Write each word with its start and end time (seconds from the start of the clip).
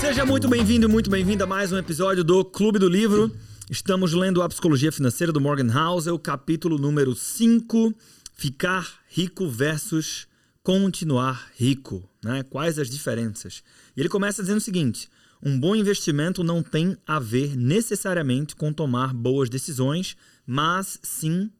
Seja 0.00 0.24
muito 0.24 0.48
bem-vindo 0.48 0.86
e 0.86 0.90
muito 0.90 1.10
bem-vinda 1.10 1.44
a 1.44 1.46
mais 1.46 1.70
um 1.70 1.76
episódio 1.76 2.24
do 2.24 2.42
Clube 2.42 2.78
do 2.78 2.88
Livro. 2.88 3.30
Estamos 3.70 4.14
lendo 4.14 4.40
a 4.40 4.48
Psicologia 4.48 4.90
Financeira 4.90 5.30
do 5.30 5.40
Morgan 5.42 5.70
Housel, 5.70 6.18
capítulo 6.18 6.78
número 6.78 7.14
5, 7.14 7.94
Ficar 8.34 9.00
Rico 9.08 9.46
versus 9.46 10.26
Continuar 10.62 11.50
Rico. 11.54 12.08
Né? 12.24 12.42
Quais 12.44 12.78
as 12.78 12.88
diferenças? 12.88 13.62
E 13.94 14.00
ele 14.00 14.08
começa 14.08 14.42
dizendo 14.42 14.58
o 14.58 14.62
seguinte: 14.62 15.08
um 15.42 15.58
bom 15.58 15.76
investimento 15.76 16.44
não 16.44 16.62
tem 16.62 16.96
a 17.06 17.18
ver 17.18 17.56
necessariamente 17.56 18.54
com 18.54 18.72
tomar 18.72 19.12
boas 19.12 19.50
decisões, 19.50 20.16
mas 20.46 20.98
sim 21.02 21.50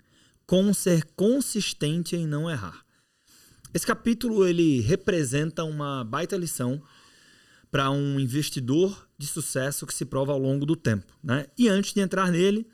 com 0.46 0.72
ser 0.74 1.04
consistente 1.16 2.16
em 2.16 2.26
não 2.26 2.50
errar. 2.50 2.84
Esse 3.72 3.86
capítulo 3.86 4.46
ele 4.46 4.80
representa 4.80 5.64
uma 5.64 6.04
baita 6.04 6.36
lição 6.36 6.82
para 7.70 7.90
um 7.90 8.20
investidor 8.20 9.08
de 9.16 9.26
sucesso 9.26 9.86
que 9.86 9.94
se 9.94 10.04
prova 10.04 10.32
ao 10.32 10.38
longo 10.38 10.66
do 10.66 10.76
tempo. 10.76 11.10
Né? 11.22 11.46
E 11.56 11.68
antes 11.68 11.94
de 11.94 12.00
entrar 12.00 12.30
nele, 12.30 12.68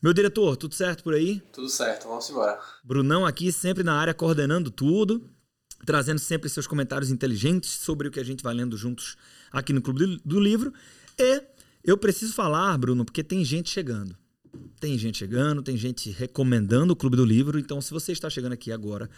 meu 0.00 0.12
diretor, 0.12 0.56
tudo 0.56 0.76
certo 0.76 1.02
por 1.02 1.12
aí? 1.12 1.40
Tudo 1.52 1.68
certo, 1.68 2.06
vamos 2.06 2.30
embora. 2.30 2.60
Brunão 2.84 3.26
aqui 3.26 3.50
sempre 3.50 3.82
na 3.82 3.94
área 3.94 4.14
coordenando 4.14 4.70
tudo, 4.70 5.28
trazendo 5.84 6.20
sempre 6.20 6.48
seus 6.48 6.68
comentários 6.68 7.10
inteligentes 7.10 7.70
sobre 7.70 8.06
o 8.06 8.10
que 8.12 8.20
a 8.20 8.24
gente 8.24 8.44
vai 8.44 8.54
lendo 8.54 8.76
juntos 8.76 9.16
aqui 9.50 9.72
no 9.72 9.82
Clube 9.82 10.20
do 10.24 10.38
Livro. 10.38 10.72
E 11.18 11.42
eu 11.82 11.98
preciso 11.98 12.32
falar, 12.32 12.78
Bruno, 12.78 13.04
porque 13.04 13.24
tem 13.24 13.44
gente 13.44 13.70
chegando. 13.70 14.16
Tem 14.80 14.96
gente 14.98 15.18
chegando, 15.18 15.62
tem 15.62 15.76
gente 15.76 16.10
recomendando 16.10 16.92
o 16.92 16.96
Clube 16.96 17.16
do 17.16 17.24
Livro. 17.24 17.58
Então, 17.58 17.80
se 17.80 17.90
você 17.90 18.12
está 18.12 18.30
chegando 18.30 18.52
aqui 18.52 18.70
agora 18.72 19.10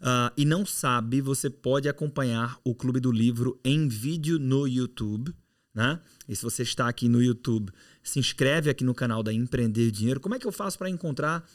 uh, 0.00 0.32
e 0.36 0.44
não 0.44 0.64
sabe, 0.64 1.20
você 1.20 1.50
pode 1.50 1.88
acompanhar 1.88 2.58
o 2.64 2.74
Clube 2.74 3.00
do 3.00 3.10
Livro 3.10 3.58
em 3.64 3.88
vídeo 3.88 4.38
no 4.38 4.66
YouTube. 4.66 5.34
Né? 5.74 5.98
E 6.28 6.36
se 6.36 6.42
você 6.42 6.62
está 6.62 6.88
aqui 6.88 7.08
no 7.08 7.22
YouTube, 7.22 7.72
se 8.02 8.18
inscreve 8.18 8.68
aqui 8.70 8.84
no 8.84 8.94
canal 8.94 9.22
da 9.22 9.32
Empreender 9.32 9.90
Dinheiro. 9.90 10.20
Como 10.20 10.34
é 10.34 10.38
que 10.38 10.46
eu 10.46 10.52
faço 10.52 10.78
para 10.78 10.90
encontrar 10.90 11.48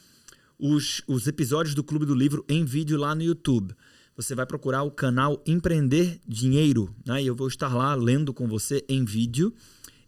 os, 0.58 1.02
os 1.06 1.26
episódios 1.26 1.74
do 1.74 1.84
Clube 1.84 2.04
do 2.04 2.14
Livro 2.14 2.44
em 2.48 2.64
vídeo 2.64 2.98
lá 2.98 3.14
no 3.14 3.22
YouTube? 3.22 3.74
você 4.18 4.34
vai 4.34 4.44
procurar 4.44 4.82
o 4.82 4.90
canal 4.90 5.40
Empreender 5.46 6.18
Dinheiro, 6.26 6.92
né? 7.06 7.22
E 7.22 7.28
eu 7.28 7.36
vou 7.36 7.46
estar 7.46 7.72
lá 7.72 7.94
lendo 7.94 8.34
com 8.34 8.48
você 8.48 8.84
em 8.88 9.04
vídeo. 9.04 9.54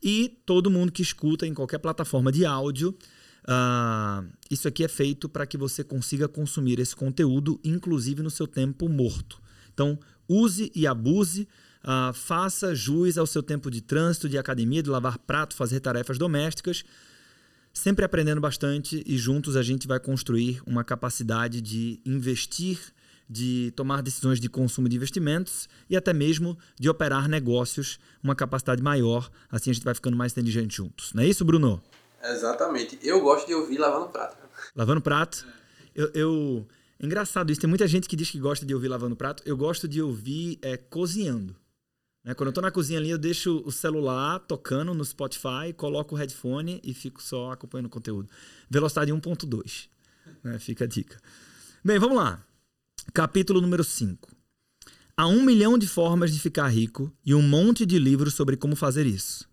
E 0.03 0.41
todo 0.47 0.71
mundo 0.71 0.93
que 0.93 1.03
escuta 1.03 1.47
em 1.47 1.53
qualquer 1.53 1.79
plataforma 1.79 2.33
de 2.33 2.45
áudio, 2.45 2.97
uh, 3.45 4.27
isso 4.51 4.67
aqui 4.67 4.85
é 4.85 4.89
feito 4.89 5.29
para 5.29 5.47
que 5.47 5.59
você 5.59 5.85
consiga 5.85 6.27
consumir 6.27 6.79
esse 6.79 6.97
conteúdo, 6.97 7.61
inclusive 7.63 8.23
no 8.23 8.31
seu 8.31 8.47
tempo 8.47 8.89
morto. 8.89 9.41
Então, 9.73 9.99
use 10.29 10.73
e 10.75 10.87
abuse, 10.87 11.47
uh, 11.85 12.13
faça 12.15 12.75
jus 12.75 13.19
ao 13.19 13.27
seu 13.27 13.43
tempo 13.43 13.71
de 13.71 13.81
trânsito, 13.81 14.29
de 14.29 14.39
academia, 14.39 14.83
de 14.83 14.91
lavar 14.91 15.19
prato, 15.19 15.55
fazer 15.55 15.81
tarefas 15.81 16.19
domésticas, 16.19 16.85
sempre 17.73 18.05
aprendendo 18.05 18.41
bastante 18.41 19.03
e 19.07 19.19
juntos 19.19 19.57
a 19.57 19.63
gente 19.63 19.87
vai 19.87 20.01
construir 20.01 20.63
uma 20.67 20.83
capacidade 20.83 21.61
de 21.61 22.01
investir 22.05 22.79
de 23.31 23.73
tomar 23.77 24.03
decisões 24.03 24.41
de 24.41 24.49
consumo 24.49 24.89
de 24.89 24.97
investimentos 24.97 25.69
e 25.89 25.97
até 25.97 26.13
mesmo 26.13 26.59
de 26.79 26.89
operar 26.89 27.29
negócios, 27.29 28.01
uma 28.21 28.35
capacidade 28.35 28.83
maior. 28.83 29.31
Assim 29.49 29.71
a 29.71 29.73
gente 29.73 29.85
vai 29.85 29.95
ficando 29.95 30.17
mais 30.17 30.33
inteligente 30.33 30.77
juntos. 30.77 31.13
Não 31.15 31.23
é 31.23 31.27
isso, 31.29 31.45
Bruno? 31.45 31.81
Exatamente. 32.25 32.99
Eu 33.05 33.21
gosto 33.21 33.47
de 33.47 33.55
ouvir 33.55 33.79
lavando 33.79 34.09
prato. 34.09 34.37
Lavando 34.75 35.01
prato? 35.01 35.47
Eu, 35.95 36.11
eu... 36.13 36.67
Engraçado 36.99 37.53
isso. 37.53 37.61
Tem 37.61 37.71
muita 37.71 37.87
gente 37.87 38.09
que 38.09 38.17
diz 38.17 38.29
que 38.29 38.39
gosta 38.41 38.67
de 38.67 38.75
ouvir 38.75 38.89
lavando 38.89 39.15
prato. 39.15 39.45
Eu 39.47 39.57
gosto 39.57 39.87
de 39.87 40.03
ouvir 40.03 40.59
é, 40.61 40.77
cozinhando. 40.77 41.55
Né? 42.25 42.35
Quando 42.35 42.49
eu 42.49 42.53
tô 42.53 42.61
na 42.61 42.73
cozinha 42.73 42.99
ali, 42.99 43.11
eu 43.11 43.17
deixo 43.17 43.63
o 43.65 43.71
celular 43.71 44.41
tocando 44.41 44.93
no 44.93 45.05
Spotify, 45.05 45.73
coloco 45.77 46.17
o 46.17 46.19
headphone 46.19 46.81
e 46.83 46.93
fico 46.93 47.23
só 47.23 47.53
acompanhando 47.53 47.87
o 47.87 47.91
conteúdo. 47.91 48.29
Velocidade 48.69 49.13
1.2. 49.13 49.89
Né? 50.43 50.59
Fica 50.59 50.85
a 50.85 50.89
dica. 50.89 51.17
Bem, 51.83 51.99
vamos 51.99 52.17
lá. 52.17 52.45
Capítulo 53.13 53.61
número 53.61 53.83
5. 53.83 54.29
Há 55.17 55.27
um 55.27 55.43
milhão 55.43 55.77
de 55.77 55.87
formas 55.87 56.33
de 56.33 56.39
ficar 56.39 56.69
rico 56.69 57.13
e 57.25 57.35
um 57.35 57.43
monte 57.43 57.85
de 57.85 57.99
livros 57.99 58.35
sobre 58.35 58.57
como 58.57 58.77
fazer 58.77 59.07
isso. 59.07 59.49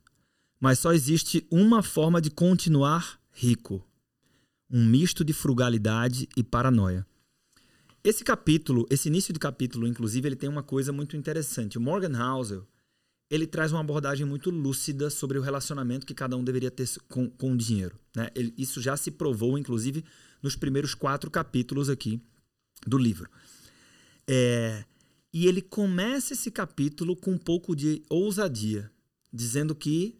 Mas 0.59 0.79
só 0.79 0.93
existe 0.93 1.45
uma 1.49 1.81
forma 1.81 2.21
de 2.21 2.29
continuar 2.29 3.19
rico: 3.31 3.83
um 4.69 4.85
misto 4.85 5.23
de 5.23 5.33
frugalidade 5.33 6.27
e 6.37 6.43
paranoia. 6.43 7.05
Esse 8.03 8.23
capítulo, 8.23 8.85
esse 8.89 9.07
início 9.07 9.33
de 9.33 9.39
capítulo, 9.39 9.87
inclusive, 9.87 10.27
ele 10.27 10.35
tem 10.35 10.49
uma 10.49 10.63
coisa 10.63 10.93
muito 10.93 11.17
interessante. 11.17 11.77
O 11.77 11.81
Morgan 11.81 12.17
Housel, 12.17 12.67
ele 13.29 13.47
traz 13.47 13.71
uma 13.71 13.81
abordagem 13.81 14.25
muito 14.25 14.49
lúcida 14.51 15.09
sobre 15.09 15.37
o 15.37 15.41
relacionamento 15.41 16.05
que 16.05 16.13
cada 16.13 16.37
um 16.37 16.43
deveria 16.43 16.71
ter 16.71 16.87
com, 17.09 17.29
com 17.29 17.53
o 17.53 17.57
dinheiro. 17.57 17.99
Né? 18.15 18.29
Ele, 18.35 18.53
isso 18.57 18.81
já 18.81 18.95
se 18.95 19.09
provou, 19.09 19.57
inclusive, 19.57 20.05
nos 20.43 20.55
primeiros 20.55 20.93
quatro 20.93 21.31
capítulos 21.31 21.89
aqui 21.89 22.21
do 22.85 22.97
livro. 22.97 23.29
É, 24.27 24.83
e 25.33 25.47
ele 25.47 25.61
começa 25.61 26.33
esse 26.33 26.51
capítulo 26.51 27.15
com 27.15 27.31
um 27.31 27.37
pouco 27.37 27.75
de 27.75 28.03
ousadia, 28.09 28.91
dizendo 29.31 29.75
que 29.75 30.19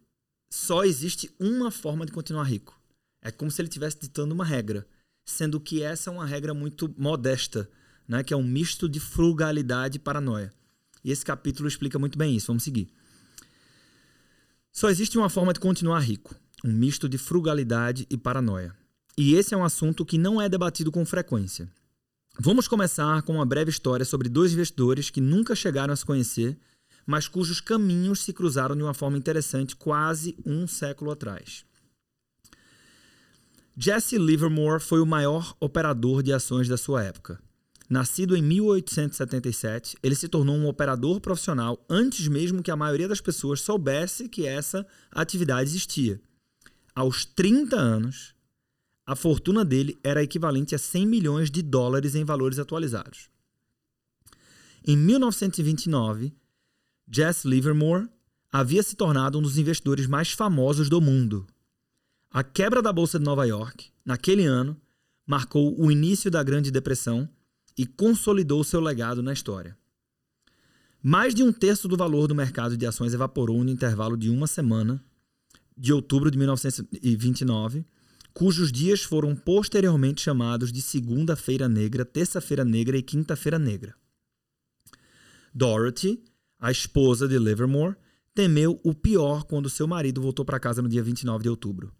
só 0.50 0.84
existe 0.84 1.30
uma 1.38 1.70
forma 1.70 2.06
de 2.06 2.12
continuar 2.12 2.44
rico. 2.44 2.78
É 3.20 3.30
como 3.30 3.50
se 3.50 3.60
ele 3.60 3.68
estivesse 3.68 3.98
ditando 4.00 4.34
uma 4.34 4.44
regra, 4.44 4.86
sendo 5.24 5.60
que 5.60 5.82
essa 5.82 6.08
é 6.08 6.12
uma 6.12 6.24
regra 6.24 6.54
muito 6.54 6.94
modesta, 6.96 7.68
né, 8.06 8.22
que 8.22 8.32
é 8.32 8.36
um 8.36 8.42
misto 8.42 8.88
de 8.88 9.00
frugalidade 9.00 9.96
e 9.96 9.98
paranoia. 9.98 10.52
E 11.04 11.10
esse 11.10 11.24
capítulo 11.24 11.68
explica 11.68 11.98
muito 11.98 12.16
bem 12.18 12.34
isso. 12.34 12.46
Vamos 12.46 12.62
seguir. 12.62 12.88
Só 14.72 14.88
existe 14.88 15.18
uma 15.18 15.28
forma 15.28 15.52
de 15.52 15.60
continuar 15.60 16.00
rico, 16.00 16.34
um 16.64 16.72
misto 16.72 17.08
de 17.08 17.18
frugalidade 17.18 18.06
e 18.08 18.16
paranoia. 18.16 18.74
E 19.16 19.34
esse 19.34 19.52
é 19.52 19.56
um 19.56 19.64
assunto 19.64 20.06
que 20.06 20.16
não 20.16 20.40
é 20.40 20.48
debatido 20.48 20.92
com 20.92 21.04
frequência. 21.04 21.68
Vamos 22.40 22.68
começar 22.68 23.22
com 23.22 23.34
uma 23.34 23.44
breve 23.44 23.68
história 23.68 24.04
sobre 24.04 24.28
dois 24.28 24.52
investidores 24.52 25.10
que 25.10 25.20
nunca 25.20 25.56
chegaram 25.56 25.92
a 25.92 25.96
se 25.96 26.06
conhecer, 26.06 26.56
mas 27.04 27.26
cujos 27.26 27.60
caminhos 27.60 28.22
se 28.22 28.32
cruzaram 28.32 28.76
de 28.76 28.82
uma 28.82 28.94
forma 28.94 29.18
interessante 29.18 29.74
quase 29.74 30.36
um 30.46 30.64
século 30.64 31.10
atrás. 31.10 31.64
Jesse 33.76 34.16
Livermore 34.16 34.80
foi 34.80 35.00
o 35.00 35.06
maior 35.06 35.56
operador 35.58 36.22
de 36.22 36.32
ações 36.32 36.68
da 36.68 36.76
sua 36.76 37.02
época. 37.02 37.40
Nascido 37.90 38.36
em 38.36 38.42
1877, 38.42 39.96
ele 40.00 40.14
se 40.14 40.28
tornou 40.28 40.54
um 40.54 40.68
operador 40.68 41.20
profissional 41.20 41.84
antes 41.90 42.28
mesmo 42.28 42.62
que 42.62 42.70
a 42.70 42.76
maioria 42.76 43.08
das 43.08 43.20
pessoas 43.20 43.62
soubesse 43.62 44.28
que 44.28 44.46
essa 44.46 44.86
atividade 45.10 45.70
existia. 45.70 46.20
Aos 46.94 47.24
30 47.24 47.74
anos, 47.74 48.37
a 49.08 49.16
fortuna 49.16 49.64
dele 49.64 49.98
era 50.04 50.22
equivalente 50.22 50.74
a 50.74 50.78
100 50.78 51.06
milhões 51.06 51.50
de 51.50 51.62
dólares 51.62 52.14
em 52.14 52.26
valores 52.26 52.58
atualizados. 52.58 53.30
Em 54.86 54.98
1929, 54.98 56.30
Jess 57.10 57.42
Livermore 57.46 58.06
havia 58.52 58.82
se 58.82 58.94
tornado 58.94 59.38
um 59.38 59.42
dos 59.42 59.56
investidores 59.56 60.06
mais 60.06 60.32
famosos 60.32 60.90
do 60.90 61.00
mundo. 61.00 61.46
A 62.30 62.44
quebra 62.44 62.82
da 62.82 62.92
Bolsa 62.92 63.18
de 63.18 63.24
Nova 63.24 63.46
York, 63.46 63.90
naquele 64.04 64.44
ano, 64.44 64.78
marcou 65.26 65.74
o 65.80 65.90
início 65.90 66.30
da 66.30 66.42
Grande 66.42 66.70
Depressão 66.70 67.26
e 67.78 67.86
consolidou 67.86 68.62
seu 68.62 68.78
legado 68.78 69.22
na 69.22 69.32
história. 69.32 69.74
Mais 71.02 71.34
de 71.34 71.42
um 71.42 71.50
terço 71.50 71.88
do 71.88 71.96
valor 71.96 72.28
do 72.28 72.34
mercado 72.34 72.76
de 72.76 72.84
ações 72.84 73.14
evaporou 73.14 73.64
no 73.64 73.70
intervalo 73.70 74.18
de 74.18 74.28
uma 74.28 74.46
semana, 74.46 75.02
de 75.74 75.94
outubro 75.94 76.30
de 76.30 76.36
1929 76.36 77.86
cujos 78.38 78.70
dias 78.70 79.02
foram 79.02 79.34
posteriormente 79.34 80.20
chamados 80.22 80.70
de 80.70 80.80
Segunda-feira 80.80 81.68
Negra, 81.68 82.04
Terça-feira 82.04 82.64
Negra 82.64 82.96
e 82.96 83.02
Quinta-feira 83.02 83.58
Negra. 83.58 83.96
Dorothy, 85.52 86.22
a 86.56 86.70
esposa 86.70 87.26
de 87.26 87.36
Livermore, 87.36 87.96
temeu 88.32 88.78
o 88.84 88.94
pior 88.94 89.42
quando 89.42 89.68
seu 89.68 89.88
marido 89.88 90.22
voltou 90.22 90.44
para 90.44 90.60
casa 90.60 90.80
no 90.80 90.88
dia 90.88 91.02
29 91.02 91.42
de 91.42 91.48
outubro. 91.48 91.92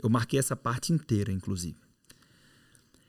Eu 0.00 0.08
marquei 0.08 0.38
essa 0.38 0.54
parte 0.54 0.92
inteira, 0.92 1.32
inclusive. 1.32 1.80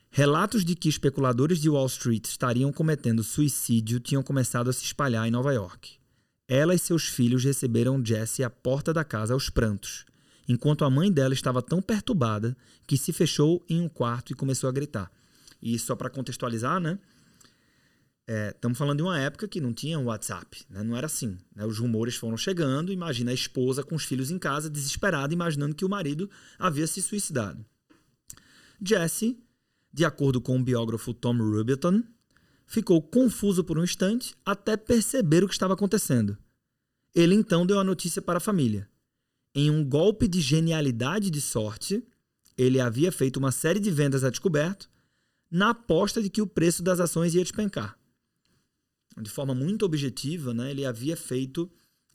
Relatos 0.09 0.65
de 0.65 0.75
que 0.75 0.89
especuladores 0.89 1.59
de 1.59 1.69
Wall 1.69 1.85
Street 1.85 2.25
estariam 2.25 2.73
cometendo 2.73 3.23
suicídio 3.23 3.99
tinham 3.99 4.23
começado 4.23 4.71
a 4.71 4.73
se 4.73 4.85
espalhar 4.85 5.27
em 5.27 5.31
Nova 5.31 5.53
York. 5.53 5.99
Ela 6.47 6.73
e 6.73 6.79
seus 6.79 7.03
filhos 7.03 7.43
receberam 7.43 8.03
Jesse 8.03 8.43
à 8.43 8.49
porta 8.49 8.91
da 8.91 9.03
casa 9.03 9.35
aos 9.35 9.51
prantos 9.51 10.03
enquanto 10.47 10.85
a 10.85 10.89
mãe 10.89 11.11
dela 11.11 11.33
estava 11.33 11.61
tão 11.61 11.81
perturbada 11.81 12.55
que 12.87 12.97
se 12.97 13.11
fechou 13.11 13.63
em 13.69 13.81
um 13.81 13.89
quarto 13.89 14.31
e 14.31 14.35
começou 14.35 14.69
a 14.69 14.71
gritar. 14.73 15.11
E 15.61 15.77
só 15.79 15.95
para 15.95 16.09
contextualizar, 16.09 16.79
né? 16.79 16.99
Estamos 18.27 18.75
é, 18.75 18.79
falando 18.79 18.97
de 18.97 19.03
uma 19.03 19.19
época 19.19 19.47
que 19.47 19.61
não 19.61 19.71
tinha 19.71 19.99
WhatsApp, 19.99 20.65
né? 20.67 20.81
não 20.81 20.97
era 20.97 21.05
assim. 21.05 21.37
Né? 21.55 21.63
Os 21.63 21.77
rumores 21.77 22.15
foram 22.15 22.35
chegando, 22.35 22.91
imagina 22.91 23.29
a 23.29 23.33
esposa 23.33 23.83
com 23.83 23.95
os 23.95 24.03
filhos 24.03 24.31
em 24.31 24.39
casa, 24.39 24.67
desesperada, 24.67 25.31
imaginando 25.31 25.75
que 25.75 25.85
o 25.85 25.89
marido 25.89 26.27
havia 26.57 26.87
se 26.87 27.03
suicidado. 27.03 27.63
Jesse 28.81 29.37
de 29.95 30.03
acordo 30.03 30.41
com 30.41 30.57
o 30.57 30.61
biógrafo 30.61 31.13
Tom 31.13 31.37
Rubiton, 31.37 32.03
ficou 32.67 33.01
confuso 33.01 33.63
por 33.63 33.79
um 33.79 33.83
instante 33.85 34.35
até 34.45 34.75
perceber 34.75 35.41
o 35.41 35.47
que 35.47 35.53
estava 35.53 35.73
acontecendo. 35.73 36.37
Ele 37.15 37.33
então 37.33 37.65
deu 37.65 37.79
a 37.79 37.83
notícia 37.83 38.21
para 38.21 38.37
a 38.37 38.41
família. 38.41 38.89
Em 39.57 39.71
um 39.71 39.85
golpe 39.85 40.27
de 40.27 40.41
genialidade 40.41 41.31
de 41.31 41.39
sorte, 41.39 42.03
ele 42.57 42.81
havia 42.81 43.09
feito 43.09 43.37
uma 43.37 43.53
série 43.53 43.79
de 43.79 43.89
vendas 43.89 44.25
a 44.25 44.29
descoberto 44.29 44.89
na 45.49 45.69
aposta 45.69 46.21
de 46.21 46.29
que 46.29 46.41
o 46.41 46.47
preço 46.47 46.83
das 46.83 46.99
ações 46.99 47.33
ia 47.33 47.41
despencar. 47.41 47.97
De 49.17 49.29
forma 49.29 49.55
muito 49.55 49.85
objetiva, 49.85 50.53
né, 50.53 50.71
ele 50.71 50.85
havia 50.85 51.15
feito, 51.15 51.71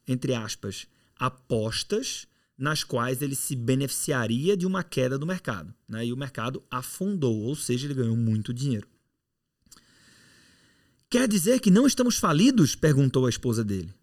entre 0.07 0.35
aspas, 0.35 0.87
apostas 1.17 2.27
nas 2.59 2.85
quais 2.85 3.23
ele 3.23 3.35
se 3.35 3.57
beneficiaria 3.57 4.55
de 4.55 4.67
uma 4.67 4.85
queda 4.85 5.19
do 5.19 5.27
mercado. 5.27 5.75
Né, 5.89 6.05
e 6.05 6.13
o 6.13 6.19
mercado 6.19 6.63
afundou, 6.71 7.41
ou 7.41 7.57
seja, 7.57 7.87
ele 7.87 7.95
ganhou 7.95 8.17
muito 8.17 8.53
dinheiro. 8.53 8.87
Quer 11.09 11.27
dizer 11.27 11.59
que 11.61 11.71
não 11.71 11.87
estamos 11.87 12.19
falidos? 12.19 12.75
perguntou 12.75 13.25
a 13.25 13.31
esposa 13.31 13.65
dele. 13.65 13.95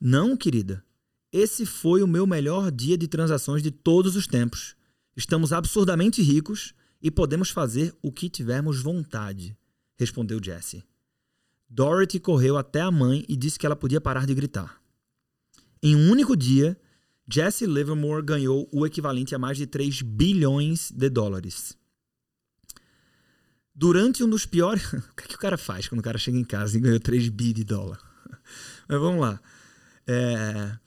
Não, 0.00 0.36
querida. 0.36 0.84
Esse 1.32 1.66
foi 1.66 2.02
o 2.02 2.08
meu 2.08 2.26
melhor 2.26 2.70
dia 2.70 2.96
de 2.96 3.06
transações 3.06 3.62
de 3.62 3.70
todos 3.70 4.16
os 4.16 4.26
tempos. 4.26 4.74
Estamos 5.16 5.52
absurdamente 5.52 6.22
ricos 6.22 6.74
e 7.02 7.10
podemos 7.10 7.50
fazer 7.50 7.94
o 8.02 8.10
que 8.10 8.30
tivermos 8.30 8.80
vontade, 8.80 9.56
respondeu 9.96 10.42
Jesse. 10.42 10.82
Dorothy 11.68 12.18
correu 12.18 12.56
até 12.56 12.80
a 12.80 12.90
mãe 12.90 13.24
e 13.28 13.36
disse 13.36 13.58
que 13.58 13.66
ela 13.66 13.76
podia 13.76 14.00
parar 14.00 14.26
de 14.26 14.34
gritar. 14.34 14.80
Em 15.82 15.94
um 15.94 16.10
único 16.10 16.34
dia, 16.36 16.80
Jesse 17.30 17.66
Livermore 17.66 18.24
ganhou 18.24 18.68
o 18.72 18.86
equivalente 18.86 19.34
a 19.34 19.38
mais 19.38 19.58
de 19.58 19.66
3 19.66 20.00
bilhões 20.00 20.90
de 20.90 21.10
dólares. 21.10 21.76
Durante 23.74 24.24
um 24.24 24.30
dos 24.30 24.46
piores. 24.46 24.90
o 24.92 25.14
que, 25.14 25.24
é 25.24 25.26
que 25.28 25.34
o 25.34 25.38
cara 25.38 25.58
faz 25.58 25.86
quando 25.86 26.00
o 26.00 26.04
cara 26.04 26.18
chega 26.18 26.38
em 26.38 26.44
casa 26.44 26.78
e 26.78 26.80
ganhou 26.80 26.98
3 26.98 27.28
bi 27.28 27.52
de 27.52 27.64
dólar? 27.64 28.00
Mas 28.88 28.98
vamos 28.98 29.20
lá. 29.20 29.40
É... 30.06 30.78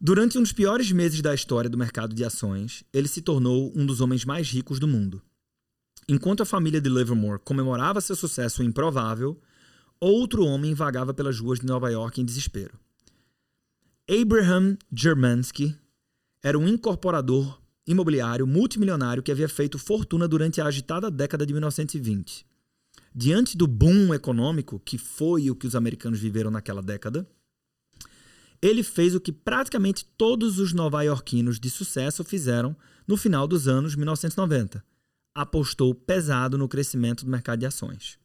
Durante 0.00 0.36
um 0.36 0.42
dos 0.42 0.52
piores 0.52 0.92
meses 0.92 1.22
da 1.22 1.34
história 1.34 1.70
do 1.70 1.78
mercado 1.78 2.14
de 2.14 2.24
ações, 2.24 2.84
ele 2.92 3.08
se 3.08 3.22
tornou 3.22 3.72
um 3.74 3.86
dos 3.86 4.00
homens 4.00 4.24
mais 4.24 4.50
ricos 4.50 4.78
do 4.78 4.86
mundo. 4.86 5.22
Enquanto 6.06 6.42
a 6.42 6.46
família 6.46 6.80
de 6.80 6.88
Livermore 6.88 7.40
comemorava 7.42 8.00
seu 8.00 8.14
sucesso 8.14 8.62
improvável, 8.62 9.40
outro 9.98 10.44
homem 10.44 10.74
vagava 10.74 11.14
pelas 11.14 11.40
ruas 11.40 11.60
de 11.60 11.66
Nova 11.66 11.90
York 11.90 12.20
em 12.20 12.24
desespero. 12.24 12.78
Abraham 14.08 14.76
Germansky 14.92 15.74
era 16.42 16.58
um 16.58 16.68
incorporador 16.68 17.60
imobiliário 17.86 18.46
multimilionário 18.46 19.22
que 19.22 19.32
havia 19.32 19.48
feito 19.48 19.78
fortuna 19.78 20.28
durante 20.28 20.60
a 20.60 20.66
agitada 20.66 21.10
década 21.10 21.46
de 21.46 21.52
1920. 21.52 22.46
Diante 23.14 23.56
do 23.56 23.66
boom 23.66 24.12
econômico, 24.12 24.78
que 24.78 24.98
foi 24.98 25.50
o 25.50 25.56
que 25.56 25.66
os 25.66 25.74
americanos 25.74 26.20
viveram 26.20 26.50
naquela 26.50 26.82
década, 26.82 27.26
ele 28.60 28.82
fez 28.82 29.14
o 29.14 29.20
que 29.20 29.32
praticamente 29.32 30.04
todos 30.16 30.58
os 30.58 30.72
nova-iorquinos 30.72 31.60
de 31.60 31.70
sucesso 31.70 32.24
fizeram 32.24 32.76
no 33.06 33.16
final 33.16 33.46
dos 33.46 33.68
anos 33.68 33.94
1990. 33.94 34.84
Apostou 35.34 35.94
pesado 35.94 36.56
no 36.56 36.68
crescimento 36.68 37.24
do 37.24 37.30
mercado 37.30 37.60
de 37.60 37.66
ações. 37.66 38.18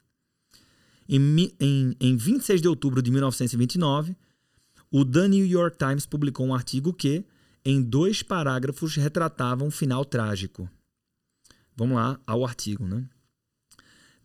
Em, 1.07 1.54
em, 1.60 1.95
em 2.00 2.16
26 2.16 2.62
de 2.62 2.68
outubro 2.68 3.01
de 3.01 3.12
1929, 3.12 4.16
o 4.89 5.06
The 5.06 5.28
New 5.28 5.45
York 5.45 5.78
Times 5.78 6.06
publicou 6.06 6.45
um 6.45 6.54
artigo 6.54 6.94
que, 6.94 7.25
em 7.63 7.81
dois 7.81 8.24
parágrafos 8.24 8.95
retratavam 8.95 9.68
um 9.68 9.72
final 9.72 10.04
trágico. 10.06 10.69
Vamos 11.75 11.95
lá 11.95 12.19
ao 12.25 12.45
artigo, 12.45 12.86
né? 12.86 13.07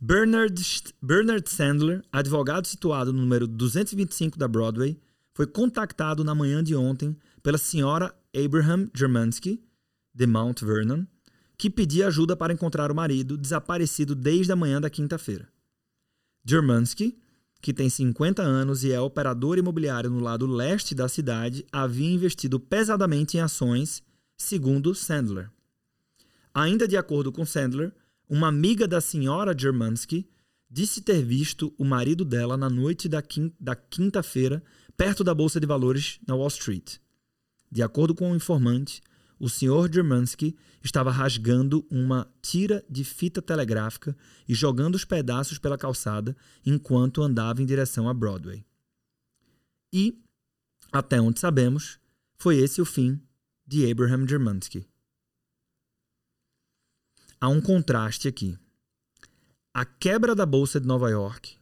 Bernard, 0.00 0.62
Bernard 1.00 1.49
Sandler, 1.49 2.03
advogado 2.12 2.67
situado 2.67 3.12
no 3.12 3.20
número 3.20 3.47
225 3.47 4.38
da 4.38 4.47
Broadway, 4.47 4.99
foi 5.37 5.47
contactado 5.47 6.25
na 6.25 6.35
manhã 6.35 6.65
de 6.65 6.75
ontem 6.75 7.15
pela 7.43 7.59
senhora 7.59 8.11
Abraham 8.35 8.88
Germansky, 8.94 9.62
de 10.15 10.27
Mount 10.27 10.62
Vernon, 10.62 11.05
que 11.59 11.69
pedia 11.69 12.06
ajuda 12.06 12.35
para 12.35 12.55
encontrar 12.55 12.91
o 12.91 12.94
marido 12.94 13.37
desaparecido 13.37 14.15
desde 14.15 14.53
a 14.53 14.56
manhã 14.56 14.81
da 14.81 14.88
quinta-feira. 14.88 15.47
Germansky 16.43 17.19
que 17.61 17.75
tem 17.75 17.91
50 17.91 18.41
anos 18.43 18.83
e 18.83 18.93
é 18.93 18.99
operador 18.99 19.59
imobiliário 19.59 20.09
no 20.09 20.21
lado 20.21 20.47
leste 20.47 20.94
da 20.94 21.06
cidade, 21.06 21.67
havia 21.71 22.11
investido 22.11 22.59
pesadamente 22.59 23.37
em 23.37 23.41
ações, 23.41 24.03
segundo 24.39 24.94
Sandler. 24.94 25.50
Ainda 26.55 26.89
de 26.89 26.97
acordo 26.97 27.31
com 27.31 27.44
Sandler, 27.44 27.93
uma 28.27 28.49
amiga 28.49 28.89
da 28.89 29.03
senhora 29.03 29.55
Germansky 29.55 30.27
disse 30.71 31.03
ter 31.03 31.23
visto 31.23 31.75
o 31.77 31.85
marido 31.85 32.25
dela 32.25 32.56
na 32.56 32.71
noite 32.71 33.06
da 33.06 33.77
quinta-feira 33.77 34.62
perto 34.96 35.22
da 35.22 35.34
bolsa 35.34 35.60
de 35.60 35.66
valores 35.66 36.19
na 36.26 36.34
Wall 36.34 36.48
Street. 36.48 36.98
De 37.70 37.82
acordo 37.82 38.14
com 38.14 38.28
o 38.28 38.32
um 38.32 38.37
informante, 38.37 39.02
o 39.38 39.48
Sr. 39.48 39.93
Germansky 39.93 40.56
estava 40.82 41.10
rasgando 41.10 41.87
uma 41.90 42.32
tira 42.40 42.84
de 42.88 43.04
fita 43.04 43.43
telegráfica 43.43 44.16
e 44.48 44.54
jogando 44.54 44.94
os 44.94 45.04
pedaços 45.04 45.58
pela 45.58 45.76
calçada 45.76 46.37
enquanto 46.64 47.22
andava 47.22 47.60
em 47.60 47.66
direção 47.66 48.08
a 48.08 48.14
Broadway. 48.14 48.64
E, 49.93 50.19
até 50.93 51.20
onde 51.20 51.40
sabemos, 51.40 51.98
foi 52.38 52.56
esse 52.56 52.81
o 52.81 52.84
fim 52.84 53.20
de 53.66 53.90
Abraham 53.90 54.26
Germansky. 54.26 54.87
Há 57.40 57.48
um 57.48 57.60
contraste 57.60 58.28
aqui. 58.28 58.58
A 59.75 59.84
quebra 59.84 60.34
da 60.34 60.46
Bolsa 60.46 60.81
de 60.81 60.87
Nova 60.87 61.10
York, 61.10 61.58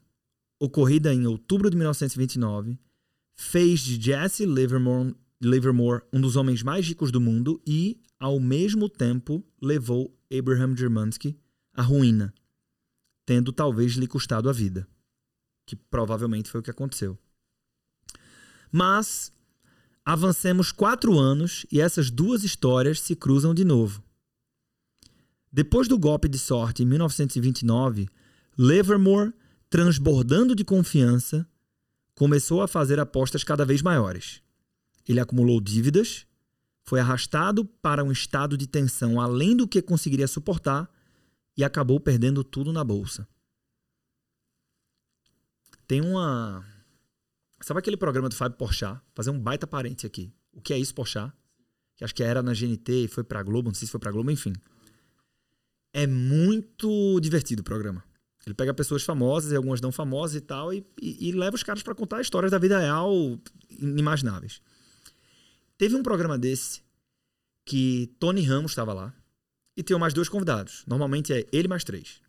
ocorrida 0.61 1.13
em 1.13 1.27
outubro 1.27 1.69
de 1.69 1.77
1929, 1.77 2.79
fez 3.37 3.81
de 3.81 4.01
Jesse 4.01 4.47
Livermore 4.47 5.15
Livermore 5.41 6.03
um 6.13 6.21
dos 6.21 6.37
homens 6.37 6.63
mais 6.63 6.87
ricos 6.87 7.11
do 7.13 7.21
mundo 7.21 7.61
e, 7.67 8.01
ao 8.19 8.41
mesmo 8.41 8.89
tempo, 8.89 9.45
levou 9.61 10.17
Abraham 10.33 10.77
Germansky 10.77 11.39
à 11.73 11.83
ruína, 11.83 12.33
tendo 13.27 13.53
talvez 13.53 13.93
lhe 13.93 14.07
custado 14.07 14.49
a 14.49 14.53
vida, 14.53 14.89
que 15.67 15.77
provavelmente 15.77 16.51
foi 16.51 16.61
o 16.61 16.63
que 16.63 16.71
aconteceu. 16.71 17.19
Mas 18.73 19.33
avancemos 20.05 20.73
quatro 20.73 21.19
anos 21.19 21.67
e 21.71 21.81
essas 21.81 22.11
duas 22.11 22.45
histórias 22.45 23.01
se 23.01 23.15
cruzam 23.15 23.55
de 23.55 23.65
novo. 23.65 24.03
Depois 25.53 25.87
do 25.87 25.99
golpe 25.99 26.29
de 26.29 26.39
sorte 26.39 26.83
em 26.83 26.87
1929, 26.87 28.09
Livermore, 28.59 29.33
transbordando 29.71 30.55
de 30.55 30.65
confiança, 30.65 31.49
começou 32.15 32.63
a 32.63 32.69
fazer 32.69 33.01
apostas 33.01 33.45
cada 33.45 33.65
vez 33.65 33.83
maiores. 33.83 34.43
Ele 35.09 35.21
acumulou 35.21 35.61
dívidas, 35.61 36.27
foi 36.83 37.01
arrastado 37.01 37.65
para 37.65 38.05
um 38.05 38.13
estado 38.13 38.57
de 38.57 38.67
tensão 38.67 39.21
além 39.21 39.57
do 39.57 39.67
que 39.67 39.83
conseguiria 39.83 40.29
suportar 40.29 40.89
e 41.57 41.65
acabou 41.65 41.99
perdendo 42.01 42.45
tudo 42.45 42.73
na 42.73 42.85
bolsa. 42.85 43.27
Tem 45.87 46.01
uma. 46.01 46.65
Sabe 47.61 47.81
aquele 47.81 47.97
programa 47.97 48.29
do 48.29 48.35
Fábio 48.35 48.59
Porchat? 48.59 49.01
Fazer 49.15 49.31
um 49.31 49.39
baita 49.39 49.67
parente 49.67 50.07
aqui. 50.07 50.33
O 50.53 50.61
que 50.61 50.73
é 50.73 50.79
isso, 50.79 50.95
Porchat? 50.95 51.33
Que 51.97 52.05
acho 52.05 52.15
que 52.15 52.23
era 52.23 52.43
na 52.43 52.53
GNT 52.53 53.05
e 53.05 53.09
foi 53.09 53.25
pra 53.25 53.43
Globo, 53.43 53.69
não 53.69 53.75
sei 53.75 53.87
se 53.87 53.93
foi 53.93 54.01
pra 54.01 54.11
Globo, 54.11 54.31
enfim. 54.31 54.53
É 55.93 56.07
muito 56.07 57.21
divertido 57.21 57.61
o 57.61 57.65
programa. 57.65 58.03
Ele 58.47 58.55
pega 58.55 58.75
pessoas 58.75 59.03
famosas 59.03 59.53
e 59.53 59.57
algumas 59.57 59.81
não 59.81 59.91
famosas 59.91 60.37
e 60.37 60.41
tal 60.41 60.73
e, 60.73 60.87
e, 61.01 61.29
e 61.29 61.33
leva 61.33 61.57
os 61.57 61.63
caras 61.63 61.83
para 61.83 61.95
contar 61.95 62.21
histórias 62.21 62.51
da 62.51 62.59
vida 62.59 62.79
real 62.79 63.39
inimagináveis. 63.71 64.61
Teve 65.79 65.97
um 65.97 66.03
programa 66.03 66.39
desse 66.39 66.83
que 67.65 68.15
Tony 68.19 68.43
Ramos 68.43 68.73
estava 68.73 68.93
lá 68.93 69.15
e 69.77 69.83
tem 69.83 69.99
mais 69.99 70.13
dois 70.13 70.29
convidados. 70.29 70.85
Normalmente 70.87 71.33
é 71.33 71.47
ele 71.53 71.69
mais 71.69 71.85
três. 71.85 72.21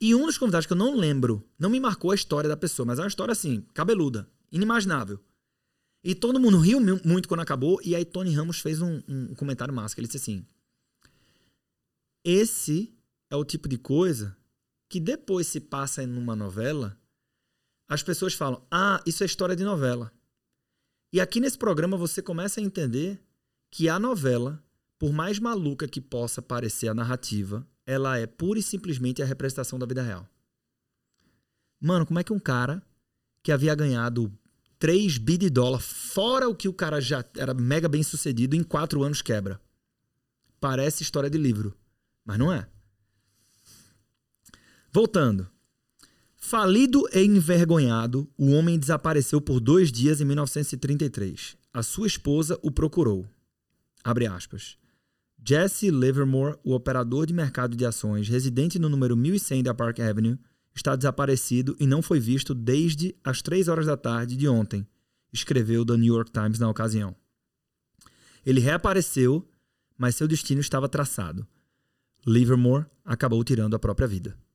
E 0.00 0.14
um 0.14 0.26
dos 0.26 0.38
convidados 0.38 0.66
que 0.66 0.72
eu 0.72 0.76
não 0.76 0.94
lembro, 0.94 1.46
não 1.58 1.70
me 1.70 1.80
marcou 1.80 2.10
a 2.10 2.14
história 2.14 2.48
da 2.48 2.56
pessoa, 2.56 2.86
mas 2.86 2.98
é 2.98 3.02
uma 3.02 3.08
história 3.08 3.32
assim, 3.32 3.62
cabeluda, 3.74 4.28
inimaginável. 4.52 5.18
E 6.04 6.14
todo 6.14 6.38
mundo 6.38 6.58
riu 6.58 6.78
muito 7.04 7.28
quando 7.28 7.40
acabou, 7.40 7.80
e 7.82 7.96
aí 7.96 8.04
Tony 8.04 8.32
Ramos 8.32 8.60
fez 8.60 8.80
um, 8.80 9.02
um 9.08 9.34
comentário 9.34 9.74
massa, 9.74 9.98
ele 9.98 10.06
disse 10.06 10.18
assim, 10.18 10.46
esse 12.22 12.94
é 13.30 13.36
o 13.36 13.44
tipo 13.44 13.68
de 13.68 13.78
coisa 13.78 14.36
que 14.88 15.00
depois 15.00 15.46
se 15.46 15.60
passa 15.60 16.06
numa 16.06 16.36
novela, 16.36 16.98
as 17.88 18.02
pessoas 18.02 18.34
falam, 18.34 18.64
ah, 18.70 19.02
isso 19.06 19.22
é 19.22 19.26
história 19.26 19.56
de 19.56 19.64
novela. 19.64 20.12
E 21.12 21.20
aqui 21.20 21.40
nesse 21.40 21.58
programa 21.58 21.96
você 21.96 22.20
começa 22.20 22.60
a 22.60 22.62
entender 22.62 23.20
que 23.70 23.88
a 23.88 23.98
novela, 23.98 24.62
por 24.98 25.12
mais 25.12 25.38
maluca 25.38 25.88
que 25.88 26.00
possa 26.00 26.42
parecer 26.42 26.88
a 26.88 26.94
narrativa, 26.94 27.66
ela 27.84 28.18
é 28.18 28.26
pura 28.26 28.58
e 28.58 28.62
simplesmente 28.62 29.22
a 29.22 29.26
representação 29.26 29.78
da 29.78 29.86
vida 29.86 30.02
real. 30.02 30.28
Mano, 31.80 32.06
como 32.06 32.18
é 32.18 32.24
que 32.24 32.32
um 32.32 32.38
cara 32.38 32.82
que 33.42 33.52
havia 33.52 33.74
ganhado 33.74 34.32
3 34.78 35.18
bi 35.18 35.38
de 35.38 35.48
dólar, 35.48 35.80
fora 35.80 36.48
o 36.48 36.54
que 36.54 36.68
o 36.68 36.72
cara 36.72 37.00
já 37.00 37.24
era 37.36 37.54
mega 37.54 37.88
bem 37.88 38.02
sucedido, 38.02 38.56
em 38.56 38.62
4 38.62 39.02
anos 39.02 39.22
quebra? 39.22 39.60
Parece 40.58 41.02
história 41.02 41.30
de 41.30 41.38
livro, 41.38 41.76
mas 42.24 42.38
não 42.38 42.52
é. 42.52 42.68
Voltando. 44.96 45.46
Falido 46.38 47.06
e 47.12 47.22
envergonhado, 47.22 48.26
o 48.34 48.52
homem 48.52 48.78
desapareceu 48.78 49.42
por 49.42 49.60
dois 49.60 49.92
dias 49.92 50.22
em 50.22 50.24
1933. 50.24 51.54
A 51.70 51.82
sua 51.82 52.06
esposa 52.06 52.58
o 52.62 52.70
procurou. 52.70 53.28
Abre 54.02 54.26
aspas. 54.26 54.78
Jesse 55.46 55.90
Livermore, 55.90 56.56
o 56.64 56.72
operador 56.72 57.26
de 57.26 57.34
mercado 57.34 57.76
de 57.76 57.84
ações, 57.84 58.26
residente 58.26 58.78
no 58.78 58.88
número 58.88 59.14
1100 59.14 59.64
da 59.64 59.74
Park 59.74 60.00
Avenue, 60.00 60.38
está 60.74 60.96
desaparecido 60.96 61.76
e 61.78 61.86
não 61.86 62.00
foi 62.00 62.18
visto 62.18 62.54
desde 62.54 63.14
as 63.22 63.42
3 63.42 63.68
horas 63.68 63.84
da 63.84 63.98
tarde 63.98 64.34
de 64.34 64.48
ontem, 64.48 64.88
escreveu 65.30 65.84
The 65.84 65.98
New 65.98 66.14
York 66.14 66.32
Times 66.32 66.58
na 66.58 66.70
ocasião. 66.70 67.14
Ele 68.46 68.60
reapareceu, 68.60 69.46
mas 69.98 70.16
seu 70.16 70.26
destino 70.26 70.62
estava 70.62 70.88
traçado. 70.88 71.46
Livermore 72.26 72.86
acabou 73.04 73.44
tirando 73.44 73.76
a 73.76 73.78
própria 73.78 74.08
vida. 74.08 74.45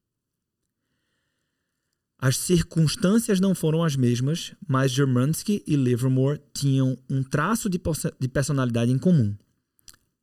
As 2.24 2.38
circunstâncias 2.38 3.40
não 3.40 3.56
foram 3.56 3.84
as 3.84 3.96
mesmas, 3.96 4.54
mas 4.68 4.92
Germansky 4.92 5.64
e 5.66 5.76
Livermore 5.76 6.40
tinham 6.54 6.96
um 7.10 7.24
traço 7.24 7.68
de, 7.68 7.82
de 8.20 8.28
personalidade 8.28 8.92
em 8.92 9.00
comum. 9.00 9.36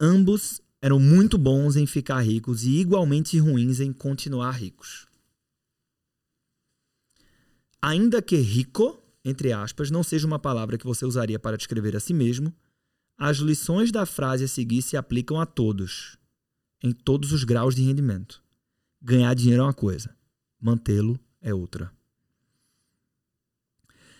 Ambos 0.00 0.62
eram 0.81 1.00
muito 1.00 1.37
bons 1.37 1.75
em 1.75 1.87
ficar 1.87 2.21
ricos 2.21 2.62
e 2.62 2.78
igualmente 2.78 3.37
ruins 3.40 3.81
em 3.81 3.93
continuar 3.93 4.52
ricos. 4.52 5.09
Ainda 7.83 8.23
que 8.23 8.37
rico, 8.37 9.02
entre 9.25 9.52
aspas, 9.52 9.90
não 9.90 10.05
seja 10.05 10.25
uma 10.25 10.38
palavra 10.38 10.78
que 10.78 10.87
você 10.87 11.05
usaria 11.05 11.38
para 11.40 11.57
descrever 11.57 11.97
a 11.97 12.00
si 12.00 12.14
mesmo, 12.14 12.55
as 13.19 13.38
lições 13.38 13.90
da 13.90 14.07
frase 14.07 14.45
a 14.45 14.49
seguir 14.49 14.83
se 14.83 14.97
aplicam 14.97 15.40
a 15.40 15.47
todos, 15.47 16.17
em 16.81 16.93
todos 16.93 17.33
os 17.33 17.43
graus 17.43 17.75
de 17.75 17.83
rendimento. 17.83 18.40
Ganhar 19.02 19.35
dinheiro 19.35 19.62
é 19.62 19.67
uma 19.67 19.75
coisa, 19.75 20.17
mantê-lo 20.61 21.19
é 21.49 21.55
outra. 21.55 21.93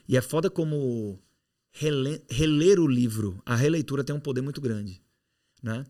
E 0.09 0.17
é 0.17 0.21
foda 0.23 0.49
como 0.49 1.23
reler, 1.71 2.23
reler 2.31 2.81
o 2.81 2.87
livro, 2.87 3.41
a 3.45 3.55
releitura 3.55 4.03
tem 4.03 4.15
um 4.15 4.21
poder 4.21 4.41
muito 4.41 4.61
grande. 4.61 5.03
Né? 5.63 5.85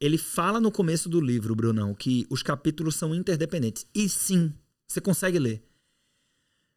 Ele 0.00 0.18
fala 0.18 0.60
no 0.60 0.72
começo 0.72 1.08
do 1.08 1.20
livro, 1.20 1.54
Brunão, 1.54 1.94
que 1.94 2.26
os 2.28 2.42
capítulos 2.42 2.96
são 2.96 3.14
interdependentes. 3.14 3.86
E 3.94 4.08
sim, 4.08 4.52
você 4.86 5.00
consegue 5.00 5.38
ler. 5.38 5.62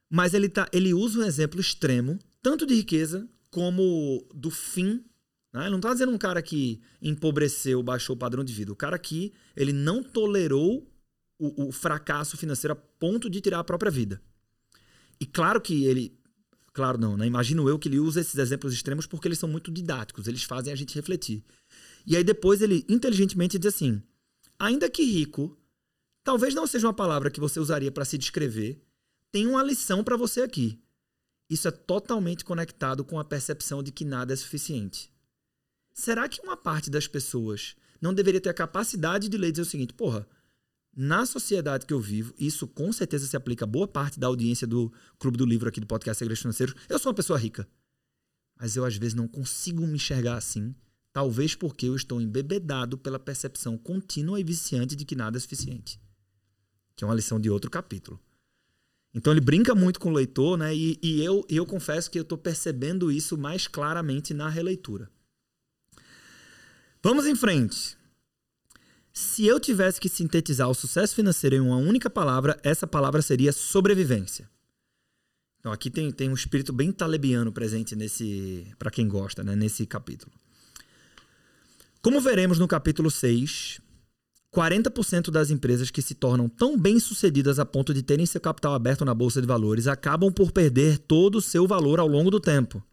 Mas 0.10 0.34
ele, 0.34 0.48
tá, 0.48 0.67
ele 0.72 0.93
usa 0.93 1.20
um 1.20 1.24
exemplo 1.24 1.60
extremo, 1.60 2.20
tanto 2.41 2.67
de 2.67 2.75
riqueza 2.75 3.27
como 3.50 4.27
do 4.34 4.51
fim. 4.51 5.03
Né? 5.51 5.62
Ele 5.62 5.72
não 5.72 5.77
está 5.77 5.91
dizendo 5.93 6.12
um 6.12 6.17
cara 6.17 6.41
que 6.41 6.82
empobreceu, 7.01 7.82
baixou 7.82 8.15
o 8.15 8.20
padrão 8.20 8.43
de 8.43 8.53
vida. 8.53 8.72
O 8.72 8.75
cara 8.75 9.00
que 9.00 9.34
ele 9.55 9.74
não 9.74 10.03
tolerou 10.03 10.88
o, 11.39 11.67
o 11.67 11.72
fracasso 11.72 12.38
financeiro 12.38 12.77
ponto 13.03 13.29
de 13.29 13.41
tirar 13.41 13.60
a 13.60 13.63
própria 13.65 13.91
vida. 13.91 14.22
E 15.19 15.25
claro 15.25 15.60
que 15.60 15.83
ele 15.83 16.17
Claro, 16.72 16.98
não, 16.98 17.17
né? 17.17 17.27
Imagino 17.27 17.67
eu 17.67 17.77
que 17.77 17.89
ele 17.89 18.00
usa 18.00 18.22
esses 18.22 18.36
exemplos 18.36 18.74
extremos 18.74 19.05
porque 19.05 19.27
eles 19.27 19.38
são 19.38 19.48
muito 19.50 19.69
didáticos, 19.69 20.25
eles 20.25 20.43
fazem 20.43 20.72
a 20.72 20.75
gente 20.75 20.95
refletir. 20.95 21.43
E 22.07 22.15
aí 22.15 22.24
depois 22.24 22.62
ele 22.62 22.86
inteligentemente 22.88 23.60
diz 23.60 23.75
assim: 23.75 24.01
ainda 24.57 24.89
que 24.89 25.03
rico, 25.03 25.55
talvez 26.24 26.55
não 26.55 26.65
seja 26.65 26.88
uma 26.88 26.93
palavra 26.93 27.29
que 27.29 27.41
você 27.41 27.60
usaria 27.60 27.91
para 27.91 28.05
se 28.05 28.17
descrever, 28.17 28.81
tem 29.31 29.45
uma 29.48 29.62
lição 29.62 30.01
para 30.01 30.15
você 30.15 30.41
aqui. 30.41 30.81
Isso 31.50 31.67
é 31.67 31.72
totalmente 31.72 32.45
conectado 32.45 33.03
com 33.03 33.19
a 33.19 33.25
percepção 33.25 33.83
de 33.83 33.91
que 33.91 34.05
nada 34.05 34.31
é 34.31 34.36
suficiente. 34.38 35.12
Será 35.93 36.29
que 36.29 36.41
uma 36.41 36.55
parte 36.55 36.89
das 36.89 37.05
pessoas 37.05 37.75
não 38.01 38.13
deveria 38.13 38.39
ter 38.39 38.50
a 38.50 38.53
capacidade 38.53 39.27
de 39.27 39.38
ler 39.38 39.50
e 39.50 39.51
dizer 39.51 39.63
o 39.63 39.65
seguinte: 39.65 39.93
porra, 39.93 40.25
na 40.96 41.26
sociedade 41.26 41.86
que 41.86 41.94
eu 41.94 42.00
vivo, 42.00 42.34
isso 42.38 42.68
com 42.68 42.94
certeza 42.94 43.26
se 43.26 43.36
aplica 43.36 43.66
a 43.66 43.68
boa 43.68 43.88
parte 43.88 44.20
da 44.20 44.28
audiência 44.28 44.68
do 44.68 44.94
Clube 45.18 45.38
do 45.38 45.46
Livro 45.46 45.68
aqui 45.68 45.80
do 45.80 45.88
podcast 45.88 46.20
Segredos 46.20 46.42
Financeiros. 46.42 46.76
Eu 46.88 47.00
sou 47.00 47.10
uma 47.10 47.16
pessoa 47.16 47.40
rica. 47.40 47.68
Mas 48.60 48.76
eu 48.76 48.86
às 48.86 48.96
vezes 48.96 49.16
não 49.16 49.28
consigo 49.28 49.86
me 49.88 49.96
enxergar 49.96 50.38
assim, 50.38 50.76
talvez 51.12 51.56
porque 51.56 51.88
eu 51.88 51.96
estou 51.96 52.22
embebedado 52.22 52.98
pela 52.98 53.18
percepção 53.18 53.78
contínua 53.78 54.40
e 54.40 54.44
viciante 54.44 54.96
de 54.96 55.04
que 55.04 55.16
nada 55.16 55.38
é 55.38 55.40
suficiente. 55.40 56.00
Que 56.96 57.04
é 57.04 57.08
uma 57.08 57.16
lição 57.16 57.40
de 57.40 57.50
outro 57.50 57.72
capítulo. 57.72 58.20
Então 59.14 59.34
ele 59.34 59.42
brinca 59.42 59.74
muito 59.74 60.00
com 60.00 60.10
o 60.10 60.14
leitor, 60.14 60.58
né? 60.58 60.76
E, 60.76 61.00
e 61.02 61.24
eu, 61.24 61.46
eu 61.50 61.66
confesso 61.66 62.10
que 62.10 62.18
eu 62.18 62.24
estou 62.24 62.38
percebendo 62.38 63.12
isso 63.12 63.38
mais 63.38 63.68
claramente 63.68 64.34
na 64.34 64.50
releitura. 64.50 65.10
Vamos 67.02 67.26
em 67.26 67.36
frente. 67.36 67.98
Se 69.13 69.46
eu 69.46 69.60
tivesse 69.60 70.01
que 70.01 70.10
sintetizar 70.10 70.67
o 70.67 70.74
sucesso 70.74 71.13
financeiro 71.13 71.55
em 71.55 71.60
uma 71.60 71.77
única 71.77 72.10
palavra, 72.10 72.60
essa 72.63 72.88
palavra 72.88 73.22
seria 73.22 73.53
sobrevivência. 73.53 74.50
Então 75.60 75.72
aqui 75.72 75.91
tem, 75.91 76.12
tem 76.12 76.29
um 76.29 76.34
espírito 76.34 76.74
bem 76.74 76.91
talebiano 76.91 77.51
presente 77.51 77.96
nesse, 77.96 78.67
para 78.79 78.89
quem 78.89 79.08
gosta, 79.08 79.43
né, 79.43 79.55
nesse 79.55 79.86
capítulo. 79.86 80.32
Como 82.01 82.20
veremos 82.20 82.58
no 82.58 82.67
capítulo 82.67 83.12
6, 83.12 83.79
40% 84.53 85.29
das 85.29 85.51
empresas 85.51 85.91
que 85.91 86.01
se 86.01 86.15
tornam 86.15 86.50
tão 86.50 86.77
bem-sucedidas 86.77 87.60
a 87.60 87.65
ponto 87.65 87.93
de 87.93 88.01
terem 88.01 88.25
seu 88.25 88.41
capital 88.41 88.74
aberto 88.74 89.05
na 89.05 89.13
bolsa 89.13 89.39
de 89.39 89.48
valores 89.48 89.86
acabam 89.88 90.34
por 90.34 90.51
perder 90.51 90.98
todo 90.98 91.38
o 91.38 91.41
seu 91.41 91.67
valor 91.67 92.00
ao 92.00 92.08
longo 92.08 92.32
do 92.32 92.39
tempo. 92.39 92.84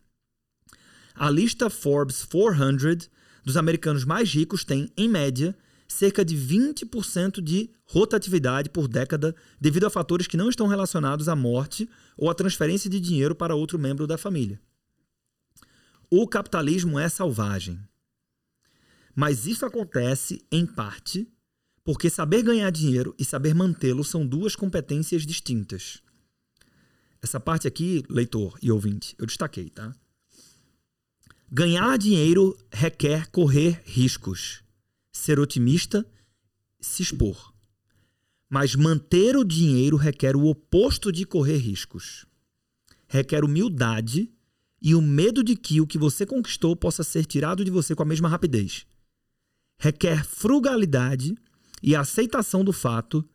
A 1.14 1.30
lista 1.30 1.70
Forbes 1.70 2.24
400 2.24 3.10
dos 3.42 3.56
americanos 3.56 4.04
mais 4.04 4.32
ricos 4.32 4.64
tem, 4.64 4.92
em 4.96 5.08
média, 5.08 5.56
cerca 5.90 6.24
de 6.24 6.36
20% 6.36 7.40
de 7.42 7.68
rotatividade 7.84 8.70
por 8.70 8.86
década 8.86 9.34
devido 9.60 9.86
a 9.86 9.90
fatores 9.90 10.28
que 10.28 10.36
não 10.36 10.48
estão 10.48 10.68
relacionados 10.68 11.28
à 11.28 11.34
morte 11.34 11.88
ou 12.16 12.30
à 12.30 12.34
transferência 12.34 12.88
de 12.88 13.00
dinheiro 13.00 13.34
para 13.34 13.56
outro 13.56 13.76
membro 13.76 14.06
da 14.06 14.16
família. 14.16 14.60
O 16.08 16.28
capitalismo 16.28 16.98
é 16.98 17.08
selvagem. 17.08 17.80
Mas 19.16 19.46
isso 19.46 19.66
acontece, 19.66 20.40
em 20.50 20.64
parte, 20.64 21.28
porque 21.82 22.08
saber 22.08 22.44
ganhar 22.44 22.70
dinheiro 22.70 23.12
e 23.18 23.24
saber 23.24 23.52
mantê-lo 23.52 24.04
são 24.04 24.24
duas 24.24 24.54
competências 24.54 25.26
distintas. 25.26 26.00
Essa 27.20 27.40
parte 27.40 27.66
aqui, 27.66 28.04
leitor 28.08 28.56
e 28.62 28.70
ouvinte, 28.70 29.16
eu 29.18 29.26
destaquei, 29.26 29.68
tá? 29.68 29.92
Ganhar 31.50 31.98
dinheiro 31.98 32.56
requer 32.72 33.28
correr 33.30 33.82
riscos 33.84 34.62
ser 35.20 35.38
otimista, 35.38 36.04
se 36.80 37.02
expor. 37.02 37.52
Mas 38.48 38.74
manter 38.74 39.36
o 39.36 39.44
dinheiro 39.44 39.96
requer 39.96 40.34
o 40.34 40.46
oposto 40.46 41.12
de 41.12 41.24
correr 41.24 41.58
riscos. 41.58 42.26
Requer 43.06 43.44
humildade 43.44 44.32
e 44.82 44.94
o 44.94 45.02
medo 45.02 45.44
de 45.44 45.54
que 45.54 45.80
o 45.80 45.86
que 45.86 45.98
você 45.98 46.24
conquistou 46.24 46.74
possa 46.74 47.04
ser 47.04 47.26
tirado 47.26 47.64
de 47.64 47.70
você 47.70 47.94
com 47.94 48.02
a 48.02 48.06
mesma 48.06 48.28
rapidez. 48.28 48.86
Requer 49.78 50.24
frugalidade 50.24 51.36
e 51.82 51.94
aceitação 51.94 52.64
do 52.64 52.72
fato 52.72 53.28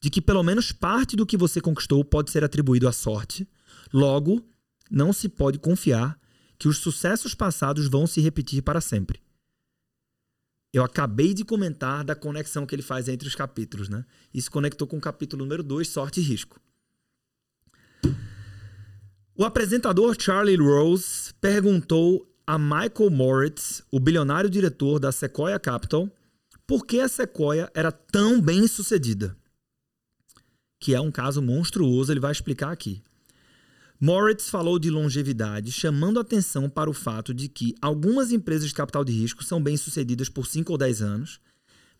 de 0.00 0.10
que 0.10 0.20
pelo 0.20 0.42
menos 0.42 0.72
parte 0.72 1.16
do 1.16 1.26
que 1.26 1.36
você 1.36 1.60
conquistou 1.60 2.04
pode 2.04 2.30
ser 2.30 2.44
atribuído 2.44 2.88
à 2.88 2.92
sorte. 2.92 3.48
Logo, 3.92 4.44
não 4.90 5.12
se 5.12 5.28
pode 5.28 5.58
confiar 5.58 6.18
que 6.58 6.68
os 6.68 6.78
sucessos 6.78 7.34
passados 7.34 7.88
vão 7.88 8.06
se 8.06 8.20
repetir 8.20 8.62
para 8.62 8.80
sempre. 8.80 9.20
Eu 10.72 10.84
acabei 10.84 11.32
de 11.32 11.44
comentar 11.44 12.04
da 12.04 12.14
conexão 12.14 12.66
que 12.66 12.74
ele 12.74 12.82
faz 12.82 13.08
entre 13.08 13.26
os 13.26 13.34
capítulos, 13.34 13.88
né? 13.88 14.04
Isso 14.32 14.50
conectou 14.50 14.86
com 14.86 14.98
o 14.98 15.00
capítulo 15.00 15.42
número 15.42 15.62
2, 15.62 15.88
sorte 15.88 16.20
e 16.20 16.22
risco. 16.22 16.60
O 19.34 19.44
apresentador 19.44 20.16
Charlie 20.20 20.56
Rose 20.56 21.32
perguntou 21.40 22.28
a 22.46 22.58
Michael 22.58 23.10
Moritz, 23.10 23.82
o 23.90 24.00
bilionário 24.00 24.50
diretor 24.50 24.98
da 24.98 25.12
Sequoia 25.12 25.58
Capital, 25.58 26.10
por 26.66 26.84
que 26.84 27.00
a 27.00 27.08
Sequoia 27.08 27.70
era 27.74 27.90
tão 27.90 28.40
bem 28.40 28.66
sucedida. 28.66 29.36
Que 30.80 30.94
é 30.94 31.00
um 31.00 31.10
caso 31.10 31.40
monstruoso, 31.40 32.12
ele 32.12 32.20
vai 32.20 32.32
explicar 32.32 32.72
aqui. 32.72 33.02
Moritz 34.00 34.48
falou 34.48 34.78
de 34.78 34.90
longevidade, 34.90 35.72
chamando 35.72 36.20
atenção 36.20 36.70
para 36.70 36.88
o 36.88 36.92
fato 36.94 37.34
de 37.34 37.48
que 37.48 37.74
algumas 37.82 38.30
empresas 38.30 38.68
de 38.68 38.74
capital 38.74 39.04
de 39.04 39.12
risco 39.12 39.42
são 39.42 39.60
bem-sucedidas 39.60 40.28
por 40.28 40.46
5 40.46 40.70
ou 40.70 40.78
10 40.78 41.02
anos, 41.02 41.40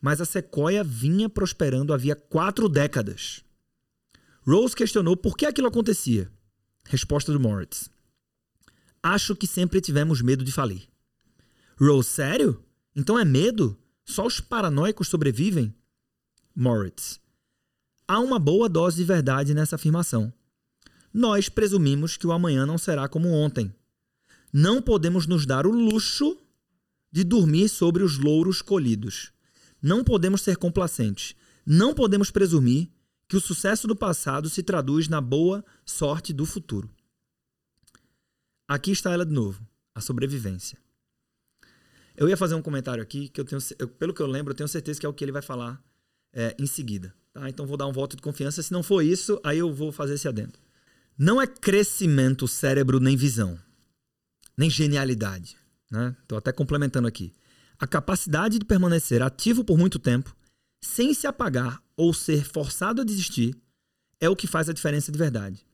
mas 0.00 0.21
a 0.21 0.25
Sequoia 0.25 0.85
vinha 0.85 1.28
prosperando 1.28 1.93
havia 1.93 2.14
quatro 2.14 2.69
décadas. 2.69 3.43
Rose 4.47 4.76
questionou 4.76 5.17
por 5.17 5.37
que 5.37 5.45
aquilo 5.45 5.67
acontecia. 5.67 6.31
Resposta 6.85 7.33
do 7.33 7.40
Moritz: 7.40 7.90
Acho 9.02 9.35
que 9.35 9.47
sempre 9.49 9.81
tivemos 9.81 10.23
medo 10.23 10.45
de 10.45 10.52
falir. 10.52 10.88
Rose, 11.76 12.09
sério? 12.09 12.62
Então 12.95 13.19
é 13.19 13.25
medo? 13.25 13.76
Só 14.05 14.25
os 14.25 14.38
paranoicos 14.38 15.09
sobrevivem? 15.09 15.75
Moritz: 16.55 17.21
Há 18.07 18.21
uma 18.21 18.38
boa 18.38 18.69
dose 18.69 18.99
de 18.99 19.05
verdade 19.05 19.52
nessa 19.52 19.75
afirmação 19.75 20.33
nós 21.12 21.49
presumimos 21.49 22.17
que 22.17 22.27
o 22.27 22.33
amanhã 22.33 22.67
não 22.67 22.79
será 22.79 23.09
como 23.09 23.29
ontem. 23.31 23.75
Não 24.53 24.81
podemos 24.81 25.27
nos 25.27 25.47
dar 25.47 25.67
o 25.67 25.71
luxo 25.71 26.38
de 27.11 27.25
dormir 27.25 27.69
sobre 27.69 28.03
os 28.03 28.19
louros 28.19 28.62
colhidos. 28.62 29.33
Não 29.81 30.05
podemos 30.05 30.43
ser 30.43 30.57
complacentes. 30.57 31.35
Não 31.65 31.95
podemos 31.95 32.31
presumir 32.31 32.88
que 33.29 33.37
o 33.37 33.41
sucesso 33.41 33.87
do 33.87 33.95
passado 33.95 34.49
se 34.49 34.62
traduz 34.62 35.09
na 35.09 35.21
boa 35.21 35.65
sorte 35.85 36.33
do 36.33 36.47
futuro. 36.47 36.91
Aqui 38.67 38.91
está 38.91 39.12
ela 39.12 39.25
de 39.25 39.33
novo, 39.33 39.67
a 39.95 40.00
sobrevivência. 40.00 40.79
Eu 42.17 42.29
ia 42.29 42.37
fazer 42.37 42.55
um 42.55 42.62
comentário 42.62 43.03
aqui 43.03 43.29
que 43.29 43.41
eu 43.41 43.45
tenho, 43.45 43.61
eu, 43.79 43.87
pelo 43.87 44.12
que 44.12 44.21
eu 44.21 44.27
lembro, 44.27 44.53
eu 44.53 44.57
tenho 44.57 44.69
certeza 44.69 44.99
que 44.99 45.07
é 45.07 45.09
o 45.09 45.15
que 45.15 45.25
ele 45.25 45.33
vai 45.33 45.43
falar 45.43 45.83
é, 46.33 46.55
em 46.59 46.67
seguida. 46.67 47.15
Tá? 47.33 47.49
Então 47.49 47.67
vou 47.67 47.77
dar 47.77 47.87
um 47.87 47.93
voto 47.93 48.17
de 48.17 48.23
confiança. 48.23 48.62
Se 48.62 48.73
não 48.73 48.83
for 48.83 49.03
isso, 49.03 49.41
aí 49.45 49.59
eu 49.59 49.73
vou 49.73 49.93
fazer 49.93 50.15
esse 50.15 50.27
adendo. 50.27 50.59
Não 51.19 51.43
é 51.43 51.49
crescimento 51.49 52.47
cérebro 52.47 53.01
nem 53.01 53.17
visão, 53.17 53.59
nem 54.57 54.71
genialidade. 54.71 55.57
Estou 55.87 56.01
né? 56.01 56.39
até 56.39 56.53
complementando 56.53 57.09
aqui. 57.09 57.35
A 57.77 57.89
capacidade 57.89 58.57
de 58.57 58.65
permanecer 58.65 59.21
ativo 59.21 59.65
por 59.65 59.77
muito 59.77 59.99
tempo, 59.99 60.37
sem 60.81 61.13
se 61.13 61.27
apagar 61.27 61.83
ou 61.97 62.15
ser 62.15 62.45
forçado 62.45 63.03
a 63.03 63.05
desistir, 63.05 63.57
é 64.21 64.29
o 64.29 64.37
que 64.37 64.47
faz 64.47 64.69
a 64.69 64.73
diferença 64.73 65.11
de 65.11 65.19
verdade. 65.19 65.67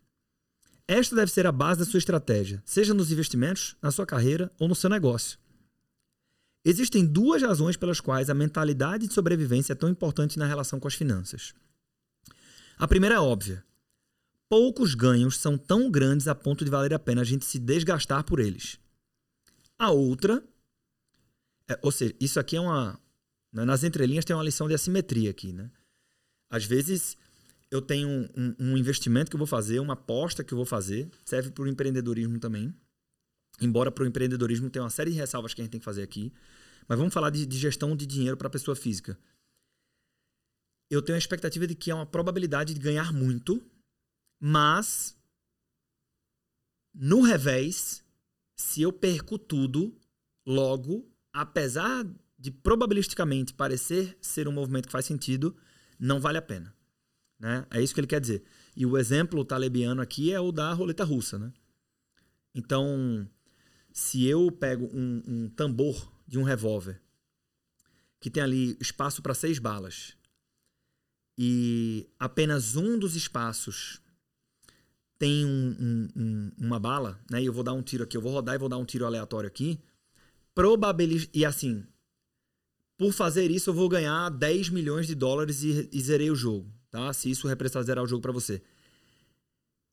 Esta 0.88 1.14
deve 1.14 1.30
ser 1.30 1.46
a 1.46 1.52
base 1.52 1.80
da 1.80 1.84
sua 1.84 1.98
estratégia, 1.98 2.62
seja 2.64 2.94
nos 2.94 3.12
investimentos, 3.12 3.76
na 3.82 3.90
sua 3.90 4.06
carreira 4.06 4.50
ou 4.58 4.66
no 4.66 4.74
seu 4.74 4.88
negócio. 4.88 5.38
Existem 6.64 7.04
duas 7.04 7.42
razões 7.42 7.76
pelas 7.76 8.00
quais 8.00 8.30
a 8.30 8.34
mentalidade 8.34 9.06
de 9.06 9.12
sobrevivência 9.12 9.74
é 9.74 9.76
tão 9.76 9.90
importante 9.90 10.38
na 10.38 10.46
relação 10.46 10.80
com 10.80 10.88
as 10.88 10.94
finanças. 10.94 11.52
A 12.78 12.88
primeira 12.88 13.16
é 13.16 13.20
óbvia. 13.20 13.62
Poucos 14.48 14.94
ganhos 14.94 15.38
são 15.38 15.56
tão 15.56 15.90
grandes 15.90 16.28
a 16.28 16.34
ponto 16.34 16.64
de 16.64 16.70
valer 16.70 16.92
a 16.94 16.98
pena 16.98 17.22
a 17.22 17.24
gente 17.24 17.44
se 17.44 17.58
desgastar 17.58 18.24
por 18.24 18.38
eles. 18.38 18.78
A 19.78 19.90
outra, 19.90 20.42
é, 21.68 21.78
ou 21.82 21.90
seja, 21.90 22.14
isso 22.20 22.38
aqui 22.38 22.56
é 22.56 22.60
uma. 22.60 22.98
Né, 23.52 23.64
nas 23.64 23.84
entrelinhas 23.84 24.24
tem 24.24 24.34
uma 24.34 24.42
lição 24.44 24.68
de 24.68 24.74
assimetria 24.74 25.30
aqui. 25.30 25.52
Né? 25.52 25.70
Às 26.50 26.64
vezes 26.64 27.16
eu 27.70 27.80
tenho 27.80 28.08
um, 28.08 28.54
um, 28.58 28.76
investimento 28.76 29.30
que 29.30 29.36
eu 29.36 29.38
vou 29.38 29.46
fazer, 29.46 29.80
uma 29.80 29.94
aposta 29.94 30.44
que 30.44 30.52
eu 30.52 30.56
vou 30.56 30.66
fazer, 30.66 31.10
serve 31.24 31.50
para 31.50 31.64
o 31.64 31.68
empreendedorismo 31.68 32.38
também. 32.38 32.74
Embora 33.60 33.90
para 33.90 34.04
o 34.04 34.06
empreendedorismo 34.06 34.70
tenha 34.70 34.82
uma 34.82 34.90
série 34.90 35.10
de 35.10 35.16
ressalvas 35.16 35.54
que 35.54 35.60
a 35.60 35.64
gente 35.64 35.72
tem 35.72 35.80
que 35.80 35.84
fazer 35.84 36.02
aqui. 36.02 36.32
Mas 36.86 36.98
vamos 36.98 37.14
falar 37.14 37.30
de, 37.30 37.46
de 37.46 37.58
gestão 37.58 37.96
de 37.96 38.06
dinheiro 38.06 38.36
para 38.36 38.48
a 38.48 38.50
pessoa 38.50 38.76
física. 38.76 39.18
Eu 40.90 41.00
tenho 41.00 41.16
a 41.16 41.18
expectativa 41.18 41.66
de 41.66 41.74
que 41.74 41.90
há 41.90 41.96
uma 41.96 42.06
probabilidade 42.06 42.74
de 42.74 42.80
ganhar 42.80 43.12
muito, 43.12 43.62
mas 44.46 45.16
no 46.92 47.22
revés, 47.22 48.04
se 48.54 48.82
eu 48.82 48.92
perco 48.92 49.38
tudo, 49.38 49.98
logo, 50.44 51.10
apesar 51.32 52.06
de 52.38 52.50
probabilisticamente 52.50 53.54
parecer 53.54 54.18
ser 54.20 54.46
um 54.46 54.52
movimento 54.52 54.84
que 54.84 54.92
faz 54.92 55.06
sentido, 55.06 55.56
não 55.98 56.20
vale 56.20 56.36
a 56.36 56.42
pena. 56.42 56.76
Né? 57.40 57.66
É 57.70 57.80
isso 57.80 57.94
que 57.94 58.00
ele 58.00 58.06
quer 58.06 58.20
dizer. 58.20 58.44
E 58.76 58.84
o 58.84 58.98
exemplo 58.98 59.46
talebiano 59.46 60.02
aqui 60.02 60.30
é 60.30 60.38
o 60.38 60.52
da 60.52 60.74
roleta 60.74 61.04
russa. 61.04 61.38
Né? 61.38 61.50
Então, 62.54 63.26
se 63.94 64.26
eu 64.26 64.52
pego 64.52 64.90
um, 64.92 65.22
um 65.26 65.48
tambor 65.48 66.12
de 66.28 66.38
um 66.38 66.42
revólver 66.42 67.00
que 68.20 68.28
tem 68.28 68.42
ali 68.42 68.76
espaço 68.78 69.22
para 69.22 69.32
seis 69.32 69.58
balas 69.58 70.14
e 71.38 72.06
apenas 72.18 72.76
um 72.76 72.98
dos 72.98 73.16
espaços 73.16 74.03
tem 75.24 75.46
um, 75.46 76.08
um, 76.14 76.52
uma 76.58 76.78
bala, 76.78 77.18
né? 77.30 77.40
E 77.40 77.46
eu 77.46 77.52
vou 77.52 77.64
dar 77.64 77.72
um 77.72 77.80
tiro 77.80 78.04
aqui, 78.04 78.14
eu 78.14 78.20
vou 78.20 78.30
rodar 78.30 78.56
e 78.56 78.58
vou 78.58 78.68
dar 78.68 78.76
um 78.76 78.84
tiro 78.84 79.06
aleatório 79.06 79.48
aqui. 79.48 79.80
Probabilidade. 80.54 81.30
E 81.32 81.46
assim, 81.46 81.82
por 82.98 83.10
fazer 83.10 83.50
isso, 83.50 83.70
eu 83.70 83.74
vou 83.74 83.88
ganhar 83.88 84.28
10 84.28 84.68
milhões 84.68 85.06
de 85.06 85.14
dólares 85.14 85.62
e, 85.62 85.88
e 85.90 86.00
zerei 86.02 86.30
o 86.30 86.36
jogo, 86.36 86.70
tá? 86.90 87.10
Se 87.14 87.30
isso 87.30 87.48
representar 87.48 87.82
zerar 87.84 88.04
o 88.04 88.06
jogo 88.06 88.20
para 88.20 88.32
você. 88.32 88.60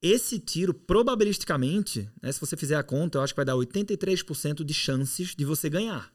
Esse 0.02 0.38
tiro, 0.38 0.74
probabilisticamente, 0.74 2.10
né, 2.22 2.30
se 2.30 2.42
você 2.42 2.58
fizer 2.58 2.76
a 2.76 2.84
conta, 2.84 3.18
eu 3.18 3.22
acho 3.22 3.34
que 3.34 3.38
vai 3.38 3.46
dar 3.46 3.54
83% 3.54 4.66
de 4.66 4.74
chances 4.74 5.34
de 5.34 5.46
você 5.46 5.70
ganhar. 5.70 6.14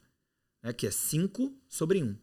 Né, 0.63 0.75
que 0.75 0.87
é 0.87 0.91
5 0.91 1.57
sobre 1.71 2.03
1. 2.03 2.15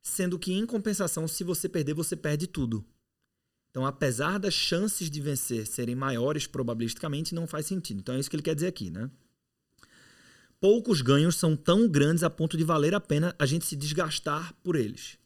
Sendo 0.00 0.38
que, 0.38 0.54
em 0.54 0.64
compensação, 0.64 1.28
se 1.28 1.44
você 1.44 1.68
perder, 1.68 1.92
você 1.92 2.16
perde 2.16 2.46
tudo. 2.46 2.82
Então, 3.76 3.84
apesar 3.84 4.38
das 4.38 4.54
chances 4.54 5.10
de 5.10 5.20
vencer 5.20 5.66
serem 5.66 5.94
maiores 5.94 6.46
probabilisticamente, 6.46 7.34
não 7.34 7.46
faz 7.46 7.66
sentido. 7.66 7.98
Então, 7.98 8.14
é 8.14 8.18
isso 8.18 8.30
que 8.30 8.34
ele 8.34 8.42
quer 8.42 8.54
dizer 8.54 8.68
aqui, 8.68 8.90
né? 8.90 9.10
Poucos 10.58 11.02
ganhos 11.02 11.36
são 11.36 11.54
tão 11.54 11.86
grandes 11.86 12.24
a 12.24 12.30
ponto 12.30 12.56
de 12.56 12.64
valer 12.64 12.94
a 12.94 13.00
pena 13.00 13.36
a 13.38 13.44
gente 13.44 13.66
se 13.66 13.76
desgastar 13.76 14.54
por 14.64 14.76
eles. 14.76 15.18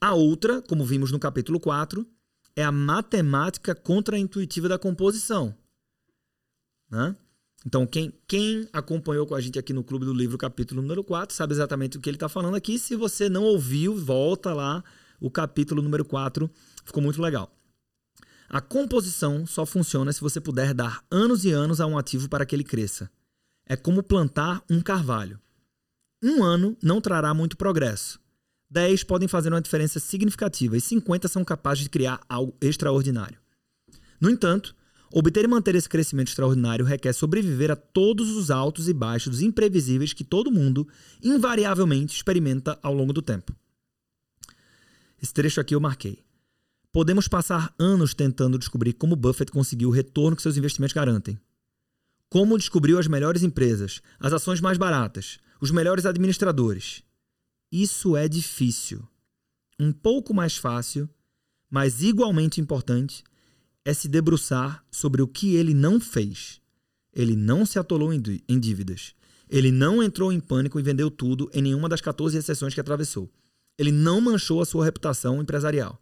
A 0.00 0.14
outra, 0.14 0.60
como 0.62 0.84
vimos 0.84 1.12
no 1.12 1.18
capítulo 1.20 1.60
4, 1.60 2.04
é 2.56 2.64
a 2.64 2.72
matemática 2.72 3.72
contraintuitiva 3.72 4.68
da 4.68 4.76
composição. 4.76 5.54
Né? 6.90 7.14
Então, 7.64 7.86
quem, 7.86 8.12
quem 8.26 8.68
acompanhou 8.72 9.28
com 9.28 9.36
a 9.36 9.40
gente 9.40 9.60
aqui 9.60 9.72
no 9.72 9.84
Clube 9.84 10.04
do 10.04 10.12
Livro, 10.12 10.36
capítulo 10.36 10.82
número 10.82 11.04
4, 11.04 11.36
sabe 11.36 11.54
exatamente 11.54 11.96
o 11.96 12.00
que 12.00 12.10
ele 12.10 12.16
está 12.16 12.28
falando 12.28 12.56
aqui. 12.56 12.80
Se 12.80 12.96
você 12.96 13.28
não 13.28 13.44
ouviu, 13.44 13.94
volta 13.94 14.52
lá, 14.52 14.82
o 15.20 15.30
capítulo 15.30 15.80
número 15.80 16.04
4, 16.04 16.50
ficou 16.84 17.02
muito 17.02 17.20
legal. 17.20 17.54
A 18.48 18.60
composição 18.60 19.46
só 19.46 19.64
funciona 19.64 20.12
se 20.12 20.20
você 20.20 20.40
puder 20.40 20.74
dar 20.74 21.04
anos 21.10 21.44
e 21.44 21.50
anos 21.50 21.80
a 21.80 21.86
um 21.86 21.96
ativo 21.96 22.28
para 22.28 22.44
que 22.44 22.54
ele 22.54 22.64
cresça. 22.64 23.10
É 23.66 23.76
como 23.76 24.02
plantar 24.02 24.62
um 24.68 24.80
carvalho. 24.80 25.40
Um 26.22 26.42
ano 26.42 26.76
não 26.82 27.00
trará 27.00 27.32
muito 27.32 27.56
progresso, 27.56 28.20
10 28.72 29.04
podem 29.04 29.28
fazer 29.28 29.50
uma 29.50 29.60
diferença 29.60 30.00
significativa 30.00 30.76
e 30.76 30.80
50 30.80 31.28
são 31.28 31.44
capazes 31.44 31.84
de 31.84 31.90
criar 31.90 32.18
algo 32.26 32.56
extraordinário. 32.58 33.38
No 34.18 34.30
entanto, 34.30 34.74
obter 35.12 35.44
e 35.44 35.48
manter 35.48 35.74
esse 35.74 35.88
crescimento 35.88 36.28
extraordinário 36.28 36.84
requer 36.84 37.12
sobreviver 37.12 37.70
a 37.70 37.76
todos 37.76 38.30
os 38.30 38.50
altos 38.50 38.88
e 38.88 38.94
baixos 38.94 39.42
imprevisíveis 39.42 40.14
que 40.14 40.24
todo 40.24 40.50
mundo, 40.50 40.88
invariavelmente, 41.22 42.16
experimenta 42.16 42.78
ao 42.82 42.94
longo 42.94 43.12
do 43.12 43.20
tempo. 43.20 43.54
Esse 45.22 45.34
trecho 45.34 45.60
aqui 45.60 45.74
eu 45.74 45.80
marquei. 45.80 46.24
Podemos 46.92 47.26
passar 47.26 47.74
anos 47.78 48.12
tentando 48.12 48.58
descobrir 48.58 48.92
como 48.92 49.16
Buffett 49.16 49.50
conseguiu 49.50 49.88
o 49.88 49.92
retorno 49.92 50.36
que 50.36 50.42
seus 50.42 50.58
investimentos 50.58 50.92
garantem. 50.92 51.40
Como 52.28 52.58
descobriu 52.58 52.98
as 52.98 53.06
melhores 53.06 53.42
empresas, 53.42 54.02
as 54.20 54.30
ações 54.34 54.60
mais 54.60 54.76
baratas, 54.76 55.38
os 55.58 55.70
melhores 55.70 56.04
administradores. 56.04 57.02
Isso 57.70 58.14
é 58.14 58.28
difícil. 58.28 59.08
Um 59.80 59.90
pouco 59.90 60.34
mais 60.34 60.58
fácil, 60.58 61.08
mas 61.70 62.02
igualmente 62.02 62.60
importante, 62.60 63.24
é 63.86 63.94
se 63.94 64.06
debruçar 64.06 64.84
sobre 64.90 65.22
o 65.22 65.26
que 65.26 65.54
ele 65.54 65.72
não 65.72 65.98
fez. 65.98 66.60
Ele 67.10 67.34
não 67.34 67.64
se 67.64 67.78
atolou 67.78 68.12
em 68.12 68.60
dívidas. 68.60 69.14
Ele 69.48 69.72
não 69.72 70.02
entrou 70.02 70.30
em 70.30 70.40
pânico 70.40 70.78
e 70.78 70.82
vendeu 70.82 71.10
tudo 71.10 71.50
em 71.54 71.62
nenhuma 71.62 71.88
das 71.88 72.02
14 72.02 72.36
exceções 72.36 72.74
que 72.74 72.80
atravessou. 72.80 73.32
Ele 73.78 73.90
não 73.90 74.20
manchou 74.20 74.60
a 74.60 74.66
sua 74.66 74.84
reputação 74.84 75.40
empresarial. 75.40 76.01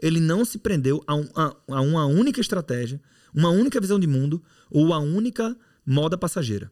Ele 0.00 0.20
não 0.20 0.44
se 0.44 0.58
prendeu 0.58 1.02
a, 1.06 1.14
a, 1.14 1.56
a 1.76 1.80
uma 1.80 2.06
única 2.06 2.40
estratégia, 2.40 3.00
uma 3.34 3.50
única 3.50 3.80
visão 3.80 3.98
de 3.98 4.06
mundo 4.06 4.42
ou 4.70 4.92
a 4.92 4.98
única 4.98 5.56
moda 5.84 6.16
passageira. 6.16 6.70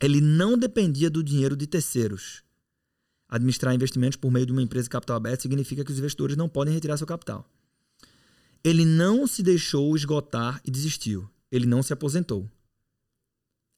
Ele 0.00 0.20
não 0.20 0.58
dependia 0.58 1.10
do 1.10 1.22
dinheiro 1.22 1.56
de 1.56 1.66
terceiros. 1.66 2.42
Administrar 3.28 3.74
investimentos 3.74 4.16
por 4.16 4.30
meio 4.30 4.46
de 4.46 4.52
uma 4.52 4.62
empresa 4.62 4.84
de 4.84 4.90
capital 4.90 5.16
aberto 5.16 5.42
significa 5.42 5.84
que 5.84 5.90
os 5.90 5.98
investidores 5.98 6.36
não 6.36 6.48
podem 6.48 6.74
retirar 6.74 6.96
seu 6.96 7.06
capital. 7.06 7.50
Ele 8.62 8.84
não 8.84 9.26
se 9.26 9.42
deixou 9.42 9.94
esgotar 9.96 10.60
e 10.64 10.70
desistiu. 10.70 11.28
Ele 11.50 11.66
não 11.66 11.82
se 11.82 11.92
aposentou. 11.92 12.50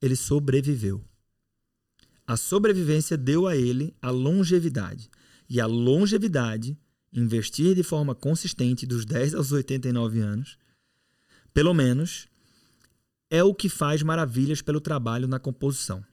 Ele 0.01 0.17
sobreviveu. 0.17 1.05
A 2.27 2.37
sobrevivência 2.37 3.17
deu 3.17 3.47
a 3.47 3.57
ele 3.57 3.95
a 4.03 4.11
longevidade. 4.11 5.11
E 5.49 5.61
a 5.61 5.67
longevidade, 5.67 6.79
investir 7.13 7.75
de 7.75 7.83
forma 7.83 8.15
consistente 8.15 8.87
dos 8.87 9.05
10 9.05 9.35
aos 9.35 9.53
89 9.53 10.21
anos, 10.21 10.59
pelo 11.53 11.75
menos, 11.75 12.29
é 13.31 13.43
o 13.43 13.55
que 13.55 13.69
faz 13.69 14.03
maravilhas 14.03 14.63
pelo 14.63 14.81
trabalho 14.81 15.29
na 15.29 15.39
composição. 15.39 16.05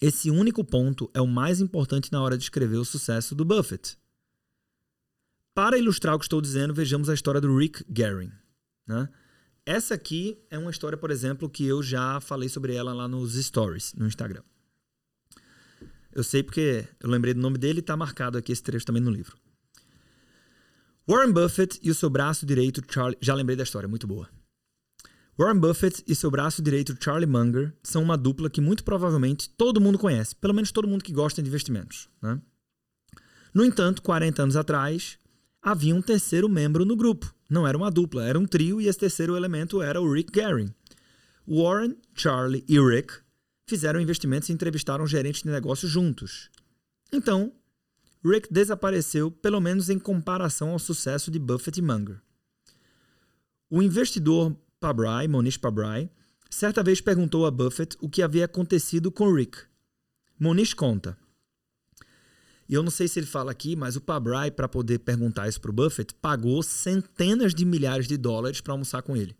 Esse 0.00 0.30
único 0.30 0.62
ponto 0.62 1.10
é 1.14 1.20
o 1.20 1.26
mais 1.26 1.60
importante 1.60 2.12
na 2.12 2.20
hora 2.20 2.36
de 2.36 2.44
escrever 2.44 2.76
o 2.76 2.84
sucesso 2.84 3.34
do 3.34 3.44
Buffett. 3.44 3.96
Para 5.54 5.78
ilustrar 5.78 6.14
o 6.14 6.18
que 6.18 6.26
estou 6.26 6.40
dizendo, 6.40 6.74
vejamos 6.74 7.08
a 7.08 7.14
história 7.14 7.40
do 7.40 7.56
Rick 7.56 7.82
Gehring. 7.90 8.30
Né? 8.86 9.08
Essa 9.64 9.94
aqui 9.94 10.38
é 10.50 10.58
uma 10.58 10.70
história, 10.70 10.98
por 10.98 11.10
exemplo, 11.10 11.48
que 11.48 11.64
eu 11.64 11.82
já 11.82 12.20
falei 12.20 12.48
sobre 12.48 12.74
ela 12.74 12.92
lá 12.92 13.08
nos 13.08 13.34
stories, 13.42 13.94
no 13.94 14.06
Instagram. 14.06 14.42
Eu 16.12 16.22
sei 16.22 16.42
porque 16.42 16.86
eu 17.00 17.08
lembrei 17.08 17.32
do 17.32 17.40
nome 17.40 17.58
dele 17.58 17.78
e 17.78 17.80
está 17.80 17.96
marcado 17.96 18.36
aqui 18.36 18.52
esse 18.52 18.62
trecho 18.62 18.84
também 18.86 19.02
no 19.02 19.10
livro. 19.10 19.36
Warren 21.08 21.32
Buffett 21.32 21.78
e 21.82 21.90
o 21.90 21.94
seu 21.94 22.10
braço 22.10 22.44
direito, 22.44 22.82
Charlie. 22.92 23.16
Já 23.20 23.32
lembrei 23.32 23.56
da 23.56 23.62
história, 23.62 23.88
muito 23.88 24.08
boa. 24.08 24.28
Warren 25.38 25.60
Buffett 25.60 26.02
e 26.04 26.16
seu 26.16 26.30
braço 26.32 26.60
direito 26.60 26.96
Charlie 27.00 27.30
Munger 27.30 27.72
são 27.80 28.02
uma 28.02 28.16
dupla 28.16 28.50
que 28.50 28.60
muito 28.60 28.82
provavelmente 28.82 29.48
todo 29.50 29.80
mundo 29.80 29.98
conhece, 29.98 30.34
pelo 30.34 30.54
menos 30.54 30.72
todo 30.72 30.88
mundo 30.88 31.04
que 31.04 31.12
gosta 31.12 31.40
de 31.40 31.48
investimentos. 31.48 32.08
Né? 32.20 32.40
No 33.54 33.64
entanto, 33.64 34.02
40 34.02 34.42
anos 34.42 34.56
atrás, 34.56 35.16
havia 35.62 35.94
um 35.94 36.02
terceiro 36.02 36.48
membro 36.48 36.84
no 36.84 36.96
grupo. 36.96 37.32
Não 37.48 37.64
era 37.66 37.78
uma 37.78 37.90
dupla, 37.90 38.26
era 38.26 38.38
um 38.38 38.46
trio 38.46 38.80
e 38.80 38.88
esse 38.88 38.98
terceiro 38.98 39.36
elemento 39.36 39.80
era 39.80 40.00
o 40.00 40.12
Rick 40.12 40.32
Gehring. 40.34 40.74
Warren, 41.46 41.96
Charlie 42.14 42.64
e 42.68 42.80
Rick 42.80 43.14
fizeram 43.68 44.00
investimentos 44.00 44.48
e 44.48 44.52
entrevistaram 44.52 45.06
gerentes 45.06 45.42
de 45.42 45.50
negócios 45.50 45.90
juntos. 45.90 46.50
Então, 47.12 47.52
Rick 48.28 48.52
desapareceu, 48.52 49.30
pelo 49.30 49.60
menos 49.60 49.88
em 49.88 49.98
comparação 49.98 50.70
ao 50.70 50.78
sucesso 50.78 51.30
de 51.30 51.38
Buffett 51.38 51.78
e 51.78 51.82
Munger. 51.82 52.20
O 53.68 53.82
investidor 53.82 54.56
Pabrai, 54.80 55.26
Monish 55.28 55.56
Pabrai, 55.56 56.10
certa 56.50 56.82
vez 56.82 57.00
perguntou 57.00 57.46
a 57.46 57.50
Buffett 57.50 57.96
o 58.00 58.08
que 58.08 58.22
havia 58.22 58.44
acontecido 58.44 59.10
com 59.10 59.32
Rick. 59.32 59.58
Monish 60.38 60.74
conta. 60.74 61.16
E 62.68 62.74
eu 62.74 62.82
não 62.82 62.90
sei 62.90 63.06
se 63.06 63.18
ele 63.18 63.26
fala 63.26 63.52
aqui, 63.52 63.76
mas 63.76 63.96
o 63.96 64.00
Pabrai, 64.00 64.50
para 64.50 64.68
poder 64.68 64.98
perguntar 64.98 65.48
isso 65.48 65.60
para 65.60 65.70
o 65.70 65.74
Buffett, 65.74 66.14
pagou 66.14 66.62
centenas 66.62 67.54
de 67.54 67.64
milhares 67.64 68.08
de 68.08 68.16
dólares 68.16 68.60
para 68.60 68.72
almoçar 68.72 69.02
com 69.02 69.16
ele. 69.16 69.36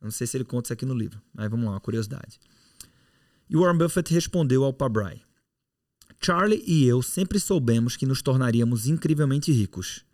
Eu 0.00 0.06
não 0.06 0.10
sei 0.12 0.26
se 0.26 0.36
ele 0.36 0.44
conta 0.44 0.66
isso 0.66 0.72
aqui 0.72 0.86
no 0.86 0.94
livro, 0.94 1.20
mas 1.32 1.50
vamos 1.50 1.66
lá, 1.66 1.72
uma 1.72 1.80
curiosidade. 1.80 2.38
E 3.48 3.56
Warren 3.56 3.78
Buffett 3.78 4.12
respondeu 4.12 4.64
ao 4.64 4.72
Pabrai: 4.72 5.22
Charlie 6.20 6.62
e 6.66 6.84
eu 6.84 7.02
sempre 7.02 7.38
soubemos 7.38 7.96
que 7.96 8.06
nos 8.06 8.22
tornaríamos 8.22 8.86
incrivelmente 8.86 9.52
ricos. 9.52 10.04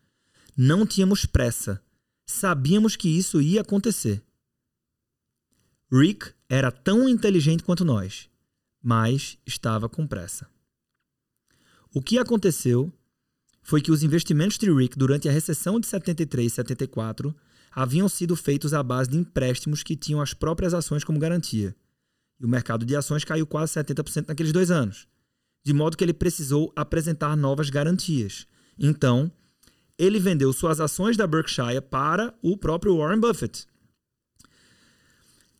Não 0.57 0.87
tínhamos 0.87 1.25
pressa. 1.25 1.83
Sabíamos 2.27 2.97
que 2.97 3.09
isso 3.09 3.41
ia 3.41 3.61
acontecer. 3.63 4.23
Rick 5.91 6.33
era 6.49 6.71
tão 6.71 7.09
inteligente 7.09 7.63
quanto 7.63 7.85
nós, 7.85 8.29
mas 8.83 9.39
estava 9.47 9.89
com 9.89 10.07
pressa. 10.07 10.49
O 11.95 12.01
que 12.01 12.19
aconteceu 12.19 12.93
foi 13.63 13.81
que 13.81 13.93
os 13.93 14.03
investimentos 14.03 14.59
de 14.59 14.73
Rick 14.73 14.99
durante 14.99 15.29
a 15.29 15.33
recessão 15.33 15.79
de 15.79 15.87
73 15.87 16.51
e 16.51 16.55
74 16.55 17.35
haviam 17.71 18.09
sido 18.09 18.35
feitos 18.35 18.75
à 18.75 18.83
base 18.83 19.11
de 19.11 19.17
empréstimos 19.17 19.83
que 19.83 19.97
tinham 19.97 20.21
as 20.21 20.35
próprias 20.35 20.75
ações 20.75 21.05
como 21.05 21.19
garantia. 21.19 21.75
E 22.41 22.45
o 22.45 22.49
mercado 22.49 22.85
de 22.85 22.97
ações 22.97 23.25
caiu 23.25 23.47
quase 23.47 23.73
70% 23.75 24.29
naqueles 24.29 24.53
dois 24.53 24.71
anos, 24.71 25.07
de 25.65 25.73
modo 25.73 25.97
que 25.97 26.05
ele 26.05 26.13
precisou 26.13 26.73
apresentar 26.75 27.37
novas 27.37 27.71
garantias. 27.71 28.47
Então, 28.79 29.31
ele 29.99 30.19
vendeu 30.19 30.53
suas 30.53 30.81
ações 30.81 31.17
da 31.17 31.27
Berkshire 31.27 31.81
para 31.81 32.35
o 32.43 32.57
próprio 32.57 32.97
Warren 32.97 33.21
Buffett. 33.21 33.67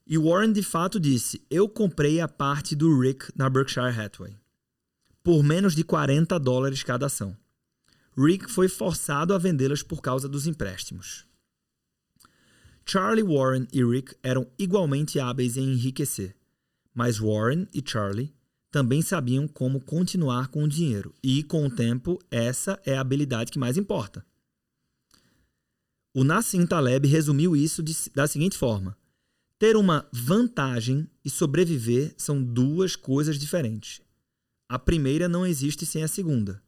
E 0.07 0.19
Warren 0.19 0.53
de 0.53 0.63
fato 0.63 0.99
disse: 0.99 1.45
Eu 1.49 1.69
comprei 1.69 2.21
a 2.21 2.27
parte 2.27 2.75
do 2.75 2.99
Rick 3.01 3.31
na 3.37 3.49
Berkshire 3.49 3.99
Hathaway 3.99 4.43
por 5.23 5.43
menos 5.43 5.75
de 5.75 5.85
40 5.85 6.39
dólares 6.39 6.83
cada 6.83 7.07
ação. 7.07 7.37
Rick 8.17 8.51
foi 8.51 8.69
forçado 8.69 9.33
a 9.33 9.39
vendê-las 9.39 9.83
por 9.83 10.03
causa 10.03 10.29
dos 10.29 10.47
empréstimos. 10.47 11.25
Charlie 12.85 13.23
Warren 13.23 13.67
e 13.73 13.85
Rick 13.85 14.17
eram 14.23 14.47
igualmente 14.59 15.21
hábeis 15.21 15.57
em 15.57 15.73
enriquecer, 15.73 16.35
mas 16.93 17.19
Warren 17.19 17.69
e 17.73 17.83
Charlie 17.85 18.35
também 18.73 19.03
sabiam 19.03 19.47
como 19.47 19.79
continuar 19.79 20.49
com 20.49 20.65
o 20.65 20.69
dinheiro, 20.69 21.15
e 21.23 21.43
com 21.43 21.67
o 21.67 21.71
tempo, 21.71 22.19
essa 22.31 22.81
é 22.87 22.97
a 22.97 23.03
habilidade 23.03 23.53
que 23.53 23.59
mais 23.59 23.77
importa. 23.77 24.25
O 26.15 26.25
Nassim 26.25 26.67
Taleb 26.67 27.07
resumiu 27.07 27.55
isso 27.55 27.83
de, 27.83 27.95
da 28.15 28.27
seguinte 28.27 28.57
forma: 28.57 28.97
ter 29.59 29.77
uma 29.77 30.09
vantagem 30.11 31.07
e 31.23 31.29
sobreviver 31.29 32.15
são 32.17 32.43
duas 32.43 32.97
coisas 32.97 33.39
diferentes. 33.39 34.01
A 34.69 34.79
primeira 34.79 35.29
não 35.29 35.47
existe 35.47 35.85
sem 35.85 36.03
a 36.03 36.09
segunda. 36.09 36.63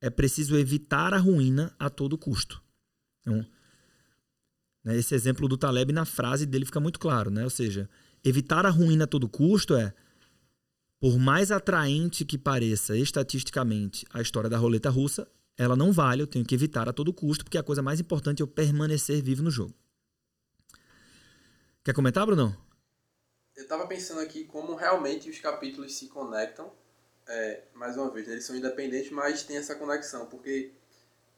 É 0.00 0.08
preciso 0.08 0.56
evitar 0.56 1.12
a 1.12 1.18
ruína 1.18 1.74
a 1.78 1.90
todo 1.90 2.16
custo. 2.16 2.62
Então, 3.20 3.46
né, 4.82 4.96
esse 4.96 5.14
exemplo 5.14 5.46
do 5.46 5.58
Taleb 5.58 5.92
na 5.92 6.06
frase 6.06 6.46
dele 6.46 6.64
fica 6.64 6.80
muito 6.80 6.98
claro, 6.98 7.30
né? 7.30 7.44
Ou 7.44 7.50
seja, 7.50 7.90
evitar 8.24 8.64
a 8.64 8.70
ruína 8.70 9.04
a 9.04 9.06
todo 9.06 9.28
custo 9.28 9.74
é 9.74 9.94
por 11.00 11.18
mais 11.18 11.50
atraente 11.50 12.24
que 12.24 12.38
pareça 12.38 12.96
estatisticamente 12.96 14.06
a 14.12 14.20
história 14.20 14.50
da 14.50 14.58
roleta 14.58 14.90
russa, 14.90 15.26
ela 15.56 15.74
não 15.74 15.92
vale, 15.92 16.22
eu 16.22 16.26
tenho 16.26 16.44
que 16.44 16.54
evitar 16.54 16.88
a 16.88 16.92
todo 16.92 17.12
custo, 17.12 17.44
porque 17.44 17.58
a 17.58 17.62
coisa 17.62 17.82
mais 17.82 17.98
importante 17.98 18.40
é 18.40 18.42
eu 18.42 18.46
permanecer 18.46 19.22
vivo 19.22 19.42
no 19.42 19.50
jogo. 19.50 19.74
Quer 21.82 21.94
comentar, 21.94 22.26
Bruno? 22.26 22.56
Eu 23.56 23.62
estava 23.62 23.86
pensando 23.86 24.20
aqui 24.20 24.44
como 24.44 24.74
realmente 24.74 25.28
os 25.28 25.38
capítulos 25.38 25.94
se 25.94 26.06
conectam 26.08 26.70
é, 27.30 27.62
mais 27.74 27.96
uma 27.96 28.10
vez, 28.10 28.26
né, 28.26 28.32
eles 28.34 28.44
são 28.44 28.56
independentes, 28.56 29.12
mas 29.12 29.44
tem 29.44 29.56
essa 29.56 29.76
conexão, 29.76 30.26
porque 30.26 30.72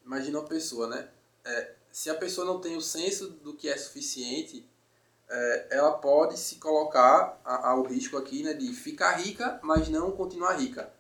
imagina 0.04 0.38
uma 0.38 0.48
pessoa, 0.48 0.88
né? 0.88 1.08
É, 1.44 1.74
se 1.90 2.08
a 2.08 2.14
pessoa 2.14 2.46
não 2.46 2.60
tem 2.60 2.76
o 2.76 2.80
senso 2.80 3.28
do 3.28 3.54
que 3.54 3.68
é 3.68 3.76
suficiente, 3.76 4.66
é, 5.32 5.66
ela 5.70 5.92
pode 5.92 6.38
se 6.38 6.56
colocar 6.56 7.40
ao 7.44 7.82
risco 7.84 8.18
aqui, 8.18 8.42
né, 8.42 8.52
de 8.52 8.72
ficar 8.74 9.12
rica, 9.12 9.58
mas 9.62 9.88
não 9.88 10.10
continuar 10.10 10.52
rica. 10.52 10.92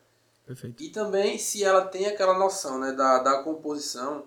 Perfeito. 0.46 0.82
E 0.82 0.88
também 0.88 1.38
se 1.38 1.62
ela 1.62 1.84
tem 1.84 2.06
aquela 2.06 2.38
noção, 2.38 2.78
né, 2.78 2.92
da, 2.92 3.18
da 3.18 3.42
composição 3.42 4.24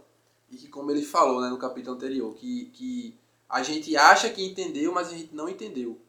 e 0.52 0.58
que 0.58 0.68
como 0.68 0.92
ele 0.92 1.04
falou, 1.04 1.42
né, 1.42 1.50
no 1.50 1.58
capítulo 1.58 1.96
anterior, 1.96 2.34
que, 2.36 2.66
que 2.66 3.18
a 3.50 3.64
gente 3.64 3.98
acha 3.98 4.30
que 4.30 4.46
entendeu, 4.46 4.94
mas 4.94 5.08
a 5.08 5.12
gente 5.12 5.34
não 5.34 5.50
entendeu. 5.50 6.00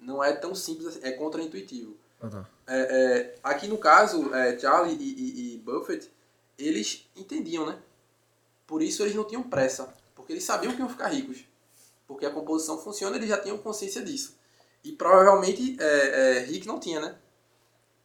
Não 0.00 0.22
é 0.22 0.32
tão 0.32 0.54
simples, 0.54 0.98
é 1.02 1.12
contraintuitivo. 1.12 1.96
Ah, 2.20 2.28
tá. 2.28 2.48
É, 2.66 2.78
é, 2.78 3.34
aqui 3.42 3.68
no 3.68 3.78
caso, 3.78 4.34
é, 4.34 4.58
Charlie 4.58 4.96
e, 4.96 5.02
e, 5.02 5.54
e, 5.54 5.58
Buffett, 5.58 6.10
eles 6.58 7.08
entendiam, 7.14 7.66
né? 7.66 7.78
Por 8.66 8.82
isso 8.82 9.02
eles 9.02 9.14
não 9.14 9.24
tinham 9.24 9.42
pressa, 9.42 9.94
porque 10.14 10.32
eles 10.32 10.44
sabiam 10.44 10.74
que 10.74 10.80
iam 10.80 10.88
ficar 10.88 11.08
ricos. 11.08 11.44
Porque 12.06 12.26
a 12.26 12.30
composição 12.30 12.78
funciona, 12.78 13.16
eles 13.16 13.28
já 13.28 13.40
tinham 13.40 13.58
consciência 13.58 14.02
disso. 14.02 14.36
E 14.82 14.92
provavelmente 14.92 15.76
é, 15.80 16.38
é, 16.38 16.44
Rick 16.44 16.66
não 16.66 16.78
tinha, 16.78 17.00
né? 17.00 17.18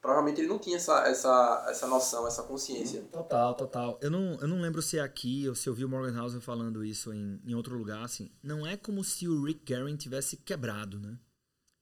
Provavelmente 0.01 0.39
ele 0.39 0.47
não 0.47 0.57
tinha 0.57 0.77
essa, 0.77 1.05
essa, 1.07 1.65
essa 1.69 1.85
noção, 1.88 2.25
essa 2.25 2.43
consciência. 2.43 3.01
Total, 3.12 3.53
total. 3.53 3.99
Eu 4.01 4.09
não, 4.09 4.39
eu 4.39 4.47
não 4.47 4.62
lembro 4.62 4.81
se 4.81 4.97
é 4.97 5.01
aqui 5.01 5.47
ou 5.49 5.55
se 5.55 5.67
eu 5.67 5.73
vi 5.73 5.83
o 5.83 5.89
Morgan 5.89 6.21
Housel 6.21 6.39
falando 6.39 6.85
isso 6.85 7.13
em, 7.13 7.41
em 7.45 7.53
outro 7.53 7.77
lugar, 7.77 8.03
assim. 8.03 8.31
Não 8.41 8.65
é 8.65 8.77
como 8.77 9.03
se 9.03 9.27
o 9.27 9.43
Rick 9.43 9.65
Guerin 9.65 9.97
tivesse 9.97 10.38
quebrado, 10.38 10.99
né? 10.99 11.19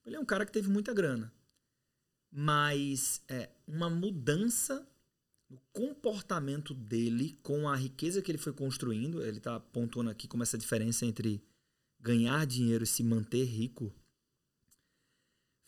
Ele 0.04 0.16
é 0.16 0.20
um 0.20 0.24
cara 0.24 0.44
que 0.44 0.50
teve 0.50 0.68
muita 0.68 0.92
grana 0.92 1.32
mas 2.30 3.22
é, 3.28 3.50
uma 3.66 3.88
mudança 3.88 4.86
no 5.48 5.58
comportamento 5.72 6.74
dele 6.74 7.38
com 7.42 7.68
a 7.68 7.74
riqueza 7.74 8.20
que 8.20 8.30
ele 8.30 8.38
foi 8.38 8.52
construindo. 8.52 9.22
Ele 9.22 9.38
está 9.38 9.58
pontuando 9.58 10.10
aqui 10.10 10.28
como 10.28 10.42
essa 10.42 10.58
diferença 10.58 11.06
entre 11.06 11.42
ganhar 12.00 12.46
dinheiro 12.46 12.84
e 12.84 12.86
se 12.86 13.02
manter 13.02 13.44
rico 13.44 13.94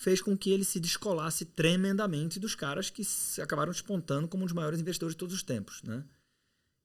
fez 0.00 0.22
com 0.22 0.36
que 0.36 0.50
ele 0.50 0.64
se 0.64 0.80
descolasse 0.80 1.44
tremendamente 1.44 2.40
dos 2.40 2.54
caras 2.54 2.88
que 2.88 3.02
acabaram 3.40 3.70
despontando 3.70 4.26
como 4.26 4.42
um 4.42 4.46
dos 4.46 4.54
maiores 4.54 4.80
investidores 4.80 5.14
de 5.14 5.18
todos 5.18 5.34
os 5.34 5.42
tempos, 5.42 5.82
né? 5.82 6.02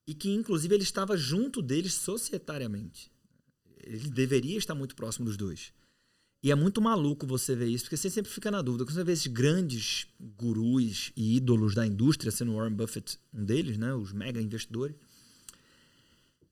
E 0.06 0.14
que 0.14 0.30
inclusive 0.30 0.76
ele 0.76 0.84
estava 0.84 1.16
junto 1.16 1.62
deles 1.62 1.94
societariamente. 1.94 3.10
Ele 3.80 4.10
deveria 4.10 4.58
estar 4.58 4.76
muito 4.76 4.96
próximo 4.96 5.26
dos 5.26 5.38
dois. 5.38 5.72
E 6.44 6.52
é 6.52 6.56
muito 6.56 6.82
maluco 6.82 7.26
você 7.26 7.56
ver 7.56 7.68
isso, 7.68 7.86
porque 7.86 7.98
você 7.98 8.10
sempre 8.10 8.32
fica 8.32 8.52
na 8.52 8.62
dúvida. 8.62 8.86
Quando 8.86 8.96
você 8.96 9.04
vê 9.04 9.14
esses 9.14 9.28
grandes 9.28 10.08
gurus 10.20 11.12
e 11.16 11.38
ídolos 11.38 11.74
da 11.74 11.88
indústria, 11.88 12.32
sendo 12.32 12.54
Warren 12.54 12.76
Buffett 12.76 13.18
um 13.34 13.44
deles, 13.44 13.78
né, 13.78 13.96
os 13.96 14.12
mega 14.12 14.42
investidores, 14.42 14.96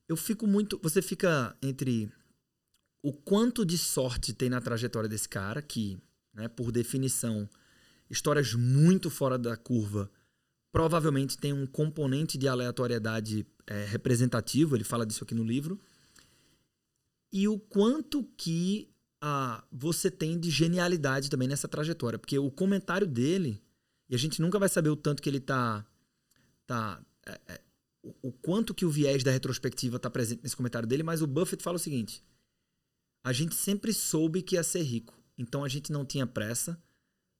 eu 0.08 0.16
fico 0.16 0.46
muito. 0.46 0.80
Você 0.82 1.00
fica 1.00 1.56
entre 1.62 2.10
o 3.04 3.12
quanto 3.12 3.66
de 3.66 3.76
sorte 3.76 4.32
tem 4.32 4.48
na 4.48 4.62
trajetória 4.62 5.06
desse 5.06 5.28
cara, 5.28 5.60
que, 5.60 5.98
né, 6.32 6.48
por 6.48 6.72
definição, 6.72 7.46
histórias 8.08 8.54
muito 8.54 9.10
fora 9.10 9.36
da 9.36 9.58
curva, 9.58 10.10
provavelmente 10.72 11.36
tem 11.36 11.52
um 11.52 11.66
componente 11.66 12.38
de 12.38 12.48
aleatoriedade 12.48 13.46
é, 13.66 13.84
representativo, 13.84 14.74
ele 14.74 14.84
fala 14.84 15.04
disso 15.04 15.22
aqui 15.22 15.34
no 15.34 15.44
livro, 15.44 15.78
e 17.30 17.46
o 17.46 17.58
quanto 17.58 18.24
que 18.38 18.90
a, 19.20 19.62
você 19.70 20.10
tem 20.10 20.40
de 20.40 20.48
genialidade 20.48 21.28
também 21.28 21.46
nessa 21.46 21.68
trajetória. 21.68 22.18
Porque 22.18 22.38
o 22.38 22.50
comentário 22.50 23.06
dele, 23.06 23.62
e 24.08 24.14
a 24.14 24.18
gente 24.18 24.40
nunca 24.40 24.58
vai 24.58 24.70
saber 24.70 24.88
o 24.88 24.96
tanto 24.96 25.20
que 25.20 25.28
ele 25.28 25.40
tá. 25.40 25.84
tá 26.66 27.04
é, 27.26 27.40
é, 27.48 27.60
o, 28.02 28.28
o, 28.28 28.32
quanto 28.32 28.72
que 28.72 28.86
o 28.86 28.90
viés 28.90 29.22
da 29.22 29.30
retrospectiva 29.30 29.96
está 29.96 30.08
presente 30.08 30.42
nesse 30.42 30.56
comentário 30.56 30.88
dele, 30.88 31.02
mas 31.02 31.20
o 31.20 31.26
Buffett 31.26 31.62
fala 31.62 31.76
o 31.76 31.80
seguinte: 31.80 32.22
a 33.24 33.32
gente 33.32 33.54
sempre 33.54 33.92
soube 33.94 34.42
que 34.42 34.54
ia 34.54 34.62
ser 34.62 34.82
rico, 34.82 35.18
então 35.38 35.64
a 35.64 35.68
gente 35.68 35.90
não 35.90 36.04
tinha 36.04 36.26
pressa. 36.26 36.78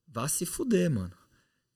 Vá 0.08 0.26
se 0.26 0.46
fuder, 0.46 0.90
mano. 0.90 1.12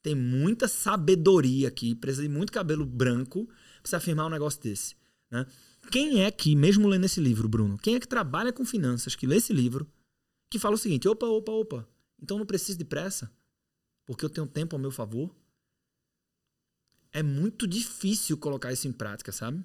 Tem 0.02 0.14
muita 0.14 0.66
sabedoria 0.66 1.68
aqui, 1.68 1.94
precisa 1.94 2.22
de 2.22 2.28
muito 2.28 2.50
cabelo 2.50 2.86
branco 2.86 3.46
pra 3.46 3.54
você 3.84 3.96
afirmar 3.96 4.26
um 4.26 4.30
negócio 4.30 4.62
desse. 4.62 4.96
Né? 5.30 5.44
Quem 5.90 6.22
é 6.24 6.30
que, 6.30 6.56
mesmo 6.56 6.88
lendo 6.88 7.04
esse 7.04 7.20
livro, 7.20 7.48
Bruno, 7.48 7.76
quem 7.76 7.96
é 7.96 8.00
que 8.00 8.08
trabalha 8.08 8.52
com 8.52 8.64
finanças, 8.64 9.14
que 9.14 9.26
lê 9.26 9.36
esse 9.36 9.52
livro, 9.52 9.86
que 10.48 10.58
fala 10.58 10.76
o 10.76 10.78
seguinte: 10.78 11.06
opa, 11.06 11.26
opa, 11.26 11.52
opa, 11.52 11.88
então 12.22 12.38
não 12.38 12.46
preciso 12.46 12.78
de 12.78 12.84
pressa, 12.84 13.30
porque 14.06 14.24
eu 14.24 14.30
tenho 14.30 14.46
tempo 14.46 14.74
ao 14.74 14.80
meu 14.80 14.90
favor. 14.90 15.34
É 17.12 17.22
muito 17.22 17.66
difícil 17.66 18.38
colocar 18.38 18.72
isso 18.72 18.88
em 18.88 18.92
prática, 18.92 19.32
sabe? 19.32 19.62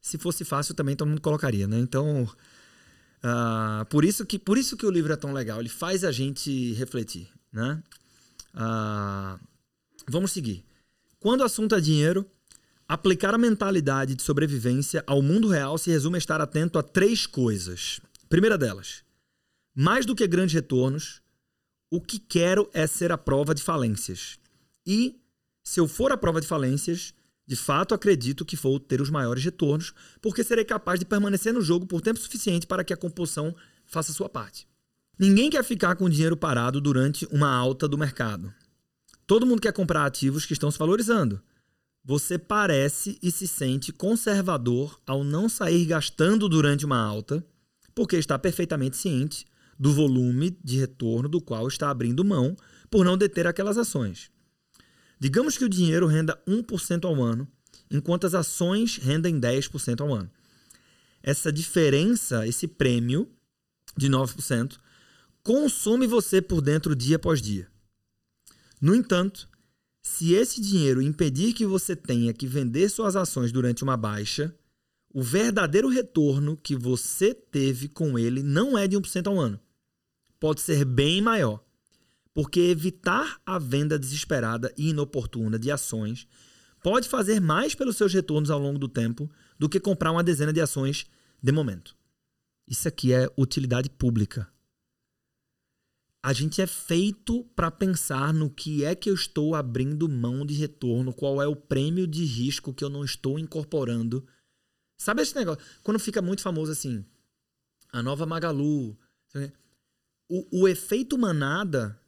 Se 0.00 0.18
fosse 0.18 0.44
fácil, 0.44 0.74
também 0.74 0.96
todo 0.96 1.08
mundo 1.08 1.20
colocaria, 1.20 1.68
né? 1.68 1.78
Então, 1.78 2.28
uh, 3.24 3.84
por, 3.86 4.04
isso 4.04 4.24
que, 4.26 4.38
por 4.38 4.58
isso 4.58 4.76
que 4.76 4.86
o 4.86 4.90
livro 4.90 5.12
é 5.12 5.16
tão 5.16 5.32
legal. 5.32 5.60
Ele 5.60 5.68
faz 5.68 6.04
a 6.04 6.12
gente 6.12 6.72
refletir, 6.74 7.28
né? 7.52 7.82
Uh, 8.54 9.38
vamos 10.08 10.32
seguir. 10.32 10.64
Quando 11.18 11.40
o 11.40 11.44
assunto 11.44 11.74
é 11.74 11.80
dinheiro, 11.80 12.28
aplicar 12.88 13.34
a 13.34 13.38
mentalidade 13.38 14.14
de 14.14 14.22
sobrevivência 14.22 15.02
ao 15.06 15.22
mundo 15.22 15.48
real 15.48 15.78
se 15.78 15.90
resume 15.90 16.16
a 16.16 16.18
estar 16.18 16.40
atento 16.40 16.78
a 16.78 16.82
três 16.82 17.26
coisas. 17.26 18.00
Primeira 18.28 18.58
delas, 18.58 19.02
mais 19.74 20.04
do 20.04 20.14
que 20.14 20.26
grandes 20.26 20.54
retornos, 20.54 21.22
o 21.90 22.00
que 22.00 22.18
quero 22.18 22.68
é 22.72 22.86
ser 22.86 23.12
a 23.12 23.18
prova 23.18 23.54
de 23.54 23.62
falências. 23.62 24.38
E, 24.86 25.20
se 25.62 25.78
eu 25.78 25.86
for 25.86 26.10
a 26.10 26.16
prova 26.16 26.40
de 26.40 26.46
falências, 26.46 27.14
de 27.46 27.56
fato 27.56 27.94
acredito 27.94 28.44
que 28.44 28.56
vou 28.56 28.78
ter 28.78 29.00
os 29.00 29.10
maiores 29.10 29.44
retornos, 29.44 29.92
porque 30.20 30.44
serei 30.44 30.64
capaz 30.64 30.98
de 30.98 31.06
permanecer 31.06 31.52
no 31.52 31.60
jogo 31.60 31.86
por 31.86 32.00
tempo 32.00 32.18
suficiente 32.18 32.66
para 32.66 32.84
que 32.84 32.92
a 32.92 32.96
composição 32.96 33.54
faça 33.84 34.12
sua 34.12 34.28
parte. 34.28 34.66
Ninguém 35.18 35.50
quer 35.50 35.62
ficar 35.62 35.94
com 35.96 36.06
o 36.06 36.10
dinheiro 36.10 36.36
parado 36.36 36.80
durante 36.80 37.26
uma 37.30 37.52
alta 37.52 37.86
do 37.86 37.98
mercado. 37.98 38.52
Todo 39.26 39.46
mundo 39.46 39.60
quer 39.60 39.72
comprar 39.72 40.04
ativos 40.04 40.46
que 40.46 40.52
estão 40.52 40.70
se 40.70 40.78
valorizando. 40.78 41.40
Você 42.04 42.38
parece 42.38 43.18
e 43.22 43.30
se 43.30 43.46
sente 43.46 43.92
conservador 43.92 45.00
ao 45.06 45.22
não 45.22 45.48
sair 45.48 45.84
gastando 45.84 46.48
durante 46.48 46.84
uma 46.84 46.98
alta, 46.98 47.46
porque 47.94 48.16
está 48.16 48.38
perfeitamente 48.38 48.96
ciente 48.96 49.46
do 49.78 49.92
volume 49.92 50.58
de 50.64 50.80
retorno 50.80 51.28
do 51.28 51.40
qual 51.40 51.68
está 51.68 51.90
abrindo 51.90 52.24
mão 52.24 52.56
por 52.90 53.04
não 53.04 53.16
deter 53.16 53.46
aquelas 53.46 53.78
ações. 53.78 54.31
Digamos 55.22 55.56
que 55.56 55.64
o 55.64 55.68
dinheiro 55.68 56.08
renda 56.08 56.36
1% 56.48 57.04
ao 57.04 57.22
ano, 57.22 57.46
enquanto 57.88 58.26
as 58.26 58.34
ações 58.34 58.96
rendem 58.96 59.38
10% 59.38 60.00
ao 60.00 60.12
ano. 60.12 60.28
Essa 61.22 61.52
diferença, 61.52 62.44
esse 62.44 62.66
prêmio 62.66 63.30
de 63.96 64.08
9%, 64.08 64.80
consome 65.44 66.08
você 66.08 66.42
por 66.42 66.60
dentro 66.60 66.96
dia 66.96 67.14
após 67.14 67.40
dia. 67.40 67.68
No 68.80 68.96
entanto, 68.96 69.48
se 70.02 70.32
esse 70.32 70.60
dinheiro 70.60 71.00
impedir 71.00 71.52
que 71.52 71.64
você 71.64 71.94
tenha 71.94 72.34
que 72.34 72.48
vender 72.48 72.88
suas 72.88 73.14
ações 73.14 73.52
durante 73.52 73.84
uma 73.84 73.96
baixa, 73.96 74.52
o 75.14 75.22
verdadeiro 75.22 75.88
retorno 75.88 76.56
que 76.56 76.74
você 76.74 77.32
teve 77.32 77.86
com 77.86 78.18
ele 78.18 78.42
não 78.42 78.76
é 78.76 78.88
de 78.88 78.96
1% 78.96 79.28
ao 79.28 79.38
ano. 79.38 79.60
Pode 80.40 80.60
ser 80.62 80.84
bem 80.84 81.22
maior. 81.22 81.62
Porque 82.34 82.60
evitar 82.60 83.40
a 83.44 83.58
venda 83.58 83.98
desesperada 83.98 84.72
e 84.76 84.90
inoportuna 84.90 85.58
de 85.58 85.70
ações 85.70 86.26
pode 86.82 87.08
fazer 87.08 87.40
mais 87.40 87.74
pelos 87.74 87.96
seus 87.96 88.12
retornos 88.12 88.50
ao 88.50 88.58
longo 88.58 88.78
do 88.78 88.88
tempo 88.88 89.30
do 89.58 89.68
que 89.68 89.78
comprar 89.78 90.10
uma 90.10 90.24
dezena 90.24 90.52
de 90.52 90.60
ações 90.60 91.06
de 91.42 91.52
momento. 91.52 91.96
Isso 92.66 92.88
aqui 92.88 93.12
é 93.12 93.28
utilidade 93.36 93.90
pública. 93.90 94.50
A 96.24 96.32
gente 96.32 96.62
é 96.62 96.66
feito 96.66 97.44
para 97.56 97.70
pensar 97.70 98.32
no 98.32 98.48
que 98.48 98.84
é 98.84 98.94
que 98.94 99.10
eu 99.10 99.14
estou 99.14 99.56
abrindo 99.56 100.08
mão 100.08 100.46
de 100.46 100.54
retorno, 100.54 101.12
qual 101.12 101.42
é 101.42 101.46
o 101.48 101.56
prêmio 101.56 102.06
de 102.06 102.24
risco 102.24 102.72
que 102.72 102.84
eu 102.84 102.88
não 102.88 103.04
estou 103.04 103.38
incorporando. 103.38 104.24
Sabe 104.96 105.22
esse 105.22 105.34
negócio? 105.34 105.64
Quando 105.82 105.98
fica 105.98 106.22
muito 106.22 106.42
famoso 106.42 106.70
assim, 106.70 107.04
a 107.92 108.02
nova 108.02 108.24
Magalu. 108.24 108.96
O, 110.28 110.62
o 110.62 110.68
efeito 110.68 111.18
manada 111.18 112.00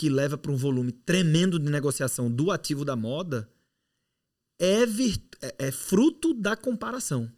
que 0.00 0.08
leva 0.08 0.38
para 0.38 0.50
um 0.50 0.56
volume 0.56 0.92
tremendo 0.92 1.58
de 1.58 1.70
negociação 1.70 2.32
do 2.32 2.50
ativo 2.50 2.86
da 2.86 2.96
moda 2.96 3.46
é, 4.58 4.84
é, 5.42 5.66
é 5.66 5.70
fruto 5.70 6.32
da 6.32 6.56
comparação. 6.56 7.30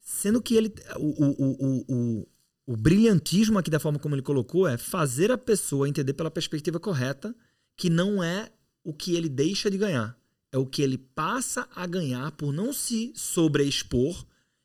Sendo 0.00 0.40
que 0.40 0.54
ele, 0.56 0.72
o, 0.96 1.24
o, 1.26 1.84
o, 1.90 2.28
o 2.68 2.74
brilhantismo 2.74 3.58
aqui 3.58 3.68
da 3.68 3.78
forma 3.78 3.98
como 3.98 4.14
ele 4.14 4.22
colocou 4.22 4.66
é 4.66 4.78
fazer 4.78 5.30
a 5.30 5.36
pessoa 5.36 5.86
entender 5.86 6.14
pela 6.14 6.30
perspectiva 6.30 6.80
correta 6.80 7.36
que 7.76 7.90
não 7.90 8.24
é 8.24 8.50
o 8.82 8.94
que 8.94 9.14
ele 9.14 9.28
deixa 9.28 9.70
de 9.70 9.76
ganhar, 9.76 10.18
é 10.50 10.56
o 10.56 10.64
que 10.64 10.80
ele 10.80 10.96
passa 10.96 11.68
a 11.74 11.86
ganhar 11.86 12.32
por 12.32 12.50
não 12.50 12.72
se 12.72 13.12
sobreexpor 13.14 14.24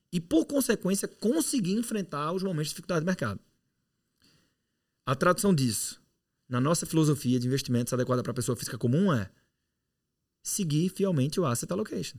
e, 0.09 0.21
por 0.21 0.45
consequência, 0.45 1.05
conseguir 1.05 1.73
enfrentar 1.73 2.31
os 2.31 2.41
momentos 2.43 2.67
de 2.67 2.75
dificuldade 2.75 3.03
do 3.03 3.07
mercado. 3.07 3.41
A 5.05 5.13
tradução 5.15 5.53
disso, 5.53 6.01
na 6.49 6.59
nossa 6.59 6.85
filosofia 6.85 7.39
de 7.39 7.45
investimentos 7.47 7.93
adequada 7.93 8.23
para 8.23 8.31
a 8.31 8.35
pessoa 8.35 8.55
física 8.55 8.77
comum, 8.77 9.13
é 9.13 9.29
seguir 10.41 10.89
fielmente 10.89 11.39
o 11.39 11.45
asset 11.45 11.71
allocation. 11.71 12.17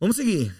Vamos 0.00 0.16
seguir. 0.16 0.54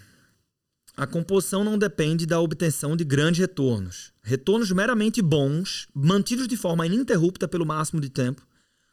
A 0.95 1.07
composição 1.07 1.63
não 1.63 1.77
depende 1.77 2.25
da 2.25 2.41
obtenção 2.41 2.95
de 2.95 3.03
grandes 3.03 3.39
retornos. 3.39 4.11
Retornos 4.21 4.71
meramente 4.71 5.21
bons, 5.21 5.87
mantidos 5.93 6.47
de 6.47 6.57
forma 6.57 6.85
ininterrupta 6.85 7.47
pelo 7.47 7.65
máximo 7.65 8.01
de 8.01 8.09
tempo, 8.09 8.45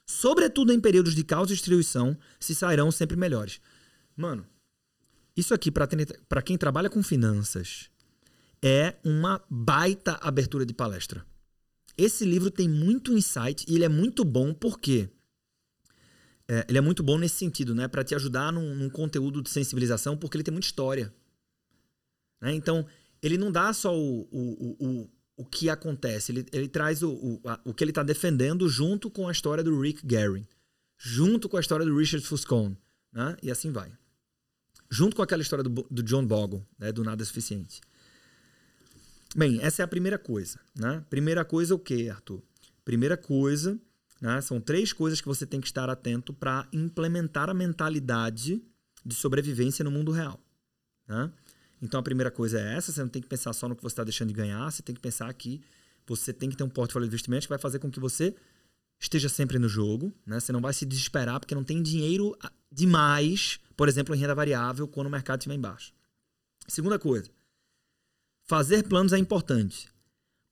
sobretudo 0.07 0.73
em 0.73 0.81
períodos 0.81 1.15
de 1.15 1.25
caos 1.25 1.51
e 1.51 1.55
distribuição, 1.55 2.17
se 2.39 2.55
sairão 2.55 2.93
sempre 2.93 3.17
melhores. 3.17 3.61
Mano, 4.17 4.47
isso 5.37 5.53
aqui, 5.53 5.71
para 5.71 6.43
quem 6.43 6.57
trabalha 6.57 6.89
com 6.89 7.03
finanças, 7.03 7.91
é 8.63 8.97
uma 9.05 9.43
baita 9.49 10.19
abertura 10.21 10.65
de 10.65 10.75
palestra. 10.75 11.25
Esse 11.97 12.25
livro 12.25 12.51
tem 12.51 12.69
muito 12.69 13.13
insight 13.13 13.65
e 13.69 13.75
ele 13.75 13.85
é 13.85 13.89
muito 13.89 14.25
bom 14.25 14.53
porque 14.53 15.09
é, 16.49 16.65
ele 16.69 16.79
é 16.79 16.81
muito 16.81 17.03
bom 17.03 17.19
nesse 17.19 17.37
sentido, 17.37 17.75
né? 17.75 17.89
Para 17.89 18.05
te 18.05 18.15
ajudar 18.15 18.53
num, 18.53 18.75
num, 18.75 18.91
conteúdo 18.91 19.43
de 19.43 19.51
sensibilização, 19.51 20.17
porque 20.17 20.37
ele 20.37 20.45
tem 20.45 20.53
muita 20.53 20.67
história. 20.67 21.13
Né? 22.41 22.55
Então, 22.55 22.87
ele 23.23 23.37
não 23.37 23.51
dá 23.51 23.73
só 23.73 23.97
o, 23.97 24.29
o, 24.31 24.77
o, 24.79 25.11
o 25.39 25.45
que 25.45 25.69
acontece, 25.69 26.33
ele, 26.33 26.47
ele 26.53 26.69
traz 26.69 27.03
o, 27.03 27.11
o, 27.11 27.41
a, 27.49 27.61
o 27.65 27.75
que 27.75 27.83
ele 27.83 27.91
está 27.91 28.03
defendendo 28.03 28.69
junto 28.69 29.11
com 29.11 29.27
a 29.29 29.33
história 29.33 29.65
do 29.65 29.81
Rick 29.81 30.03
Gehring, 30.09 30.47
junto 30.97 31.49
com 31.49 31.57
a 31.57 31.61
história 31.61 31.85
do 31.85 31.97
Richard 31.97 32.25
Fuscon, 32.25 32.77
né? 33.13 33.37
e 33.43 33.51
assim 33.51 33.73
vai. 33.73 33.93
Junto 34.89 35.17
com 35.17 35.23
aquela 35.23 35.43
história 35.43 35.65
do, 35.65 35.87
do 35.91 36.03
John 36.03 36.25
Bogle, 36.25 36.65
né? 36.79 36.93
do 36.93 37.03
Nada 37.03 37.23
é 37.23 37.27
Suficiente. 37.27 37.81
Bem, 39.37 39.61
essa 39.61 39.83
é 39.83 39.85
a 39.85 39.89
primeira 39.89 40.19
coisa. 40.19 40.59
Né? 40.75 41.05
Primeira 41.11 41.45
coisa 41.45 41.75
o 41.75 41.79
que, 41.79 42.09
Arthur? 42.09 42.43
Primeira 42.85 43.19
coisa, 43.19 43.79
né? 44.19 44.41
são 44.41 44.59
três 44.59 44.95
coisas 44.95 45.21
que 45.21 45.29
você 45.29 45.45
tem 45.45 45.61
que 45.61 45.67
estar 45.67 45.91
atento 45.91 46.33
para 46.33 46.67
implementar 46.73 47.51
a 47.51 47.55
mentalidade 47.55 48.63
de 49.05 49.15
sobrevivência 49.15 49.85
no 49.85 49.91
mundo 49.91 50.11
real. 50.11 50.41
Né? 51.07 51.31
Então 51.83 52.01
a 52.01 52.03
primeira 52.03 52.31
coisa 52.31 52.59
é 52.59 52.77
essa, 52.77 52.91
você 52.91 53.03
não 53.03 53.11
tem 53.11 53.21
que 53.21 53.29
pensar 53.29 53.53
só 53.53 53.69
no 53.69 53.77
que 53.77 53.83
você 53.83 53.93
está 53.93 54.05
deixando 54.05 54.29
de 54.29 54.35
ganhar, 54.35 54.71
você 54.71 54.83
tem 54.83 54.95
que 54.95 55.01
pensar 55.03 55.33
que 55.35 55.61
você 56.07 56.33
tem 56.33 56.49
que 56.49 56.57
ter 56.57 56.65
um 56.65 56.69
portfólio 56.71 57.07
de 57.07 57.11
investimentos 57.11 57.45
que 57.45 57.51
vai 57.51 57.59
fazer 57.59 57.79
com 57.79 57.91
que 57.91 58.01
você 58.01 58.35
esteja 58.99 59.29
sempre 59.29 59.59
no 59.59 59.69
jogo, 59.69 60.15
né? 60.25 60.41
Você 60.41 60.51
não 60.51 60.63
vai 60.63 60.73
se 60.73 60.87
desesperar 60.87 61.39
porque 61.41 61.55
não 61.55 61.65
tem 61.65 61.83
dinheiro 61.83 62.35
demais, 62.73 63.61
por 63.77 63.87
exemplo, 63.87 64.15
em 64.15 64.19
renda 64.19 64.35
variável 64.35 64.89
quando 64.89 65.09
o 65.09 65.11
mercado 65.11 65.41
estiver 65.41 65.55
embaixo. 65.55 65.93
Segunda 66.67 66.99
coisa, 66.99 67.29
Fazer 68.47 68.85
planos 68.85 69.13
é 69.13 69.19
importante, 69.19 69.89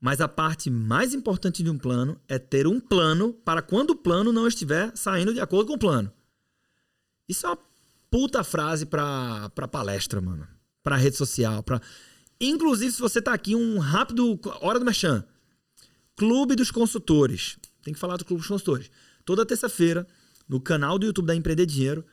mas 0.00 0.20
a 0.20 0.28
parte 0.28 0.68
mais 0.68 1.14
importante 1.14 1.62
de 1.62 1.70
um 1.70 1.78
plano 1.78 2.20
é 2.28 2.38
ter 2.38 2.66
um 2.66 2.80
plano 2.80 3.32
para 3.32 3.62
quando 3.62 3.90
o 3.90 3.96
plano 3.96 4.32
não 4.32 4.48
estiver 4.48 4.90
saindo 4.96 5.32
de 5.32 5.40
acordo 5.40 5.68
com 5.68 5.74
o 5.74 5.78
plano. 5.78 6.12
Isso 7.28 7.46
é 7.46 7.50
uma 7.50 7.58
puta 8.10 8.42
frase 8.42 8.84
para 8.84 9.48
palestra, 9.70 10.20
mano. 10.20 10.46
Para 10.82 10.96
rede 10.96 11.16
social, 11.16 11.62
para 11.62 11.80
Inclusive, 12.40 12.92
se 12.92 13.00
você 13.00 13.22
tá 13.22 13.32
aqui, 13.32 13.54
um 13.54 13.78
rápido 13.78 14.38
hora 14.60 14.78
do 14.78 14.84
merchan. 14.84 15.24
Clube 16.16 16.54
dos 16.54 16.70
Consultores. 16.70 17.56
Tem 17.82 17.94
que 17.94 18.00
falar 18.00 18.16
do 18.16 18.24
Clube 18.24 18.40
dos 18.40 18.48
Consultores. 18.48 18.90
Toda 19.24 19.46
terça-feira, 19.46 20.06
no 20.48 20.60
canal 20.60 20.98
do 20.98 21.06
YouTube 21.06 21.26
da 21.26 21.34
Empreender 21.34 21.64
Dinheiro, 21.64 22.04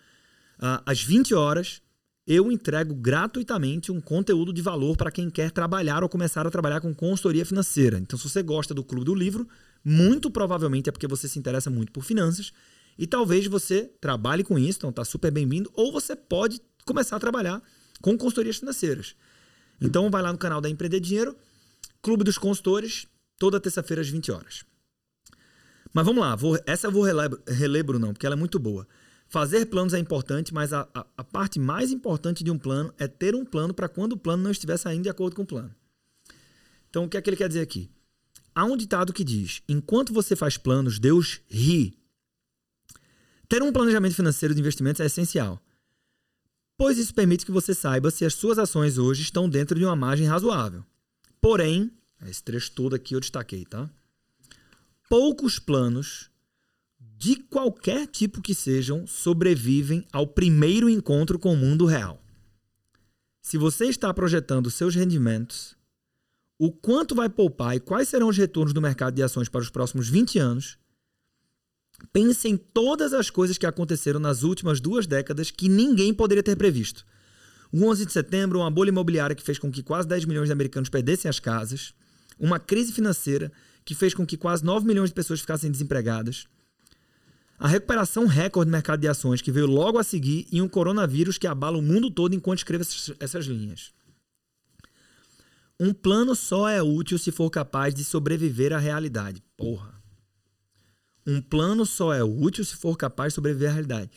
ah, 0.60 0.82
às 0.86 1.04
20 1.04 1.34
horas, 1.34 1.82
eu 2.26 2.52
entrego 2.52 2.94
gratuitamente 2.94 3.92
um 3.92 4.00
conteúdo 4.00 4.54
de 4.54 4.62
valor 4.62 4.96
para 4.96 5.12
quem 5.12 5.30
quer 5.30 5.52
trabalhar 5.52 6.04
ou 6.04 6.10
começar 6.10 6.46
a 6.46 6.52
trabalhar 6.52 6.80
com 6.80 6.94
consultoria 6.94 7.46
financeira. 7.46 7.98
Então, 7.98 8.18
se 8.18 8.30
você 8.30 8.44
gosta 8.44 8.74
do 8.74 8.84
Clube 8.84 9.06
do 9.06 9.16
Livro, 9.16 9.48
muito 9.84 10.30
provavelmente 10.30 10.88
é 10.90 10.92
porque 10.92 11.08
você 11.08 11.28
se 11.28 11.40
interessa 11.40 11.70
muito 11.70 11.92
por 11.92 12.04
finanças 12.04 12.52
e 12.98 13.08
talvez 13.08 13.48
você 13.48 13.92
trabalhe 14.00 14.44
com 14.44 14.60
isso, 14.60 14.78
então 14.80 14.90
está 14.92 15.04
super 15.04 15.32
bem-vindo, 15.32 15.72
ou 15.74 15.92
você 15.92 16.16
pode 16.16 16.62
começar 16.86 17.16
a 17.16 17.20
trabalhar 17.20 17.62
com 18.02 18.18
consultorias 18.18 18.58
financeiras. 18.58 19.16
Então, 19.82 20.12
vai 20.12 20.22
lá 20.22 20.32
no 20.32 20.38
canal 20.38 20.62
da 20.62 20.70
Empreender 20.70 21.00
Dinheiro, 21.00 21.36
Clube 22.02 22.24
dos 22.24 22.38
Consultores, 22.38 23.08
toda 23.40 23.60
terça-feira 23.60 24.02
às 24.02 24.10
20 24.10 24.32
horas. 24.32 24.64
Mas 25.94 26.06
vamos 26.06 26.22
lá, 26.22 26.36
vou, 26.36 26.58
essa 26.66 26.88
eu 26.88 26.92
vou 26.92 27.04
relembro, 27.04 27.42
relembro 27.48 28.00
não, 28.00 28.14
porque 28.14 28.26
ela 28.26 28.36
é 28.36 28.38
muito 28.38 28.60
boa. 28.60 28.88
Fazer 29.32 29.66
planos 29.68 29.94
é 29.94 29.98
importante, 29.98 30.54
mas 30.54 30.74
a, 30.74 30.86
a, 30.94 31.06
a 31.16 31.24
parte 31.24 31.58
mais 31.58 31.90
importante 31.90 32.44
de 32.44 32.52
um 32.52 32.60
plano 32.60 32.94
é 33.00 33.08
ter 33.08 33.34
um 33.34 33.46
plano 33.46 33.74
para 33.74 33.88
quando 33.88 34.12
o 34.12 34.18
plano 34.18 34.44
não 34.44 34.52
estiver 34.52 34.76
saindo 34.76 35.04
de 35.04 35.10
acordo 35.10 35.38
com 35.38 35.44
o 35.44 35.46
plano. 35.46 35.74
Então, 36.90 37.06
o 37.06 37.10
que 37.10 37.16
é 37.16 37.22
que 37.22 37.30
ele 37.30 37.38
quer 37.38 37.48
dizer 37.48 37.62
aqui? 37.62 37.90
Há 38.54 38.66
um 38.66 38.76
ditado 38.76 39.14
que 39.14 39.24
diz: 39.24 39.62
enquanto 39.70 40.12
você 40.12 40.36
faz 40.36 40.58
planos, 40.58 41.00
Deus 41.00 41.40
ri. 41.50 41.98
Ter 43.48 43.64
um 43.64 43.72
planejamento 43.72 44.16
financeiro 44.16 44.54
de 44.54 44.60
investimentos 44.60 45.00
é 45.00 45.06
essencial, 45.06 45.64
pois 46.78 46.98
isso 46.98 47.14
permite 47.14 47.46
que 47.46 47.54
você 47.54 47.74
saiba 47.74 48.12
se 48.12 48.26
as 48.26 48.34
suas 48.34 48.60
ações 48.60 48.98
hoje 48.98 49.22
estão 49.22 49.48
dentro 49.48 49.80
de 49.80 49.86
uma 49.86 49.96
margem 49.96 50.28
razoável. 50.28 50.84
Porém, 51.40 51.90
esse 52.28 52.44
trecho 52.44 52.74
todo 52.74 52.98
aqui 52.98 53.16
eu 53.16 53.22
destaquei, 53.22 53.64
tá? 53.64 53.90
Poucos 55.08 55.58
planos, 55.58 56.31
de 57.22 57.36
qualquer 57.36 58.08
tipo 58.08 58.42
que 58.42 58.56
sejam, 58.56 59.06
sobrevivem 59.06 60.08
ao 60.12 60.26
primeiro 60.26 60.90
encontro 60.90 61.38
com 61.38 61.54
o 61.54 61.56
mundo 61.56 61.86
real. 61.86 62.20
Se 63.44 63.60
você 63.60 63.86
está 63.86 64.12
projetando 64.12 64.72
seus 64.72 64.96
rendimentos, 64.96 65.78
o 66.58 66.72
quanto 66.72 67.14
vai 67.14 67.30
poupar 67.30 67.76
e 67.76 67.80
quais 67.80 68.10
serão 68.10 68.30
os 68.30 68.38
retornos 68.38 68.74
do 68.74 68.82
mercado 68.82 69.14
de 69.14 69.22
ações 69.22 69.48
para 69.48 69.62
os 69.62 69.70
próximos 69.70 70.10
20 70.10 70.40
anos, 70.40 70.80
Pense 72.12 72.48
em 72.48 72.58
todas 72.58 73.14
as 73.14 73.30
coisas 73.30 73.60
que 73.60 73.66
aconteceram 73.68 74.20
nas 74.20 74.42
últimas 74.42 74.82
duas 74.82 75.06
décadas 75.06 75.52
que 75.52 75.70
ninguém 75.70 76.12
poderia 76.12 76.42
ter 76.42 76.56
previsto. 76.56 77.06
O 77.72 77.86
11 77.86 78.08
de 78.08 78.12
setembro, 78.12 78.58
uma 78.58 78.72
bolha 78.72 78.90
imobiliária 78.90 79.36
que 79.36 79.44
fez 79.44 79.60
com 79.60 79.72
que 79.72 79.84
quase 79.84 80.08
10 80.08 80.26
milhões 80.26 80.48
de 80.48 80.54
americanos 80.54 80.90
perdessem 80.90 81.30
as 81.30 81.40
casas, 81.40 81.94
uma 82.40 82.60
crise 82.60 82.92
financeira 82.92 83.52
que 83.86 83.94
fez 83.94 84.16
com 84.16 84.26
que 84.26 84.36
quase 84.36 84.66
9 84.66 84.88
milhões 84.88 85.12
de 85.12 85.14
pessoas 85.14 85.42
ficassem 85.42 85.70
desempregadas, 85.70 86.48
a 87.62 87.68
recuperação 87.68 88.26
recorde 88.26 88.72
do 88.72 88.74
mercado 88.74 89.02
de 89.02 89.08
ações 89.08 89.40
que 89.40 89.52
veio 89.52 89.68
logo 89.68 90.00
a 90.00 90.04
seguir 90.04 90.48
e 90.52 90.60
um 90.60 90.68
coronavírus 90.68 91.38
que 91.38 91.46
abala 91.46 91.78
o 91.78 91.82
mundo 91.82 92.10
todo 92.10 92.34
enquanto 92.34 92.58
escreve 92.58 92.84
essas 93.20 93.46
linhas. 93.46 93.94
Um 95.80 95.94
plano 95.94 96.36
só 96.36 96.68
é 96.68 96.82
útil 96.82 97.20
se 97.20 97.32
for 97.32 97.52
capaz 97.52 97.94
de 97.94 98.04
sobreviver 98.04 98.74
à 98.74 98.80
realidade. 98.80 99.44
Porra. 99.56 99.94
Um 101.24 101.40
plano 101.40 101.86
só 101.86 102.12
é 102.12 102.24
útil 102.24 102.66
se 102.66 102.76
for 102.76 102.98
capaz 102.98 103.32
de 103.32 103.36
sobreviver 103.36 103.70
à 103.70 103.74
realidade. 103.74 104.10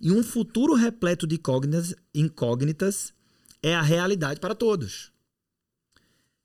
E 0.00 0.12
um 0.12 0.22
futuro 0.22 0.74
repleto 0.74 1.26
de 1.26 1.34
incógnitas, 1.34 1.96
incógnitas 2.14 3.12
é 3.60 3.74
a 3.74 3.82
realidade 3.82 4.38
para 4.38 4.54
todos. 4.54 5.10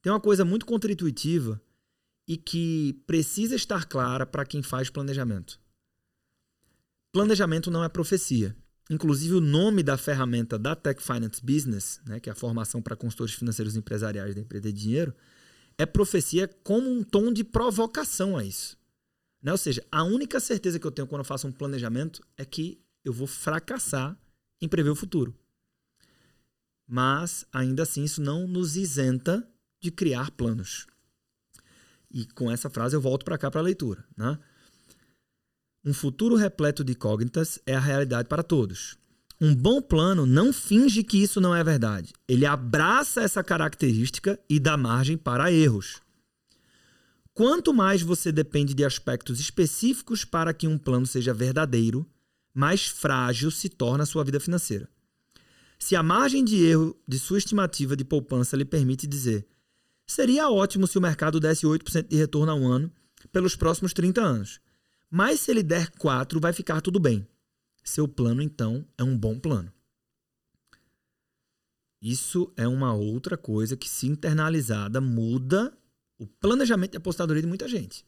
Tem 0.02 0.12
uma 0.12 0.20
coisa 0.20 0.44
muito 0.44 0.66
contra-intuitiva 0.66 1.62
e 2.28 2.36
que 2.36 3.00
precisa 3.06 3.56
estar 3.56 3.86
clara 3.86 4.26
para 4.26 4.44
quem 4.44 4.64
faz 4.64 4.90
planejamento. 4.90 5.60
Planejamento 7.12 7.72
não 7.72 7.84
é 7.84 7.90
profecia. 7.90 8.56
Inclusive, 8.90 9.36
o 9.36 9.42
nome 9.42 9.84
da 9.84 9.98
ferramenta 9.98 10.58
da 10.58 10.76
Tech 10.76 11.02
Finance 11.02 11.44
Business, 11.44 12.00
né, 12.06 12.20
que 12.20 12.30
é 12.30 12.32
a 12.32 12.36
formação 12.36 12.82
para 12.82 12.96
consultores 12.96 13.34
financeiros 13.34 13.76
empresariais 13.76 14.34
da 14.34 14.42
empresa 14.42 14.72
de 14.72 14.80
dinheiro, 14.80 15.14
é 15.78 15.86
profecia 15.86 16.48
como 16.64 16.90
um 16.90 17.04
tom 17.04 17.32
de 17.32 17.44
provocação 17.44 18.38
a 18.38 18.44
isso. 18.44 18.78
Né? 19.42 19.52
Ou 19.52 19.58
seja, 19.58 19.86
a 19.92 20.04
única 20.04 20.40
certeza 20.40 20.80
que 20.80 20.88
eu 20.88 20.92
tenho 20.92 21.08
quando 21.08 21.20
eu 21.20 21.26
faço 21.26 21.48
um 21.48 21.52
planejamento 21.52 22.22
é 22.38 22.46
que 22.46 22.82
eu 23.04 23.14
vou 23.14 23.28
fracassar 23.28 24.18
em 24.62 24.68
prever 24.68 24.90
o 24.90 24.96
futuro. 24.96 25.36
Mas, 26.88 27.46
ainda 27.52 27.84
assim, 27.84 28.04
isso 28.04 28.22
não 28.22 28.48
nos 28.48 28.78
isenta 28.78 29.48
de 29.80 29.92
criar 29.92 30.32
planos. 30.32 30.88
E 32.10 32.26
com 32.26 32.50
essa 32.50 32.70
frase 32.70 32.96
eu 32.96 33.02
volto 33.02 33.26
para 33.26 33.38
cá 33.38 33.52
para 33.52 33.60
a 33.60 33.64
leitura. 33.64 34.04
Né? 34.16 34.40
Um 35.86 35.94
futuro 35.94 36.36
repleto 36.36 36.84
de 36.84 36.94
incógnitas 36.94 37.60
é 37.66 37.76
a 37.76 37.80
realidade 37.80 38.28
para 38.28 38.44
todos. 38.44 38.98
Um 39.40 39.54
bom 39.54 39.82
plano 39.82 40.26
não 40.26 40.52
finge 40.52 41.04
que 41.04 41.22
isso 41.22 41.40
não 41.40 41.56
é 41.56 41.64
verdade. 41.64 42.12
Ele 42.28 42.46
abraça 42.46 43.22
essa 43.22 43.44
característica 43.44 44.40
e 44.50 44.60
dá 44.60 44.76
margem 44.76 45.16
para 45.16 45.52
erros. 45.52 46.02
Quanto 47.34 47.72
mais 47.72 48.02
você 48.02 48.32
depende 48.32 48.74
de 48.74 48.84
aspectos 48.84 49.40
específicos 49.40 50.26
para 50.26 50.54
que 50.56 50.68
um 50.68 50.76
plano 50.76 51.06
seja 51.06 51.36
verdadeiro, 51.36 52.04
mais 52.52 52.88
frágil 52.88 53.52
se 53.52 53.70
torna 53.70 54.04
a 54.04 54.08
sua 54.08 54.24
vida 54.24 54.40
financeira. 54.40 54.90
Se 55.78 55.96
a 55.96 56.02
margem 56.02 56.44
de 56.44 56.66
erro 56.66 57.00
de 57.08 57.20
sua 57.20 57.38
estimativa 57.38 57.96
de 57.96 58.04
poupança 58.04 58.58
lhe 58.58 58.66
permite 58.66 59.06
dizer 59.06 59.46
seria 60.08 60.50
ótimo 60.50 60.88
se 60.88 60.98
o 60.98 61.02
mercado 61.02 61.40
desse 61.40 61.68
8% 61.68 62.08
de 62.08 62.16
retorno 62.16 62.52
ao 62.52 62.64
ano 62.64 62.92
pelos 63.32 63.56
próximos 63.56 63.94
30 63.94 64.20
anos, 64.20 64.60
mas 65.10 65.40
se 65.42 65.52
ele 65.52 65.64
der 65.64 65.90
4%, 65.92 66.40
vai 66.40 66.54
ficar 66.54 66.82
tudo 66.82 67.00
bem. 67.00 67.28
Seu 67.84 68.08
plano, 68.08 68.42
então, 68.42 68.86
é 68.98 69.04
um 69.04 69.18
bom 69.18 69.40
plano. 69.40 69.72
Isso 72.02 72.52
é 72.56 72.68
uma 72.68 72.94
outra 72.94 73.38
coisa 73.38 73.76
que, 73.78 73.90
se 73.90 74.08
internalizada, 74.08 75.02
muda 75.02 75.76
o 76.18 76.28
planejamento 76.28 76.92
de 76.92 76.98
apostadoria 76.98 77.42
de 77.42 77.48
muita 77.48 77.68
gente. 77.68 78.06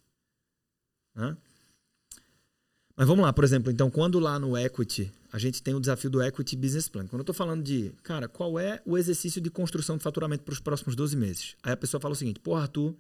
Mas 2.95 3.07
vamos 3.07 3.23
lá, 3.23 3.31
por 3.31 3.43
exemplo, 3.43 3.71
então, 3.71 3.89
quando 3.89 4.19
lá 4.19 4.38
no 4.38 4.57
Equity, 4.57 5.12
a 5.31 5.39
gente 5.39 5.63
tem 5.63 5.73
o 5.73 5.79
desafio 5.79 6.09
do 6.09 6.21
Equity 6.21 6.55
Business 6.55 6.89
Plan. 6.89 7.07
Quando 7.07 7.19
eu 7.19 7.23
estou 7.23 7.35
falando 7.35 7.63
de, 7.63 7.93
cara, 8.03 8.27
qual 8.27 8.59
é 8.59 8.81
o 8.85 8.97
exercício 8.97 9.39
de 9.39 9.49
construção 9.49 9.95
de 9.97 10.03
faturamento 10.03 10.43
para 10.43 10.53
os 10.53 10.59
próximos 10.59 10.95
12 10.95 11.15
meses? 11.15 11.55
Aí 11.63 11.71
a 11.71 11.77
pessoa 11.77 12.01
fala 12.01 12.13
o 12.13 12.17
seguinte: 12.17 12.39
pô, 12.39 12.55
Arthur, 12.55 12.93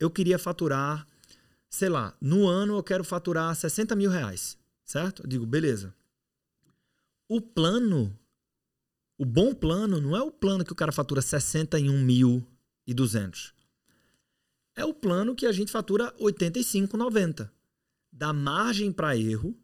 eu 0.00 0.10
queria 0.10 0.38
faturar, 0.38 1.06
sei 1.72 1.88
lá, 1.88 2.14
no 2.20 2.46
ano 2.46 2.76
eu 2.76 2.82
quero 2.82 3.02
faturar 3.02 3.54
60 3.54 3.96
mil 3.96 4.10
reais, 4.10 4.58
certo? 4.84 5.22
Eu 5.22 5.28
digo, 5.28 5.46
beleza. 5.46 5.94
O 7.28 7.40
plano, 7.40 8.16
o 9.16 9.24
bom 9.24 9.54
plano, 9.54 10.00
não 10.00 10.14
é 10.14 10.22
o 10.22 10.30
plano 10.30 10.64
que 10.64 10.72
o 10.72 10.76
cara 10.76 10.92
fatura 10.92 11.22
61 11.22 11.98
mil 12.02 12.46
e 12.86 12.92
200 12.92 13.54
é 14.74 14.84
o 14.84 14.94
plano 14.94 15.34
que 15.34 15.46
a 15.46 15.52
gente 15.52 15.70
fatura 15.70 16.14
85, 16.18 16.96
90. 16.96 17.52
Dá 18.10 18.32
margem 18.32 18.92
para 18.92 19.16
erro 19.16 19.56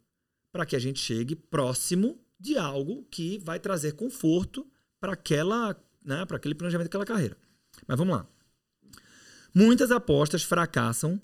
para 0.52 0.66
que 0.66 0.76
a 0.76 0.78
gente 0.78 0.98
chegue 0.98 1.34
próximo 1.34 2.18
de 2.38 2.56
algo 2.56 3.04
que 3.10 3.38
vai 3.38 3.58
trazer 3.58 3.92
conforto 3.92 4.66
para 5.00 5.12
aquela, 5.12 5.76
né, 6.04 6.24
para 6.24 6.36
aquele 6.36 6.54
planejamento 6.54 6.86
daquela 6.86 7.06
carreira. 7.06 7.36
Mas 7.86 7.98
vamos 7.98 8.16
lá. 8.16 8.26
Muitas 9.54 9.90
apostas 9.90 10.42
fracassam 10.42 11.20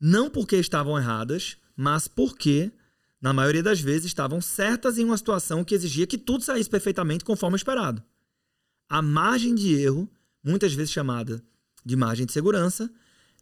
não 0.00 0.30
porque 0.30 0.56
estavam 0.56 0.98
erradas, 0.98 1.56
mas 1.76 2.08
porque 2.08 2.72
na 3.20 3.32
maioria 3.32 3.62
das 3.62 3.80
vezes 3.80 4.06
estavam 4.06 4.40
certas 4.40 4.98
em 4.98 5.04
uma 5.04 5.16
situação 5.16 5.64
que 5.64 5.74
exigia 5.74 6.06
que 6.06 6.18
tudo 6.18 6.44
saísse 6.44 6.68
perfeitamente 6.68 7.24
conforme 7.24 7.56
esperado. 7.56 8.02
A 8.88 9.02
margem 9.02 9.54
de 9.54 9.74
erro, 9.74 10.08
muitas 10.44 10.72
vezes 10.72 10.92
chamada 10.92 11.42
de 11.84 11.96
margem 11.96 12.26
de 12.26 12.32
segurança, 12.32 12.90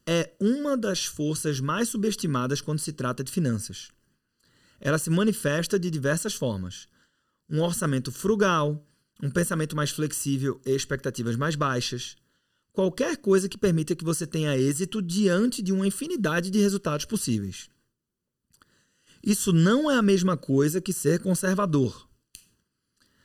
é 0.06 0.32
uma 0.40 0.76
das 0.76 1.04
forças 1.04 1.60
mais 1.60 1.88
subestimadas 1.88 2.60
quando 2.60 2.78
se 2.78 2.92
trata 2.92 3.24
de 3.24 3.32
finanças. 3.32 3.88
Ela 4.80 4.98
se 4.98 5.10
manifesta 5.10 5.78
de 5.78 5.90
diversas 5.90 6.34
formas: 6.34 6.86
um 7.48 7.60
orçamento 7.60 8.12
frugal, 8.12 8.86
um 9.22 9.30
pensamento 9.30 9.74
mais 9.74 9.90
flexível 9.90 10.60
e 10.64 10.70
expectativas 10.72 11.36
mais 11.36 11.56
baixas. 11.56 12.16
Qualquer 12.74 13.16
coisa 13.16 13.48
que 13.48 13.56
permita 13.56 13.96
que 13.96 14.04
você 14.04 14.26
tenha 14.26 14.58
êxito 14.58 15.00
diante 15.00 15.62
de 15.62 15.72
uma 15.72 15.86
infinidade 15.86 16.50
de 16.50 16.58
resultados 16.58 17.06
possíveis. 17.06 17.70
Isso 19.22 19.50
não 19.50 19.90
é 19.90 19.96
a 19.96 20.02
mesma 20.02 20.36
coisa 20.36 20.78
que 20.78 20.92
ser 20.92 21.20
conservador. 21.20 22.06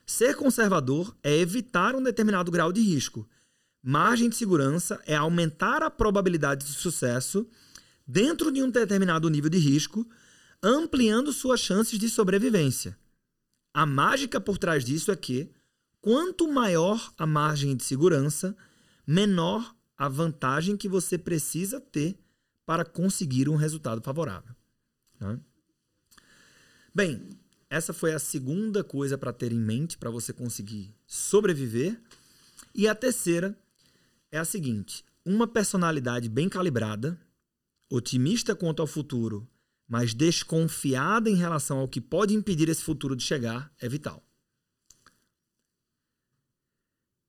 Ser 0.06 0.38
conservador 0.38 1.14
é 1.22 1.36
evitar 1.36 1.94
um 1.94 2.02
determinado 2.02 2.50
grau 2.50 2.72
de 2.72 2.80
risco 2.80 3.28
Margem 3.82 4.28
de 4.28 4.36
segurança 4.36 5.02
é 5.06 5.16
aumentar 5.16 5.82
a 5.82 5.90
probabilidade 5.90 6.66
de 6.66 6.74
sucesso 6.74 7.48
dentro 8.06 8.52
de 8.52 8.62
um 8.62 8.70
determinado 8.70 9.30
nível 9.30 9.50
de 9.50 9.58
risco, 9.58 10.06
ampliando 10.62 11.32
suas 11.32 11.62
chances 11.62 11.98
de 11.98 12.10
sobrevivência. 12.10 12.98
A 13.74 13.86
mágica 13.86 14.42
por 14.42 14.58
trás 14.58 14.84
disso 14.84 15.12
é 15.12 15.16
que, 15.16 15.50
quanto 16.02 16.52
maior 16.52 17.14
a 17.18 17.26
margem 17.26 17.74
de 17.76 17.86
segurança, 17.86 18.56
menor 19.10 19.76
a 19.98 20.08
vantagem 20.08 20.78
que 20.78 20.88
você 20.88 21.18
precisa 21.18 21.82
ter 21.82 22.16
para 22.64 22.86
conseguir 22.86 23.50
um 23.50 23.56
resultado 23.56 24.04
favorável. 24.04 24.56
Né? 25.20 25.40
Bem, 26.94 27.28
essa 27.72 27.92
foi 27.92 28.14
a 28.14 28.20
segunda 28.20 28.84
coisa 28.84 29.18
para 29.18 29.34
ter 29.34 29.52
em 29.52 29.60
mente 29.60 29.98
para 29.98 30.12
você 30.12 30.32
conseguir 30.32 30.94
sobreviver. 31.08 32.00
E 32.76 32.88
a 32.88 32.94
terceira 32.94 33.58
é 34.32 34.38
a 34.38 34.46
seguinte: 34.46 35.04
uma 35.26 35.48
personalidade 35.48 36.30
bem 36.30 36.48
calibrada, 36.48 37.20
otimista 37.90 38.56
quanto 38.56 38.80
ao 38.80 38.88
futuro, 38.88 39.50
mas 39.88 40.14
desconfiada 40.14 41.32
em 41.32 41.36
relação 41.36 41.80
ao 41.80 41.88
que 41.88 42.00
pode 42.00 42.36
impedir 42.36 42.70
esse 42.70 42.84
futuro 42.84 43.16
de 43.16 43.24
chegar, 43.24 43.74
é 43.80 43.90
vital. 43.90 44.24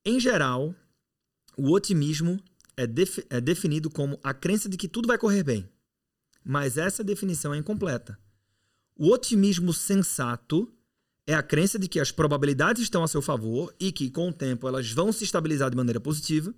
Em 0.04 0.20
geral, 0.20 0.74
o 1.60 1.72
otimismo 1.72 2.40
é, 2.76 2.86
def 2.86 3.18
é 3.28 3.40
definido 3.40 3.90
como 3.90 4.18
a 4.22 4.32
crença 4.32 4.68
de 4.68 4.76
que 4.76 4.88
tudo 4.88 5.06
vai 5.06 5.18
correr 5.18 5.42
bem. 5.42 5.68
Mas 6.44 6.78
essa 6.78 7.04
definição 7.04 7.52
é 7.52 7.58
incompleta. 7.58 8.18
O 8.96 9.12
otimismo 9.12 9.72
sensato 9.72 10.72
é 11.26 11.34
a 11.34 11.42
crença 11.42 11.78
de 11.78 11.88
que 11.88 12.00
as 12.00 12.10
probabilidades 12.10 12.82
estão 12.82 13.02
a 13.04 13.08
seu 13.08 13.22
favor 13.22 13.74
e 13.78 13.92
que, 13.92 14.10
com 14.10 14.28
o 14.28 14.32
tempo, 14.32 14.66
elas 14.66 14.90
vão 14.90 15.12
se 15.12 15.24
estabilizar 15.24 15.70
de 15.70 15.76
maneira 15.76 16.00
positiva 16.00 16.54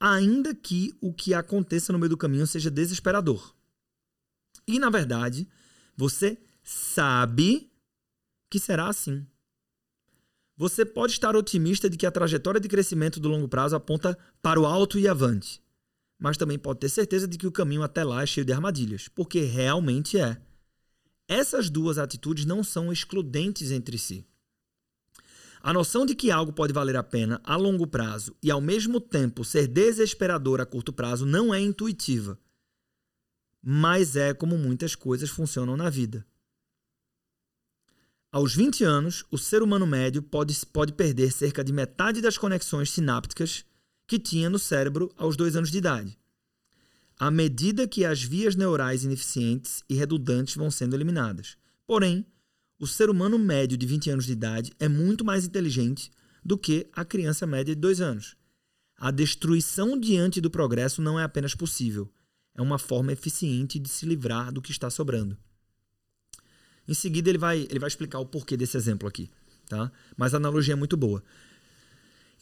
ainda 0.00 0.54
que 0.54 0.96
o 1.00 1.12
que 1.12 1.34
aconteça 1.34 1.92
no 1.92 1.98
meio 1.98 2.08
do 2.08 2.16
caminho 2.16 2.46
seja 2.46 2.70
desesperador. 2.70 3.54
E, 4.66 4.78
na 4.78 4.88
verdade, 4.88 5.46
você 5.94 6.38
sabe 6.62 7.70
que 8.48 8.58
será 8.58 8.88
assim. 8.88 9.26
Você 10.60 10.84
pode 10.84 11.14
estar 11.14 11.34
otimista 11.34 11.88
de 11.88 11.96
que 11.96 12.04
a 12.04 12.10
trajetória 12.10 12.60
de 12.60 12.68
crescimento 12.68 13.18
do 13.18 13.30
longo 13.30 13.48
prazo 13.48 13.74
aponta 13.74 14.14
para 14.42 14.60
o 14.60 14.66
alto 14.66 14.98
e 14.98 15.08
avante, 15.08 15.58
mas 16.18 16.36
também 16.36 16.58
pode 16.58 16.80
ter 16.80 16.90
certeza 16.90 17.26
de 17.26 17.38
que 17.38 17.46
o 17.46 17.50
caminho 17.50 17.82
até 17.82 18.04
lá 18.04 18.22
é 18.22 18.26
cheio 18.26 18.44
de 18.44 18.52
armadilhas, 18.52 19.08
porque 19.08 19.40
realmente 19.40 20.18
é. 20.18 20.38
Essas 21.26 21.70
duas 21.70 21.96
atitudes 21.96 22.44
não 22.44 22.62
são 22.62 22.92
excludentes 22.92 23.70
entre 23.70 23.96
si. 23.96 24.22
A 25.62 25.72
noção 25.72 26.04
de 26.04 26.14
que 26.14 26.30
algo 26.30 26.52
pode 26.52 26.74
valer 26.74 26.96
a 26.96 27.02
pena 27.02 27.40
a 27.42 27.56
longo 27.56 27.86
prazo 27.86 28.36
e 28.42 28.50
ao 28.50 28.60
mesmo 28.60 29.00
tempo 29.00 29.46
ser 29.46 29.66
desesperador 29.66 30.60
a 30.60 30.66
curto 30.66 30.92
prazo 30.92 31.24
não 31.24 31.54
é 31.54 31.60
intuitiva, 31.60 32.38
mas 33.62 34.14
é 34.14 34.34
como 34.34 34.58
muitas 34.58 34.94
coisas 34.94 35.30
funcionam 35.30 35.74
na 35.74 35.88
vida. 35.88 36.22
Aos 38.32 38.54
20 38.54 38.84
anos, 38.84 39.24
o 39.28 39.36
ser 39.36 39.60
humano 39.60 39.84
médio 39.84 40.22
pode, 40.22 40.54
pode 40.66 40.92
perder 40.92 41.32
cerca 41.32 41.64
de 41.64 41.72
metade 41.72 42.20
das 42.20 42.38
conexões 42.38 42.88
sinápticas 42.90 43.64
que 44.06 44.20
tinha 44.20 44.48
no 44.48 44.56
cérebro 44.56 45.10
aos 45.16 45.36
dois 45.36 45.56
anos 45.56 45.68
de 45.68 45.78
idade, 45.78 46.16
à 47.18 47.28
medida 47.28 47.88
que 47.88 48.04
as 48.04 48.22
vias 48.22 48.54
neurais 48.54 49.02
ineficientes 49.02 49.82
e 49.88 49.96
redundantes 49.96 50.54
vão 50.54 50.70
sendo 50.70 50.94
eliminadas. 50.94 51.56
Porém, 51.84 52.24
o 52.78 52.86
ser 52.86 53.10
humano 53.10 53.36
médio 53.36 53.76
de 53.76 53.84
20 53.84 54.10
anos 54.10 54.26
de 54.26 54.32
idade 54.32 54.72
é 54.78 54.88
muito 54.88 55.24
mais 55.24 55.44
inteligente 55.44 56.08
do 56.44 56.56
que 56.56 56.88
a 56.92 57.04
criança 57.04 57.48
média 57.48 57.74
de 57.74 57.80
2 57.80 58.00
anos. 58.00 58.36
A 58.96 59.10
destruição 59.10 59.98
diante 59.98 60.40
do 60.40 60.50
progresso 60.50 61.02
não 61.02 61.18
é 61.18 61.24
apenas 61.24 61.56
possível, 61.56 62.08
é 62.54 62.62
uma 62.62 62.78
forma 62.78 63.12
eficiente 63.12 63.76
de 63.76 63.88
se 63.88 64.06
livrar 64.06 64.52
do 64.52 64.62
que 64.62 64.70
está 64.70 64.88
sobrando. 64.88 65.36
Em 66.90 66.94
seguida, 66.94 67.28
ele 67.30 67.38
vai, 67.38 67.68
ele 67.70 67.78
vai 67.78 67.86
explicar 67.86 68.18
o 68.18 68.26
porquê 68.26 68.56
desse 68.56 68.76
exemplo 68.76 69.08
aqui. 69.08 69.30
Tá? 69.68 69.92
Mas 70.16 70.34
a 70.34 70.38
analogia 70.38 70.72
é 70.72 70.76
muito 70.76 70.96
boa. 70.96 71.22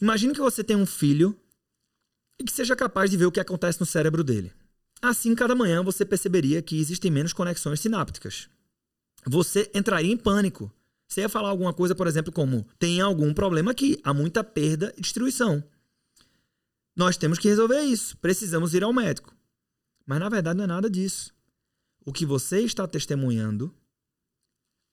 Imagine 0.01 0.33
que 0.33 0.41
você 0.41 0.63
tem 0.63 0.75
um 0.75 0.87
filho 0.87 1.39
e 2.39 2.43
que 2.43 2.51
seja 2.51 2.75
capaz 2.75 3.11
de 3.11 3.17
ver 3.17 3.27
o 3.27 3.31
que 3.31 3.39
acontece 3.39 3.79
no 3.79 3.85
cérebro 3.85 4.23
dele. 4.23 4.51
Assim, 5.03 5.35
cada 5.35 5.53
manhã 5.53 5.83
você 5.83 6.03
perceberia 6.03 6.63
que 6.63 6.79
existem 6.79 7.11
menos 7.11 7.31
conexões 7.31 7.79
sinápticas. 7.79 8.49
Você 9.23 9.69
entraria 9.71 10.11
em 10.11 10.17
pânico. 10.17 10.71
Você 11.07 11.21
ia 11.21 11.29
falar 11.29 11.49
alguma 11.49 11.71
coisa, 11.71 11.93
por 11.93 12.07
exemplo, 12.07 12.33
como: 12.33 12.65
tem 12.79 13.01
algum 13.01 13.31
problema 13.35 13.69
aqui, 13.69 13.99
há 14.03 14.15
muita 14.15 14.43
perda 14.43 14.91
e 14.97 15.01
destruição. 15.01 15.63
Nós 16.95 17.17
temos 17.17 17.37
que 17.37 17.47
resolver 17.47 17.81
isso, 17.81 18.17
precisamos 18.17 18.73
ir 18.73 18.83
ao 18.83 18.91
médico. 18.91 19.35
Mas 20.07 20.19
na 20.19 20.27
verdade 20.27 20.57
não 20.57 20.63
é 20.63 20.67
nada 20.67 20.89
disso. 20.89 21.31
O 22.03 22.11
que 22.11 22.25
você 22.25 22.61
está 22.61 22.87
testemunhando 22.87 23.71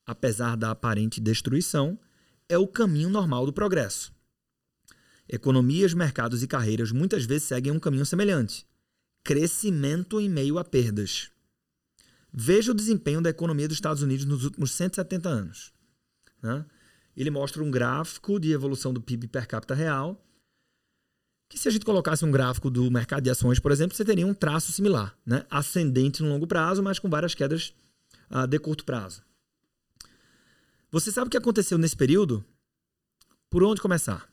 apesar 0.07 0.57
da 0.57 0.71
aparente 0.71 1.21
destruição, 1.21 1.99
é 2.49 2.57
o 2.57 2.69
caminho 2.69 3.11
normal 3.11 3.45
do 3.45 3.53
progresso. 3.53 4.15
Economias, 5.29 5.93
mercados 5.93 6.43
e 6.43 6.47
carreiras 6.47 6.93
muitas 6.93 7.25
vezes 7.25 7.49
seguem 7.49 7.73
um 7.73 7.81
caminho 7.81 8.07
semelhante: 8.07 8.65
crescimento 9.25 10.21
em 10.21 10.29
meio 10.29 10.59
a 10.59 10.65
perdas. 10.65 11.31
Veja 12.33 12.71
o 12.71 12.75
desempenho 12.75 13.21
da 13.21 13.31
economia 13.31 13.67
dos 13.67 13.77
Estados 13.77 14.03
Unidos 14.03 14.25
nos 14.25 14.45
últimos 14.45 14.71
170 14.73 15.29
anos. 15.29 15.73
Né? 16.43 16.65
Ele 17.17 17.31
mostra 17.31 17.65
um 17.65 17.71
gráfico 17.71 18.39
de 18.39 18.53
evolução 18.53 18.93
do 18.93 19.01
PIB 19.01 19.27
per 19.27 19.49
capita 19.49 19.75
real, 19.75 20.23
que 21.49 21.59
se 21.59 21.67
a 21.67 21.71
gente 21.71 21.85
colocasse 21.85 22.25
um 22.25 22.31
gráfico 22.31 22.71
do 22.71 22.91
mercado 22.91 23.23
de 23.23 23.31
ações, 23.31 23.59
por 23.59 23.73
exemplo, 23.73 23.97
você 23.97 24.05
teria 24.05 24.27
um 24.27 24.35
traço 24.35 24.71
similar, 24.71 25.17
né? 25.25 25.45
ascendente 25.51 26.23
no 26.23 26.29
longo 26.29 26.47
prazo, 26.47 26.83
mas 26.83 26.99
com 26.99 27.09
várias 27.09 27.35
quedas 27.35 27.75
uh, 28.31 28.47
de 28.47 28.59
curto 28.59 28.85
prazo. 28.85 29.26
Você 30.91 31.11
sabe 31.11 31.29
o 31.29 31.31
que 31.31 31.37
aconteceu 31.37 31.79
nesse 31.79 31.97
período? 31.97 32.45
Por 33.51 33.63
onde 33.63 33.81
começar? 33.81 34.29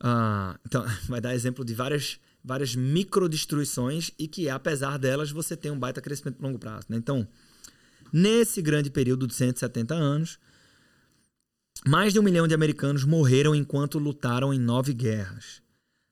Ah, 0.00 0.58
então, 0.64 0.84
vai 1.08 1.20
dar 1.20 1.34
exemplo 1.34 1.64
de 1.64 1.74
várias, 1.74 2.20
várias 2.42 2.74
microdestruições 2.74 4.10
e 4.18 4.28
que, 4.28 4.48
apesar 4.48 4.98
delas, 4.98 5.30
você 5.30 5.56
tem 5.56 5.70
um 5.70 5.78
baita 5.78 6.00
crescimento 6.00 6.38
a 6.40 6.46
longo 6.46 6.58
prazo. 6.58 6.86
Né? 6.88 6.96
Então, 6.96 7.26
nesse 8.12 8.62
grande 8.62 8.90
período 8.90 9.26
de 9.26 9.34
170 9.34 9.94
anos, 9.94 10.38
mais 11.86 12.12
de 12.12 12.18
um 12.18 12.22
milhão 12.22 12.46
de 12.48 12.54
americanos 12.54 13.04
morreram 13.04 13.54
enquanto 13.54 13.98
lutaram 13.98 14.52
em 14.52 14.58
nove 14.58 14.92
guerras. 14.92 15.62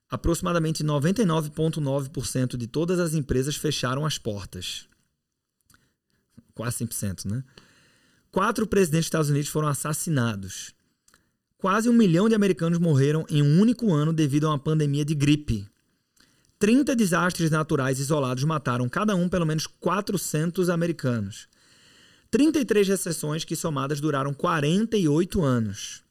Aproximadamente 0.09 0.85
99,9% 0.85 2.57
de 2.57 2.67
todas 2.69 3.01
as 3.01 3.15
empresas 3.15 3.57
fecharam 3.57 4.07
as 4.07 4.19
portas. 4.19 4.89
Quase 6.55 6.85
100%, 6.85 7.25
né? 7.25 7.45
Quatro 8.37 8.66
presidentes 8.66 9.05
dos 9.05 9.07
Estados 9.07 9.30
Unidos 9.30 9.49
foram 9.49 9.66
assassinados. 9.66 10.74
Quase 11.57 11.89
um 11.89 11.95
milhão 11.95 12.28
de 12.28 12.34
americanos 12.34 12.78
morreram 12.78 13.24
em 13.30 13.41
um 13.41 13.59
único 13.59 13.91
ano 13.95 14.12
devido 14.12 14.47
a 14.47 14.51
uma 14.51 14.59
pandemia 14.59 15.07
de 15.07 15.14
gripe. 15.14 15.66
30 16.59 16.95
desastres 16.95 17.51
naturais 17.51 17.99
isolados 17.99 18.45
mataram 18.45 18.91
cada 18.91 19.16
um 19.16 19.26
pelo 19.26 19.47
menos 19.47 19.66
400 19.66 20.68
americanos. 20.68 21.49
33 22.30 22.87
recessões 22.87 23.43
que 23.43 23.57
somadas 23.57 24.03
duraram 24.03 24.34
48 24.34 25.43
anos. 25.43 26.03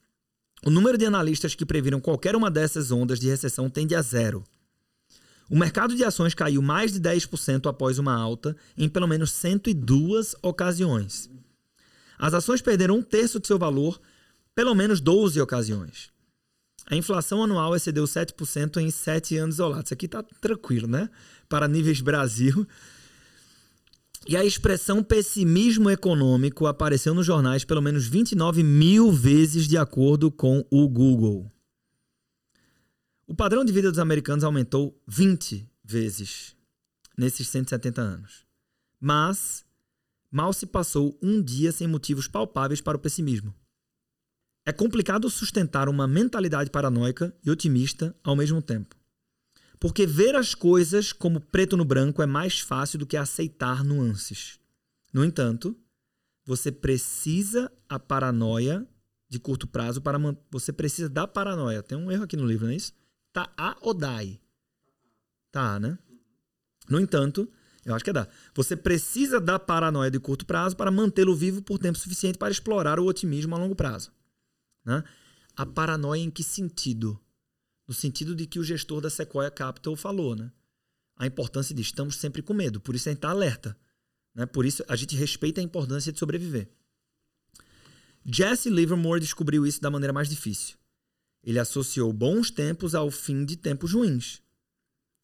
O 0.66 0.72
número 0.72 0.98
de 0.98 1.06
analistas 1.06 1.54
que 1.54 1.64
previram 1.64 2.02
qualquer 2.02 2.36
uma 2.36 2.50
dessas 2.50 2.90
ondas 2.90 3.20
de 3.20 3.28
recessão 3.28 3.70
tende 3.70 3.94
a 3.94 4.02
zero. 4.02 4.44
O 5.48 5.56
mercado 5.56 5.96
de 5.96 6.04
ações 6.04 6.34
caiu 6.34 6.64
mais 6.64 6.92
de 6.92 7.00
10% 7.00 7.70
após 7.70 8.00
uma 8.00 8.16
alta 8.16 8.58
em 8.76 8.90
pelo 8.90 9.08
menos 9.08 9.32
102 9.32 10.36
ocasiões. 10.42 11.30
As 12.18 12.34
ações 12.34 12.62
perderam 12.62 12.98
um 12.98 13.02
terço 13.02 13.40
de 13.40 13.48
seu 13.48 13.58
valor 13.58 14.00
pelo 14.54 14.74
menos 14.74 15.02
12 15.02 15.40
ocasiões. 15.42 16.10
A 16.88 16.96
inflação 16.96 17.44
anual 17.44 17.76
excedeu 17.76 18.06
7% 18.06 18.78
em 18.78 18.92
7 18.92 19.38
anos 19.38 19.56
isolados. 19.56 19.88
Isso 19.88 19.94
aqui 19.94 20.06
está 20.06 20.24
tranquilo, 20.40 20.88
né? 20.88 21.10
Para 21.50 21.68
níveis 21.68 22.00
Brasil. 22.00 22.66
E 24.28 24.38
a 24.38 24.46
expressão 24.46 25.04
pessimismo 25.04 25.90
econômico 25.90 26.68
apareceu 26.68 27.14
nos 27.14 27.26
jornais 27.26 27.66
pelo 27.66 27.82
menos 27.82 28.08
29 28.08 28.64
mil 28.64 29.12
vezes, 29.12 29.68
de 29.68 29.78
acordo 29.78 30.32
com 30.32 30.66
o 30.72 30.88
Google. 30.88 31.52
O 33.28 33.36
padrão 33.36 33.66
de 33.66 33.74
vida 33.74 33.90
dos 33.90 34.00
americanos 34.00 34.44
aumentou 34.44 35.00
20 35.08 35.68
vezes 35.84 36.56
nesses 37.18 37.48
170 37.48 38.02
anos. 38.02 38.46
Mas 39.00 39.65
mal 40.36 40.52
se 40.52 40.66
passou 40.66 41.18
um 41.22 41.42
dia 41.42 41.72
sem 41.72 41.88
motivos 41.88 42.28
palpáveis 42.28 42.82
para 42.82 42.98
o 42.98 43.00
pessimismo. 43.00 43.56
É 44.66 44.74
complicado 44.74 45.30
sustentar 45.30 45.88
uma 45.88 46.06
mentalidade 46.10 46.70
paranoica 46.70 47.34
e 47.42 47.50
otimista 47.50 48.14
ao 48.22 48.36
mesmo 48.36 48.62
tempo. 48.62 48.98
Porque 49.80 50.06
ver 50.06 50.36
as 50.36 50.54
coisas 50.54 51.14
como 51.14 51.40
preto 51.40 51.78
no 51.78 51.86
branco 51.86 52.22
é 52.22 52.26
mais 52.26 52.60
fácil 52.60 53.00
do 53.00 53.06
que 53.06 53.16
aceitar 53.16 53.82
nuances. 53.82 54.60
No 55.14 55.24
entanto, 55.24 55.74
você 56.44 56.70
precisa 56.70 57.72
a 57.88 57.98
paranoia 57.98 58.86
de 59.30 59.40
curto 59.40 59.66
prazo 59.66 60.02
para 60.02 60.20
man... 60.20 60.36
você 60.52 60.74
precisa 60.74 61.08
da 61.08 61.26
paranoia. 61.26 61.82
Tem 61.82 61.98
um 61.98 62.12
erro 62.12 62.26
aqui 62.26 62.36
no 62.36 62.46
livro, 62.46 62.66
não 62.66 62.74
é 62.74 62.76
isso? 62.76 62.92
Tá 63.32 63.50
a 63.56 63.78
ou 63.80 63.94
dai? 63.94 64.38
Tá, 65.50 65.80
né? 65.80 65.98
No 66.90 67.00
entanto, 67.00 67.50
eu 67.86 67.94
acho 67.94 68.04
que 68.04 68.10
é 68.10 68.14
dar. 68.14 68.28
Você 68.56 68.76
precisa 68.76 69.40
da 69.40 69.60
paranoia 69.60 70.10
de 70.10 70.20
curto 70.20 70.46
prazo 70.46 70.76
para 70.76 70.90
mantê-lo 70.90 71.36
vivo 71.36 71.62
por 71.62 71.78
tempo 71.78 71.98
suficiente 71.98 72.38
para 72.38 72.52
explorar 72.52 73.00
o 73.00 73.06
otimismo 73.06 73.56
a 73.56 73.60
longo 73.60 73.76
prazo. 73.76 74.12
Né? 74.84 75.04
A 75.56 75.66
paranoia 75.66 76.20
em 76.20 76.32
que 76.32 76.44
sentido? 76.44 77.20
No 77.88 77.94
sentido 77.94 78.36
de 78.36 78.48
que 78.48 78.58
o 78.58 78.64
gestor 78.64 79.02
da 79.02 79.10
Sequoia 79.12 79.52
Capital 79.52 79.96
falou, 79.96 80.36
né? 80.36 80.52
A 81.16 81.28
importância 81.28 81.74
de 81.74 81.82
estamos 81.82 82.16
sempre 82.16 82.42
com 82.42 82.54
medo, 82.54 82.82
por 82.82 82.96
isso 82.96 83.08
a 83.08 83.12
gente 83.12 83.20
está 83.20 83.30
alerta. 83.30 83.78
Né? 84.34 84.46
Por 84.48 84.66
isso 84.66 84.84
a 84.88 84.96
gente 84.96 85.16
respeita 85.16 85.62
a 85.62 85.64
importância 85.64 86.12
de 86.12 86.18
sobreviver. 86.18 86.68
Jesse 88.26 88.72
Livermore 88.72 89.22
descobriu 89.22 89.68
isso 89.68 89.80
da 89.80 89.92
maneira 89.92 90.12
mais 90.12 90.28
difícil. 90.28 90.76
Ele 91.44 91.60
associou 91.60 92.12
bons 92.12 92.50
tempos 92.50 92.96
ao 92.96 93.12
fim 93.12 93.46
de 93.46 93.56
tempos 93.56 93.94
ruins. 93.94 94.42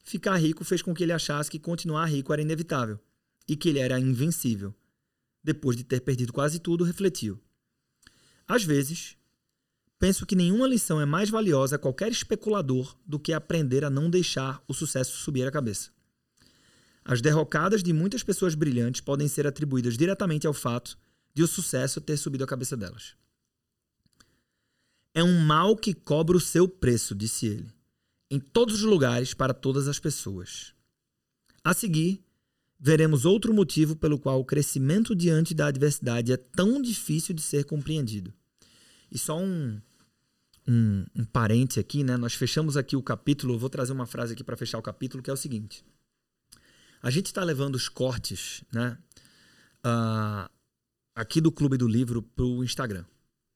Ficar 0.04 0.36
rico 0.38 0.64
fez 0.64 0.82
com 0.82 0.94
que 0.94 1.04
ele 1.04 1.14
achasse 1.14 1.50
que 1.50 1.60
continuar 1.60 2.06
rico 2.06 2.34
era 2.34 2.42
inevitável 2.42 3.00
e 3.48 3.56
que 3.56 3.70
ele 3.70 3.80
era 3.80 4.00
invencível. 4.00 4.74
Depois 5.44 5.78
de 5.78 5.84
ter 5.84 6.02
perdido 6.02 6.34
quase 6.34 6.60
tudo, 6.60 6.84
refletiu. 6.84 7.40
Às 8.48 8.64
vezes, 8.64 9.18
penso 10.00 10.26
que 10.26 10.36
nenhuma 10.36 10.68
lição 10.68 11.00
é 11.00 11.06
mais 11.06 11.30
valiosa 11.30 11.76
a 11.76 11.80
qualquer 11.80 12.12
especulador 12.12 12.96
do 13.06 13.20
que 13.20 13.34
aprender 13.34 13.84
a 13.84 13.90
não 13.90 14.10
deixar 14.10 14.64
o 14.68 14.74
sucesso 14.74 15.18
subir 15.18 15.48
a 15.48 15.52
cabeça. 15.52 15.92
As 17.04 17.22
derrocadas 17.22 17.82
de 17.82 17.94
muitas 17.94 18.22
pessoas 18.22 18.54
brilhantes 18.54 19.02
podem 19.02 19.28
ser 19.28 19.48
atribuídas 19.48 19.98
diretamente 19.98 20.46
ao 20.46 20.54
fato 20.54 20.98
de 21.34 21.42
o 21.42 21.48
sucesso 21.48 22.02
ter 22.02 22.18
subido 22.18 22.44
a 22.44 22.48
cabeça 22.48 22.78
delas. 22.78 23.16
É 25.14 25.24
um 25.24 25.40
mal 25.40 25.76
que 25.76 25.94
cobra 25.94 26.38
o 26.38 26.42
seu 26.42 26.68
preço, 26.68 27.16
disse 27.16 27.48
ele 27.48 27.81
em 28.32 28.40
todos 28.40 28.76
os 28.76 28.84
lugares 28.84 29.34
para 29.34 29.54
todas 29.54 29.90
as 29.90 30.00
pessoas. 30.00 30.74
A 31.62 31.74
seguir, 31.74 32.24
veremos 32.80 33.26
outro 33.26 33.54
motivo 33.54 33.94
pelo 33.94 34.18
qual 34.18 34.40
o 34.40 34.46
crescimento 34.46 35.14
diante 35.14 35.54
da 35.54 35.68
adversidade 35.68 36.32
é 36.32 36.38
tão 36.38 36.82
difícil 36.82 37.36
de 37.36 37.42
ser 37.42 37.66
compreendido. 37.66 38.34
E 39.12 39.18
só 39.18 39.38
um, 39.38 39.80
um, 40.66 41.06
um 41.14 41.26
parente 41.26 41.78
aqui, 41.78 42.06
né? 42.06 42.16
Nós 42.16 42.34
fechamos 42.34 42.78
aqui 42.78 42.96
o 42.96 43.04
capítulo. 43.04 43.60
Vou 43.60 43.70
trazer 43.70 43.92
uma 43.92 44.08
frase 44.08 44.32
aqui 44.32 44.46
para 44.46 44.56
fechar 44.56 44.80
o 44.80 44.82
capítulo, 44.82 45.22
que 45.22 45.30
é 45.30 45.34
o 45.34 45.38
seguinte: 45.38 45.84
a 47.04 47.12
gente 47.12 47.26
está 47.26 47.44
levando 47.44 47.76
os 47.76 47.90
cortes, 47.90 48.64
né? 48.74 48.98
Uh, 49.86 50.50
aqui 51.14 51.42
do 51.42 51.52
Clube 51.52 51.76
do 51.76 51.88
Livro 51.88 52.22
para 52.22 52.46
o 52.46 52.64
Instagram, 52.64 53.04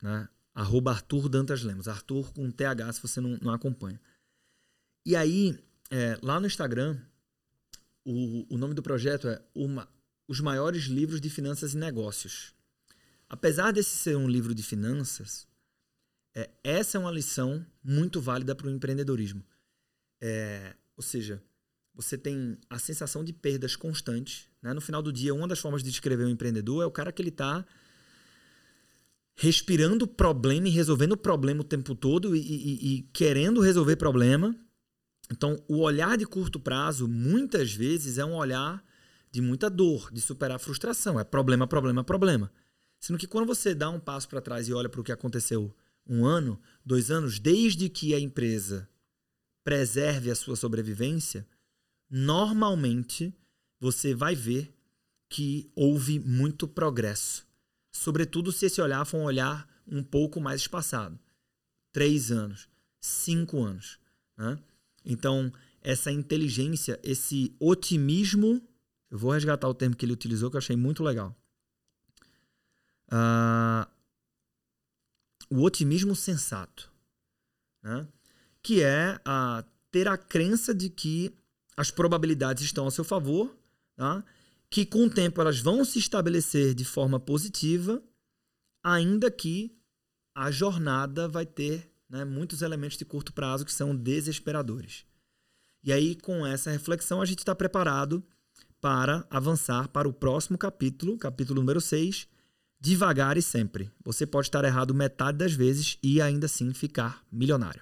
né? 0.01 0.27
Arroba 0.53 0.91
Arthur 0.91 1.29
Dantas 1.29 1.63
Lemos. 1.63 1.87
Arthur 1.87 2.33
com 2.33 2.51
TH, 2.51 2.93
se 2.93 3.01
você 3.01 3.21
não, 3.21 3.37
não 3.41 3.53
acompanha. 3.53 3.99
E 5.05 5.15
aí, 5.15 5.57
é, 5.91 6.17
lá 6.21 6.39
no 6.39 6.47
Instagram, 6.47 6.99
o, 8.03 8.55
o 8.55 8.57
nome 8.57 8.73
do 8.73 8.81
projeto 8.81 9.27
é 9.27 9.41
uma, 9.53 9.87
Os 10.27 10.39
Maiores 10.39 10.85
Livros 10.85 11.21
de 11.21 11.29
Finanças 11.29 11.73
e 11.73 11.77
Negócios. 11.77 12.53
Apesar 13.29 13.71
desse 13.71 13.95
ser 13.95 14.17
um 14.17 14.27
livro 14.27 14.55
de 14.55 14.63
finanças, 14.63 15.47
é, 16.33 16.49
essa 16.63 16.97
é 16.97 16.99
uma 16.99 17.11
lição 17.11 17.65
muito 17.83 18.19
válida 18.19 18.55
para 18.55 18.67
o 18.67 18.71
empreendedorismo. 18.71 19.43
É, 20.19 20.75
ou 20.97 21.03
seja, 21.03 21.41
você 21.93 22.17
tem 22.17 22.57
a 22.69 22.79
sensação 22.79 23.23
de 23.23 23.31
perdas 23.31 23.75
constantes. 23.75 24.47
Né? 24.61 24.73
No 24.73 24.81
final 24.81 25.01
do 25.01 25.13
dia, 25.13 25.33
uma 25.33 25.47
das 25.47 25.59
formas 25.59 25.83
de 25.83 25.89
descrever 25.89 26.25
um 26.25 26.29
empreendedor 26.29 26.83
é 26.83 26.85
o 26.85 26.91
cara 26.91 27.11
que 27.11 27.21
ele 27.21 27.29
está 27.29 27.65
respirando 29.35 30.07
problema 30.07 30.67
e 30.67 30.71
resolvendo 30.71 31.17
problema 31.17 31.61
o 31.61 31.65
tempo 31.65 31.93
todo 31.93 32.35
e, 32.35 32.39
e, 32.39 32.95
e, 32.95 33.01
querendo 33.13 33.61
resolver 33.61 33.97
problema. 33.97 34.55
Então, 35.31 35.61
o 35.67 35.79
olhar 35.79 36.17
de 36.17 36.25
curto 36.25 36.59
prazo, 36.59 37.07
muitas 37.07 37.73
vezes, 37.73 38.17
é 38.17 38.25
um 38.25 38.35
olhar 38.35 38.83
de 39.31 39.41
muita 39.41 39.69
dor, 39.69 40.11
de 40.11 40.21
superar 40.21 40.59
frustração. 40.59 41.19
É 41.19 41.23
problema, 41.23 41.67
problema, 41.67 42.03
problema. 42.03 42.51
Sendo 42.99 43.19
que 43.19 43.27
quando 43.27 43.45
você 43.45 43.75
dá 43.75 43.89
um 43.89 43.99
passo 43.99 44.29
para 44.29 44.41
trás 44.41 44.67
e 44.67 44.73
olha 44.73 44.89
para 44.89 45.01
o 45.01 45.03
que 45.03 45.11
aconteceu 45.11 45.75
um 46.07 46.25
ano, 46.25 46.59
dois 46.85 47.09
anos, 47.09 47.39
desde 47.39 47.89
que 47.89 48.13
a 48.13 48.19
empresa 48.19 48.87
preserve 49.63 50.29
a 50.29 50.35
sua 50.35 50.55
sobrevivência, 50.55 51.47
normalmente 52.09 53.33
você 53.79 54.13
vai 54.13 54.35
ver 54.35 54.73
que 55.29 55.71
houve 55.75 56.19
muito 56.19 56.67
progresso. 56.67 57.45
Sobretudo 57.91 58.51
se 58.51 58.67
esse 58.67 58.79
olhar 58.79 59.05
for 59.05 59.17
um 59.17 59.23
olhar 59.23 59.67
um 59.87 60.03
pouco 60.03 60.39
mais 60.39 60.61
espaçado. 60.61 61.19
Três 61.91 62.31
anos, 62.31 62.67
cinco 63.01 63.63
anos. 63.63 63.99
Né? 64.37 64.57
Então, 65.05 65.51
essa 65.81 66.11
inteligência, 66.11 66.99
esse 67.03 67.55
otimismo, 67.59 68.61
eu 69.11 69.17
vou 69.17 69.31
resgatar 69.31 69.69
o 69.69 69.73
termo 69.73 69.95
que 69.95 70.03
ele 70.03 70.13
utilizou 70.13 70.49
que 70.49 70.55
eu 70.55 70.59
achei 70.59 70.75
muito 70.75 71.03
legal. 71.03 71.35
Uh, 73.07 73.87
o 75.49 75.61
otimismo 75.61 76.15
sensato, 76.15 76.91
né? 77.83 78.07
que 78.63 78.81
é 78.81 79.19
ter 79.91 80.07
a 80.07 80.17
crença 80.17 80.73
de 80.73 80.89
que 80.89 81.31
as 81.77 81.91
probabilidades 81.91 82.63
estão 82.63 82.87
a 82.87 82.91
seu 82.91 83.03
favor, 83.03 83.55
tá? 83.95 84.23
que 84.69 84.85
com 84.85 85.05
o 85.05 85.09
tempo 85.09 85.39
elas 85.39 85.59
vão 85.59 85.85
se 85.85 85.99
estabelecer 85.99 86.73
de 86.73 86.83
forma 86.83 87.19
positiva, 87.19 88.03
ainda 88.83 89.29
que 89.29 89.77
a 90.33 90.49
jornada 90.49 91.27
vai 91.27 91.45
ter 91.45 91.94
né, 92.09 92.23
muitos 92.25 92.61
elementos 92.61 92.97
de 92.97 93.05
curto 93.05 93.33
prazo 93.33 93.65
que 93.65 93.73
são 93.73 93.95
desesperadores. 93.95 95.05
E 95.83 95.93
aí, 95.93 96.15
com 96.15 96.45
essa 96.45 96.71
reflexão, 96.71 97.21
a 97.21 97.25
gente 97.25 97.39
está 97.39 97.53
preparado 97.53 98.23
para 98.81 99.25
avançar 99.29 99.87
para 99.89 100.07
o 100.07 100.13
próximo 100.13 100.57
capítulo, 100.57 101.17
capítulo 101.17 101.59
número 101.59 101.81
6, 101.81 102.27
devagar 102.79 103.37
e 103.37 103.41
sempre. 103.41 103.91
Você 104.03 104.25
pode 104.25 104.47
estar 104.47 104.63
errado 104.63 104.93
metade 104.93 105.37
das 105.37 105.53
vezes 105.53 105.97
e 106.03 106.21
ainda 106.21 106.45
assim 106.45 106.73
ficar 106.73 107.23
milionário. 107.31 107.81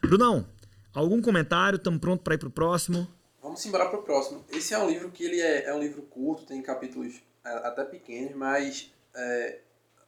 Brunão, 0.00 0.46
algum 0.94 1.20
comentário? 1.20 1.76
Estamos 1.76 2.00
prontos 2.00 2.22
para 2.22 2.34
ir 2.34 2.38
para 2.38 2.48
o 2.48 2.52
próximo? 2.52 3.06
Vamos 3.42 3.64
embora 3.66 3.88
para 3.88 3.98
o 3.98 4.02
próximo. 4.02 4.44
Esse 4.50 4.74
é 4.74 4.78
um 4.78 4.88
livro 4.88 5.10
que 5.10 5.24
ele 5.24 5.40
é, 5.40 5.66
é 5.66 5.74
um 5.74 5.80
livro 5.80 6.02
curto, 6.02 6.44
tem 6.44 6.62
capítulos 6.62 7.14
é, 7.44 7.50
até 7.66 7.84
pequenos, 7.84 8.34
mas 8.34 8.92
é, 9.14 9.60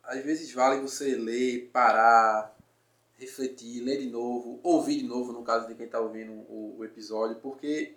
às 0.05 0.23
vezes 0.25 0.53
vale 0.53 0.81
você 0.81 1.17
ler, 1.17 1.71
parar, 1.73 2.57
refletir, 3.21 3.83
ler 3.83 4.01
de 4.01 4.07
novo, 4.07 4.59
ouvir 4.63 5.03
de 5.03 5.05
novo, 5.05 5.33
no 5.33 5.45
caso 5.45 5.69
de 5.69 5.75
quem 5.75 5.87
está 5.87 6.01
ouvindo 6.01 6.33
o, 6.33 6.77
o, 6.79 6.85
episódio, 6.85 7.37
porque 7.37 7.95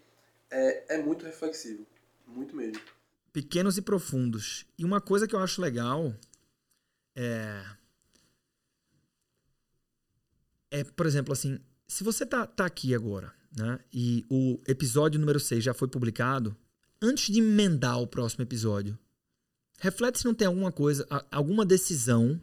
é, 0.51 0.95
é 0.95 1.01
muito 1.01 1.26
reflexivo, 1.26 1.86
muito 2.28 2.55
mesmo 2.55 2.80
pequenos 3.34 3.78
e 3.78 3.82
profundos. 3.82 4.65
E 4.78 4.86
uma 4.86 5.01
coisa 5.01 5.28
que 5.28 5.36
eu 5.36 5.39
acho 5.39 5.59
legal 5.59 6.13
é. 7.15 7.65
É, 10.69 10.84
por 10.84 11.05
exemplo, 11.05 11.34
assim, 11.34 11.59
se 11.88 12.03
você 12.03 12.26
tá, 12.26 12.47
tá 12.47 12.65
aqui 12.65 12.95
agora, 12.95 13.34
né, 13.55 13.80
e 13.91 14.26
o 14.28 14.59
episódio 14.67 15.19
número 15.19 15.39
6 15.39 15.63
já 15.63 15.74
foi 15.74 15.88
publicado, 15.88 16.55
antes 16.99 17.32
de 17.32 17.39
emendar 17.39 17.99
o 18.01 18.07
próximo 18.07 18.43
episódio, 18.43 18.97
reflete 19.78 20.17
se 20.17 20.26
não 20.26 20.34
tem 20.34 20.47
alguma 20.47 20.71
coisa, 20.71 21.05
alguma 21.30 21.63
decisão 21.63 22.41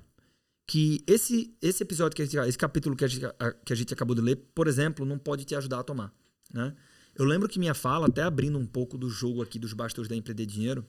que 0.70 1.02
esse, 1.04 1.52
esse 1.60 1.82
episódio, 1.82 2.14
que 2.14 2.24
gente, 2.24 2.36
esse 2.48 2.56
capítulo 2.56 2.94
que 2.94 3.04
a, 3.04 3.08
gente, 3.08 3.26
que 3.64 3.72
a 3.72 3.76
gente 3.76 3.92
acabou 3.92 4.14
de 4.14 4.22
ler, 4.22 4.36
por 4.54 4.68
exemplo, 4.68 5.04
não 5.04 5.18
pode 5.18 5.44
te 5.44 5.52
ajudar 5.56 5.80
a 5.80 5.82
tomar, 5.82 6.14
né? 6.48 6.76
Eu 7.12 7.24
lembro 7.24 7.48
que 7.48 7.58
minha 7.58 7.74
fala, 7.74 8.06
até 8.06 8.22
abrindo 8.22 8.56
um 8.56 8.64
pouco 8.64 8.96
do 8.96 9.10
jogo 9.10 9.42
aqui 9.42 9.58
dos 9.58 9.72
bastões 9.72 10.06
da 10.06 10.14
Empreender 10.14 10.46
Dinheiro, 10.46 10.86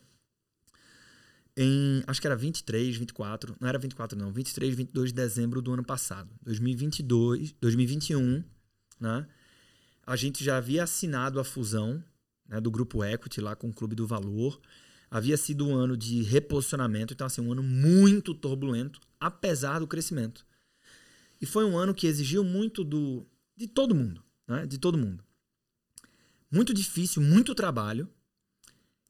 em, 1.58 2.04
acho 2.06 2.22
que 2.22 2.28
era 2.28 2.36
23, 2.36 2.96
24, 2.96 3.56
não 3.60 3.68
era 3.68 3.80
24 3.80 4.16
não, 4.16 4.32
23, 4.32 4.76
22 4.76 5.10
de 5.10 5.16
dezembro 5.16 5.64
do 5.64 5.74
ano 5.74 5.84
passado, 5.84 6.30
2022, 6.44 7.56
2021, 7.60 8.44
né? 9.00 9.28
A 10.06 10.16
gente 10.16 10.44
já 10.44 10.58
havia 10.58 10.84
assinado 10.84 11.40
a 11.40 11.44
fusão 11.44 12.04
né, 12.48 12.62
do 12.62 12.70
Grupo 12.70 13.04
Equity 13.04 13.42
lá 13.42 13.56
com 13.56 13.70
o 13.70 13.74
Clube 13.74 13.96
do 13.96 14.06
Valor. 14.06 14.62
Havia 15.10 15.38
sido 15.38 15.68
um 15.68 15.74
ano 15.74 15.98
de 15.98 16.22
reposicionamento, 16.22 17.16
então 17.16 17.26
assim, 17.26 17.42
um 17.42 17.52
ano 17.52 17.64
muito 17.64 18.36
turbulento, 18.36 19.02
apesar 19.22 19.80
do 19.80 19.88
crescimento. 19.88 20.46
E 21.40 21.46
foi 21.46 21.64
um 21.64 21.78
ano 21.78 21.94
que 21.94 22.08
exigiu 22.08 22.44
muito 22.44 22.84
do 22.84 23.26
de 23.56 23.68
todo 23.68 23.96
mundo, 23.96 24.22
né? 24.48 24.66
De 24.66 24.78
todo 24.78 24.98
mundo 24.98 25.24
muito 26.52 26.74
difícil, 26.74 27.22
muito 27.22 27.56
trabalho. 27.56 28.10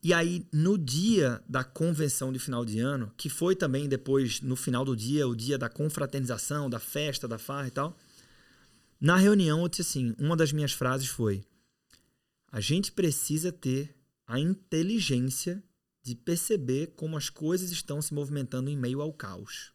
E 0.03 0.13
aí, 0.13 0.47
no 0.51 0.77
dia 0.77 1.43
da 1.47 1.63
convenção 1.63 2.31
de 2.31 2.39
final 2.39 2.63
de 2.63 2.79
ano, 2.79 3.11
que 3.17 3.29
foi 3.29 3.55
também 3.55 3.89
depois, 3.89 4.41
no 4.41 4.55
final 4.55 4.85
do 4.85 4.95
dia, 4.95 5.27
o 5.27 5.35
dia 5.35 5.57
da 5.57 5.69
confraternização, 5.69 6.69
da 6.69 6.79
festa, 6.79 7.27
da 7.27 7.37
farra 7.37 7.67
e 7.67 7.71
tal, 7.71 7.97
na 8.99 9.15
reunião 9.15 9.61
eu 9.61 9.67
disse 9.67 9.81
assim: 9.81 10.15
uma 10.17 10.35
das 10.35 10.51
minhas 10.51 10.71
frases 10.71 11.07
foi: 11.07 11.43
a 12.51 12.59
gente 12.59 12.91
precisa 12.91 13.51
ter 13.51 13.95
a 14.25 14.39
inteligência 14.39 15.63
de 16.03 16.15
perceber 16.15 16.93
como 16.95 17.15
as 17.15 17.29
coisas 17.29 17.69
estão 17.71 18.01
se 18.01 18.13
movimentando 18.13 18.69
em 18.69 18.77
meio 18.77 19.01
ao 19.01 19.13
caos. 19.13 19.71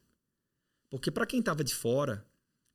Porque 0.89 1.11
para 1.11 1.25
quem 1.25 1.39
estava 1.39 1.63
de 1.63 1.75
fora, 1.75 2.25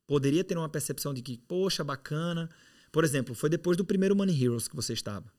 poderia 0.05 0.43
ter 0.43 0.57
uma 0.57 0.69
percepção 0.69 1.13
de 1.13 1.21
que, 1.21 1.37
poxa, 1.37 1.83
bacana, 1.83 2.49
por 2.91 3.03
exemplo, 3.03 3.33
foi 3.33 3.49
depois 3.49 3.75
do 3.75 3.85
primeiro 3.85 4.15
Money 4.15 4.43
Heroes 4.43 4.67
que 4.67 4.75
você 4.75 4.93
estava, 4.93 5.31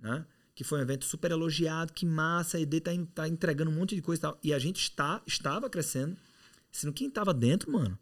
né? 0.00 0.24
Que 0.54 0.64
foi 0.64 0.78
um 0.78 0.82
evento 0.82 1.04
super 1.04 1.30
elogiado, 1.30 1.92
que 1.92 2.04
massa, 2.04 2.58
a 2.58 2.60
ED 2.60 2.80
tá, 2.80 2.90
tá 3.14 3.28
entregando 3.28 3.70
um 3.70 3.74
monte 3.74 3.94
de 3.94 4.02
coisa 4.02 4.20
e 4.20 4.22
tal. 4.22 4.38
E 4.42 4.52
a 4.52 4.58
gente 4.58 4.82
está, 4.82 5.22
estava 5.26 5.68
crescendo. 5.70 6.16
Sendo 6.70 6.92
quem 6.92 7.08
estava 7.08 7.32
dentro, 7.32 7.70
mano, 7.70 7.98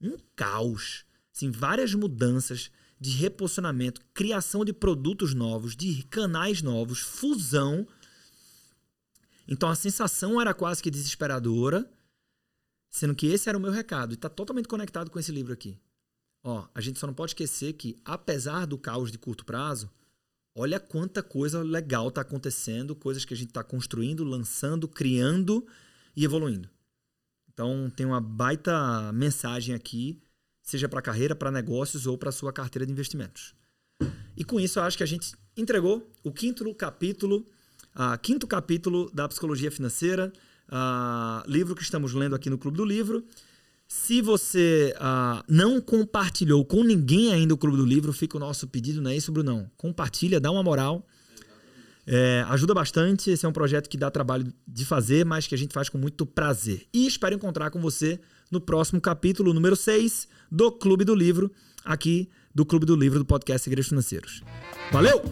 um 0.00 0.16
caos. 0.34 1.04
Assim, 1.34 1.50
várias 1.50 1.94
mudanças 1.94 2.70
de 3.00 3.10
reposicionamento, 3.10 4.00
criação 4.12 4.64
de 4.64 4.72
produtos 4.72 5.34
novos, 5.34 5.76
de 5.76 6.02
canais 6.04 6.62
novos, 6.62 7.00
fusão. 7.00 7.86
Então 9.46 9.68
a 9.68 9.74
sensação 9.74 10.40
era 10.40 10.52
quase 10.52 10.82
que 10.82 10.90
desesperadora, 10.90 11.88
sendo 12.90 13.14
que 13.14 13.26
esse 13.26 13.48
era 13.48 13.58
o 13.58 13.60
meu 13.60 13.70
recado. 13.70 14.12
E 14.12 14.14
está 14.14 14.28
totalmente 14.28 14.68
conectado 14.68 15.10
com 15.10 15.18
esse 15.18 15.32
livro 15.32 15.52
aqui. 15.52 15.78
Ó, 16.42 16.66
a 16.74 16.80
gente 16.80 16.98
só 16.98 17.06
não 17.06 17.14
pode 17.14 17.30
esquecer 17.30 17.74
que, 17.74 18.00
apesar 18.04 18.66
do 18.66 18.78
caos 18.78 19.10
de 19.10 19.18
curto 19.18 19.44
prazo, 19.44 19.90
olha 20.54 20.80
quanta 20.80 21.22
coisa 21.22 21.62
legal 21.62 22.08
está 22.08 22.20
acontecendo, 22.20 22.94
coisas 22.94 23.24
que 23.24 23.34
a 23.34 23.36
gente 23.36 23.48
está 23.48 23.62
construindo, 23.62 24.24
lançando, 24.24 24.88
criando 24.88 25.66
e 26.16 26.24
evoluindo. 26.24 26.68
Então, 27.52 27.90
tem 27.94 28.06
uma 28.06 28.20
baita 28.20 29.12
mensagem 29.12 29.74
aqui, 29.74 30.22
seja 30.62 30.88
para 30.88 31.02
carreira, 31.02 31.34
para 31.34 31.50
negócios 31.50 32.06
ou 32.06 32.16
para 32.16 32.30
sua 32.30 32.52
carteira 32.52 32.86
de 32.86 32.92
investimentos. 32.92 33.54
E 34.36 34.44
com 34.44 34.60
isso, 34.60 34.78
eu 34.78 34.84
acho 34.84 34.96
que 34.96 35.02
a 35.02 35.06
gente 35.06 35.34
entregou 35.56 36.08
o 36.22 36.32
quinto 36.32 36.72
capítulo, 36.72 37.44
uh, 37.96 38.16
quinto 38.22 38.46
capítulo 38.46 39.10
da 39.12 39.28
Psicologia 39.28 39.70
Financeira, 39.72 40.32
uh, 40.68 41.48
livro 41.50 41.74
que 41.74 41.82
estamos 41.82 42.14
lendo 42.14 42.34
aqui 42.34 42.48
no 42.48 42.58
Clube 42.58 42.76
do 42.76 42.84
Livro. 42.84 43.24
Se 43.86 44.20
você 44.20 44.94
uh, 44.96 45.42
não 45.48 45.80
compartilhou 45.80 46.64
com 46.64 46.84
ninguém 46.84 47.32
ainda 47.32 47.54
o 47.54 47.58
Clube 47.58 47.76
do 47.76 47.86
Livro, 47.86 48.12
fica 48.12 48.36
o 48.36 48.40
nosso 48.40 48.68
pedido, 48.68 49.00
não 49.00 49.10
é 49.10 49.16
isso, 49.16 49.32
Brunão? 49.32 49.70
Compartilha, 49.76 50.38
dá 50.38 50.50
uma 50.50 50.62
moral. 50.62 51.06
É, 52.10 52.42
ajuda 52.48 52.72
bastante. 52.72 53.30
Esse 53.30 53.44
é 53.44 53.48
um 53.48 53.52
projeto 53.52 53.88
que 53.88 53.98
dá 53.98 54.10
trabalho 54.10 54.52
de 54.66 54.84
fazer, 54.86 55.26
mas 55.26 55.46
que 55.46 55.54
a 55.54 55.58
gente 55.58 55.74
faz 55.74 55.88
com 55.90 55.98
muito 55.98 56.24
prazer. 56.24 56.86
E 56.92 57.06
espero 57.06 57.34
encontrar 57.34 57.70
com 57.70 57.80
você 57.80 58.18
no 58.50 58.60
próximo 58.60 59.00
capítulo, 59.00 59.52
número 59.52 59.76
6, 59.76 60.26
do 60.50 60.72
Clube 60.72 61.04
do 61.04 61.14
Livro, 61.14 61.52
aqui 61.84 62.28
do 62.54 62.64
Clube 62.64 62.86
do 62.86 62.96
Livro 62.96 63.18
do 63.18 63.24
podcast 63.26 63.64
Segredos 63.64 63.88
Financeiros. 63.88 64.42
Valeu! 64.90 65.22